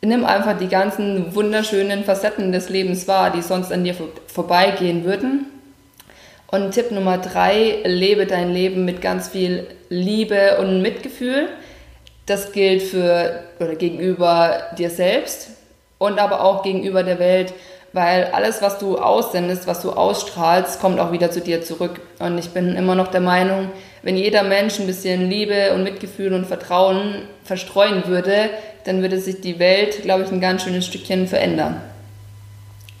nimm 0.00 0.24
einfach 0.24 0.56
die 0.56 0.68
ganzen 0.68 1.34
wunderschönen 1.34 2.04
Facetten 2.04 2.52
des 2.52 2.70
Lebens 2.70 3.06
wahr, 3.08 3.30
die 3.30 3.42
sonst 3.42 3.72
an 3.72 3.84
dir 3.84 3.94
vorbeigehen 4.26 5.04
würden. 5.04 5.46
Und 6.46 6.70
Tipp 6.70 6.92
Nummer 6.92 7.18
drei, 7.18 7.78
lebe 7.84 8.26
dein 8.26 8.52
Leben 8.52 8.84
mit 8.84 9.02
ganz 9.02 9.28
viel 9.28 9.66
Liebe 9.88 10.58
und 10.60 10.80
Mitgefühl. 10.80 11.48
Das 12.26 12.52
gilt 12.52 12.82
für 12.82 13.42
oder 13.58 13.74
gegenüber 13.74 14.62
dir 14.78 14.88
selbst 14.88 15.50
und 15.98 16.18
aber 16.18 16.42
auch 16.42 16.62
gegenüber 16.62 17.02
der 17.02 17.18
Welt, 17.18 17.54
weil 17.92 18.24
alles, 18.32 18.60
was 18.60 18.78
du 18.78 18.98
aussendest, 18.98 19.66
was 19.66 19.80
du 19.80 19.92
ausstrahlst, 19.92 20.80
kommt 20.80 20.98
auch 20.98 21.12
wieder 21.12 21.30
zu 21.30 21.40
dir 21.40 21.62
zurück. 21.62 22.00
Und 22.18 22.38
ich 22.38 22.50
bin 22.50 22.74
immer 22.74 22.94
noch 22.96 23.08
der 23.08 23.20
Meinung, 23.20 23.70
wenn 24.02 24.16
jeder 24.16 24.42
Mensch 24.42 24.80
ein 24.80 24.86
bisschen 24.86 25.30
Liebe 25.30 25.72
und 25.72 25.84
Mitgefühl 25.84 26.34
und 26.34 26.46
Vertrauen 26.46 27.22
verstreuen 27.44 28.06
würde, 28.06 28.50
dann 28.84 29.00
würde 29.00 29.18
sich 29.18 29.40
die 29.40 29.58
Welt, 29.58 30.02
glaube 30.02 30.24
ich, 30.24 30.30
ein 30.30 30.40
ganz 30.40 30.62
schönes 30.62 30.86
Stückchen 30.86 31.26
verändern. 31.26 31.80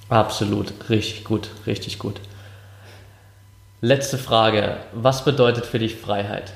Absolut, 0.08 0.72
richtig 0.88 1.24
gut, 1.24 1.50
richtig 1.66 1.98
gut. 1.98 2.20
Letzte 3.80 4.16
Frage. 4.16 4.76
Was 4.92 5.24
bedeutet 5.24 5.66
für 5.66 5.78
dich 5.78 5.96
Freiheit? 5.96 6.52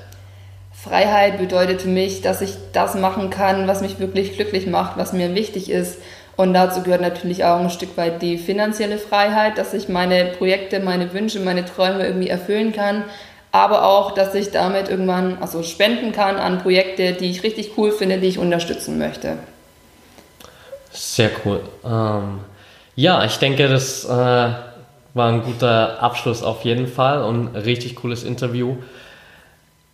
Freiheit 0.71 1.37
bedeutet 1.37 1.81
für 1.81 1.89
mich, 1.89 2.21
dass 2.21 2.41
ich 2.41 2.55
das 2.71 2.95
machen 2.95 3.29
kann, 3.29 3.67
was 3.67 3.81
mich 3.81 3.99
wirklich 3.99 4.33
glücklich 4.33 4.65
macht, 4.65 4.97
was 4.97 5.13
mir 5.13 5.35
wichtig 5.35 5.69
ist. 5.69 5.99
Und 6.39 6.53
dazu 6.53 6.83
gehört 6.83 7.01
natürlich 7.01 7.43
auch 7.43 7.59
ein 7.59 7.69
Stück 7.69 7.97
weit 7.97 8.21
die 8.21 8.37
finanzielle 8.37 8.97
Freiheit, 8.97 9.57
dass 9.57 9.73
ich 9.73 9.89
meine 9.89 10.23
Projekte, 10.23 10.79
meine 10.79 11.11
Wünsche, 11.11 11.41
meine 11.41 11.65
Träume 11.65 12.05
irgendwie 12.05 12.29
erfüllen 12.29 12.71
kann, 12.71 13.03
aber 13.51 13.83
auch, 13.83 14.13
dass 14.13 14.33
ich 14.35 14.49
damit 14.51 14.87
irgendwann 14.87 15.39
also 15.41 15.63
spenden 15.63 16.13
kann 16.13 16.37
an 16.37 16.59
Projekte, 16.59 17.11
die 17.11 17.29
ich 17.29 17.43
richtig 17.43 17.71
cool 17.75 17.91
finde, 17.91 18.19
die 18.19 18.27
ich 18.27 18.39
unterstützen 18.39 18.97
möchte. 18.97 19.33
Sehr 20.91 21.29
cool. 21.43 21.59
Ähm, 21.83 22.39
ja, 22.95 23.25
ich 23.25 23.35
denke, 23.39 23.67
das 23.67 24.05
äh, 24.05 24.07
war 24.07 24.63
ein 25.15 25.43
guter 25.43 26.01
Abschluss 26.01 26.41
auf 26.41 26.63
jeden 26.63 26.87
Fall 26.87 27.21
und 27.21 27.53
ein 27.53 27.55
richtig 27.63 27.97
cooles 27.97 28.23
Interview. 28.23 28.77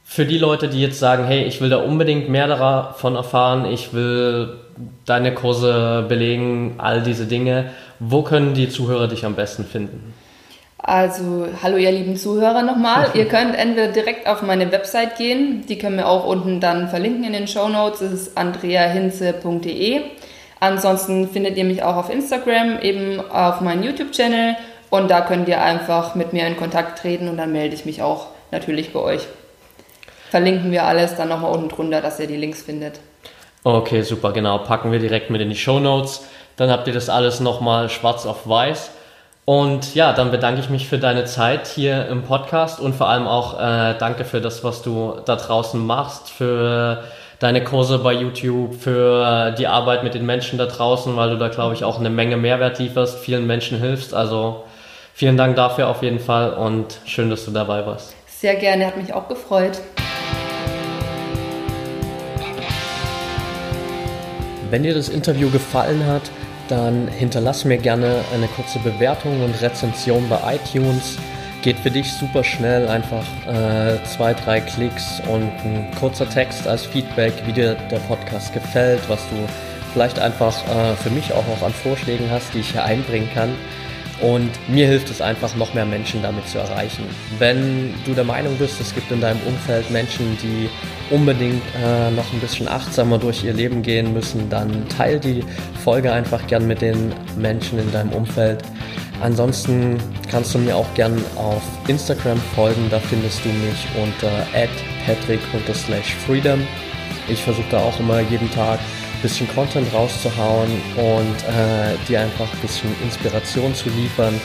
Für 0.04 0.28
die 0.28 0.38
Leute, 0.38 0.68
die 0.68 0.80
jetzt 0.80 1.00
sagen, 1.00 1.26
hey, 1.26 1.46
ich 1.46 1.60
will 1.60 1.72
da 1.72 1.78
unbedingt 1.78 2.30
mehr 2.30 2.46
davon 2.46 3.16
erfahren, 3.16 3.66
ich 3.66 3.94
will 3.94 4.60
deine 5.06 5.34
Kurse 5.34 6.06
belegen, 6.08 6.76
all 6.78 7.02
diese 7.02 7.26
Dinge, 7.26 7.72
wo 8.00 8.24
können 8.24 8.54
die 8.54 8.70
Zuhörer 8.70 9.08
dich 9.08 9.26
am 9.26 9.36
besten 9.36 9.66
finden? 9.66 10.14
Also, 10.78 11.48
hallo 11.64 11.78
ihr 11.78 11.92
lieben 11.92 12.16
Zuhörer 12.16 12.62
nochmal. 12.62 13.10
ihr 13.16 13.28
könnt 13.28 13.58
entweder 13.58 13.92
direkt 13.92 14.28
auf 14.28 14.42
meine 14.44 14.72
Website 14.72 15.18
gehen, 15.18 15.66
die 15.68 15.78
können 15.78 15.98
wir 15.98 16.08
auch 16.08 16.26
unten 16.26 16.60
dann 16.60 16.90
verlinken 16.90 17.24
in 17.24 17.34
den 17.34 17.48
Show 17.48 17.70
Notes, 17.70 18.00
das 18.00 18.12
ist 18.12 18.38
andreahinze.de. 18.38 20.02
Ansonsten 20.60 21.28
findet 21.30 21.58
ihr 21.58 21.66
mich 21.66 21.84
auch 21.84 21.96
auf 21.96 22.10
Instagram, 22.10 22.80
eben 22.82 23.20
auf 23.20 23.62
meinem 23.62 23.84
YouTube-Channel 23.84 24.56
und 24.90 25.10
da 25.10 25.22
könnt 25.22 25.48
ihr 25.48 25.62
einfach 25.62 26.16
mit 26.16 26.34
mir 26.34 26.46
in 26.48 26.56
Kontakt 26.56 27.00
treten 27.00 27.28
und 27.28 27.38
dann 27.38 27.52
melde 27.52 27.76
ich 27.76 27.86
mich 27.86 28.02
auch 28.02 28.28
natürlich 28.52 28.94
bei 28.94 29.00
euch. 29.00 29.28
Verlinken 30.30 30.72
wir 30.72 30.84
alles 30.84 31.16
dann 31.16 31.30
nochmal 31.30 31.52
unten 31.52 31.70
drunter, 31.70 32.02
dass 32.02 32.20
ihr 32.20 32.28
die 32.28 32.38
Links 32.38 32.62
findet. 32.62 33.00
Okay, 33.66 34.04
super, 34.04 34.32
genau. 34.32 34.60
Packen 34.60 34.92
wir 34.92 35.00
direkt 35.00 35.32
mit 35.32 35.42
in 35.42 35.50
die 35.50 35.56
Show 35.56 35.80
Notes. 35.80 36.24
Dann 36.56 36.70
habt 36.70 36.86
ihr 36.86 36.94
das 36.94 37.10
alles 37.10 37.40
nochmal 37.40 37.90
schwarz 37.90 38.28
auf 38.28 38.48
weiß. 38.48 38.92
Und 39.44 39.96
ja, 39.96 40.14
dann 40.14 40.30
bedanke 40.30 40.62
ich 40.62 40.70
mich 40.70 40.88
für 40.88 41.00
deine 41.00 41.26
Zeit 41.26 41.66
hier 41.66 42.06
im 42.06 42.22
Podcast 42.22 42.80
und 42.80 42.94
vor 42.94 43.10
allem 43.10 43.28
auch 43.28 43.60
äh, 43.60 43.96
danke 43.98 44.24
für 44.24 44.40
das, 44.40 44.64
was 44.64 44.84
du 44.84 45.16
da 45.26 45.36
draußen 45.36 45.84
machst, 45.84 46.30
für 46.30 47.06
deine 47.40 47.64
Kurse 47.64 47.98
bei 47.98 48.14
YouTube, 48.14 48.76
für 48.76 49.50
die 49.58 49.66
Arbeit 49.66 50.04
mit 50.04 50.14
den 50.14 50.28
Menschen 50.28 50.60
da 50.60 50.68
draußen, 50.68 51.16
weil 51.16 51.32
du 51.32 51.38
da, 51.40 51.48
glaube 51.48 51.74
ich, 51.74 51.84
auch 51.84 52.00
eine 52.00 52.12
Menge 52.12 52.38
Mehrwert 52.38 52.78
lieferst, 52.78 53.18
vielen 53.18 53.48
Menschen 53.48 53.80
hilfst. 53.80 54.14
Also 54.14 54.64
vielen 55.16 55.38
Dank 55.38 55.56
dafür 55.56 55.88
auf 55.88 56.04
jeden 56.04 56.20
Fall 56.20 56.54
und 56.54 57.00
schön, 57.06 57.32
dass 57.32 57.46
du 57.46 57.52
dabei 57.52 57.84
warst. 57.88 58.16
Sehr 58.28 58.58
gerne, 58.58 58.86
hat 58.86 58.96
mich 58.96 59.12
auch 59.12 59.28
gefreut. 59.28 59.80
Wenn 64.70 64.84
dir 64.84 64.94
das 64.94 65.10
Interview 65.10 65.50
gefallen 65.50 66.06
hat, 66.06 66.24
dann 66.68 67.08
hinterlass 67.08 67.66
mir 67.66 67.78
gerne 67.78 68.22
eine 68.34 68.48
kurze 68.48 68.80
Bewertung 68.80 69.44
und 69.44 69.62
Rezension 69.62 70.28
bei 70.30 70.56
iTunes. 70.56 71.18
Geht 71.62 71.78
für 71.80 71.92
dich 71.92 72.12
super 72.12 72.44
schnell, 72.44 72.88
einfach 72.88 73.24
äh, 73.48 74.04
zwei, 74.06 74.34
drei 74.34 74.62
Klicks 74.62 75.22
und 75.28 75.52
ein 75.64 75.88
kurzer 76.00 76.30
Text 76.30 76.68
als 76.68 76.86
Feedback, 76.86 77.34
wie 77.46 77.54
dir 77.54 77.76
der 77.90 78.00
Podcast 78.00 78.54
gefällt, 78.54 79.02
was 79.08 79.20
du 79.30 79.36
vielleicht 79.94 80.20
einfach 80.20 80.56
äh, 80.68 80.96
für 80.96 81.10
mich 81.10 81.34
auch 81.34 81.48
noch 81.48 81.66
an 81.66 81.74
Vorschlägen 81.74 82.30
hast, 82.30 82.54
die 82.54 82.60
ich 82.60 82.72
hier 82.72 82.84
einbringen 82.84 83.30
kann. 83.34 83.50
Und 84.22 84.50
mir 84.70 84.88
hilft 84.88 85.10
es 85.10 85.22
einfach, 85.22 85.56
noch 85.56 85.74
mehr 85.74 85.86
Menschen 85.86 86.22
damit 86.22 86.48
zu 86.48 86.58
erreichen. 86.58 87.04
Wenn 87.38 87.94
du 88.06 88.14
der 88.14 88.24
Meinung 88.24 88.56
bist, 88.58 88.80
es 88.80 88.96
gibt 88.96 89.12
in 89.12 89.20
deinem 89.20 89.40
Umfeld 89.46 89.92
Menschen, 89.92 90.38
die 90.42 90.70
unbedingt 91.14 91.62
äh, 91.84 92.12
noch 92.12 92.32
ein 92.32 92.40
bisschen 92.40 92.68
achtsamer 92.68 93.18
durch 93.18 93.44
ihr 93.44 93.54
Leben 93.54 93.82
gehen 93.82 94.14
müssen, 94.14 94.50
dann 94.50 94.88
teil 94.90 95.20
die 95.20 95.44
Folge 95.84 96.12
einfach 96.12 96.46
gern 96.48 96.66
mit 96.66 96.82
den 96.82 97.14
Menschen 97.38 97.78
in 97.78 97.92
deinem 97.92 98.12
Umfeld. 98.14 98.64
Ansonsten 99.22 99.98
kannst 100.30 100.54
du 100.54 100.60
mir 100.60 100.76
auch 100.76 100.92
gern 100.94 101.22
auf 101.36 101.62
Instagram 101.88 102.40
folgen, 102.56 102.88
da 102.90 103.00
findest 103.00 103.44
du 103.46 103.50
mich 103.50 103.88
unter 104.02 104.32
patrick-freedom. 105.06 106.62
Ich 107.28 107.42
versuche 107.42 107.66
da 107.72 107.80
auch 107.80 108.00
immer 108.00 108.20
jeden 108.20 108.52
Tag 108.52 108.80
bisschen 109.26 109.48
Content 109.56 109.92
rauszuhauen 109.94 110.70
und 110.98 111.38
äh, 111.50 111.98
dir 112.08 112.22
einfach 112.22 112.52
ein 112.52 112.60
bisschen 112.60 112.90
Inspiration 113.04 113.74
zu 113.74 113.90
liefern 113.90 114.40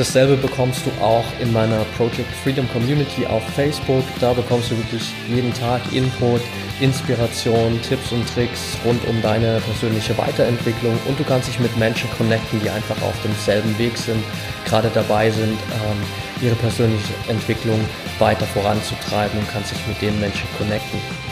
Dasselbe 0.00 0.38
bekommst 0.38 0.86
du 0.86 1.04
auch 1.04 1.26
in 1.40 1.52
meiner 1.52 1.84
Project 1.98 2.32
Freedom 2.42 2.66
Community 2.72 3.26
auf 3.26 3.42
Facebook. 3.50 4.02
Da 4.18 4.32
bekommst 4.32 4.70
du 4.70 4.78
wirklich 4.78 5.12
jeden 5.28 5.52
Tag 5.52 5.82
Input, 5.92 6.40
Inspiration, 6.80 7.78
Tipps 7.82 8.10
und 8.10 8.26
Tricks 8.32 8.78
rund 8.82 9.06
um 9.06 9.20
deine 9.20 9.60
persönliche 9.60 10.16
Weiterentwicklung 10.16 10.98
und 11.06 11.18
du 11.20 11.24
kannst 11.24 11.48
dich 11.48 11.60
mit 11.60 11.76
Menschen 11.76 12.08
connecten, 12.16 12.60
die 12.60 12.70
einfach 12.70 12.96
auf 13.02 13.14
demselben 13.22 13.76
Weg 13.78 13.94
sind, 13.98 14.24
gerade 14.64 14.90
dabei 14.94 15.30
sind, 15.30 15.52
ähm, 15.52 16.46
ihre 16.46 16.54
persönliche 16.54 17.12
Entwicklung 17.28 17.78
weiter 18.18 18.46
voranzutreiben 18.46 19.38
und 19.38 19.50
kannst 19.50 19.72
dich 19.72 19.86
mit 19.86 20.00
den 20.00 20.18
Menschen 20.18 20.48
connecten. 20.56 21.29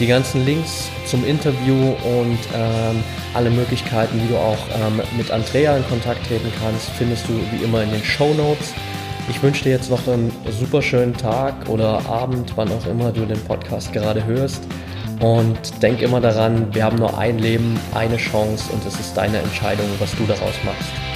Die 0.00 0.06
ganzen 0.06 0.46
Links 0.46 0.88
zum 1.04 1.26
Interview 1.26 1.74
und 1.74 2.38
ähm, 2.54 3.04
alle 3.34 3.50
Möglichkeiten, 3.50 4.18
wie 4.22 4.28
du 4.28 4.36
auch 4.38 4.56
ähm, 4.74 5.02
mit 5.18 5.30
Andrea 5.30 5.76
in 5.76 5.86
Kontakt 5.88 6.26
treten 6.26 6.50
kannst, 6.58 6.88
findest 6.98 7.28
du 7.28 7.34
wie 7.52 7.62
immer 7.62 7.82
in 7.82 7.90
den 7.90 8.02
Show 8.02 8.32
Notes. 8.32 8.72
Ich 9.28 9.42
wünsche 9.42 9.64
dir 9.64 9.72
jetzt 9.72 9.90
noch 9.90 10.08
einen 10.08 10.32
super 10.58 10.80
schönen 10.80 11.12
Tag 11.14 11.68
oder 11.68 12.04
Abend, 12.08 12.52
wann 12.56 12.72
auch 12.72 12.86
immer 12.86 13.12
du 13.12 13.26
den 13.26 13.40
Podcast 13.44 13.92
gerade 13.92 14.24
hörst. 14.24 14.62
Und 15.20 15.82
denk 15.82 16.00
immer 16.00 16.22
daran, 16.22 16.74
wir 16.74 16.82
haben 16.82 16.96
nur 16.96 17.18
ein 17.18 17.38
Leben, 17.38 17.78
eine 17.94 18.16
Chance 18.16 18.72
und 18.72 18.84
es 18.86 18.98
ist 18.98 19.14
deine 19.14 19.36
Entscheidung, 19.36 19.86
was 19.98 20.16
du 20.16 20.24
daraus 20.24 20.54
machst. 20.64 21.09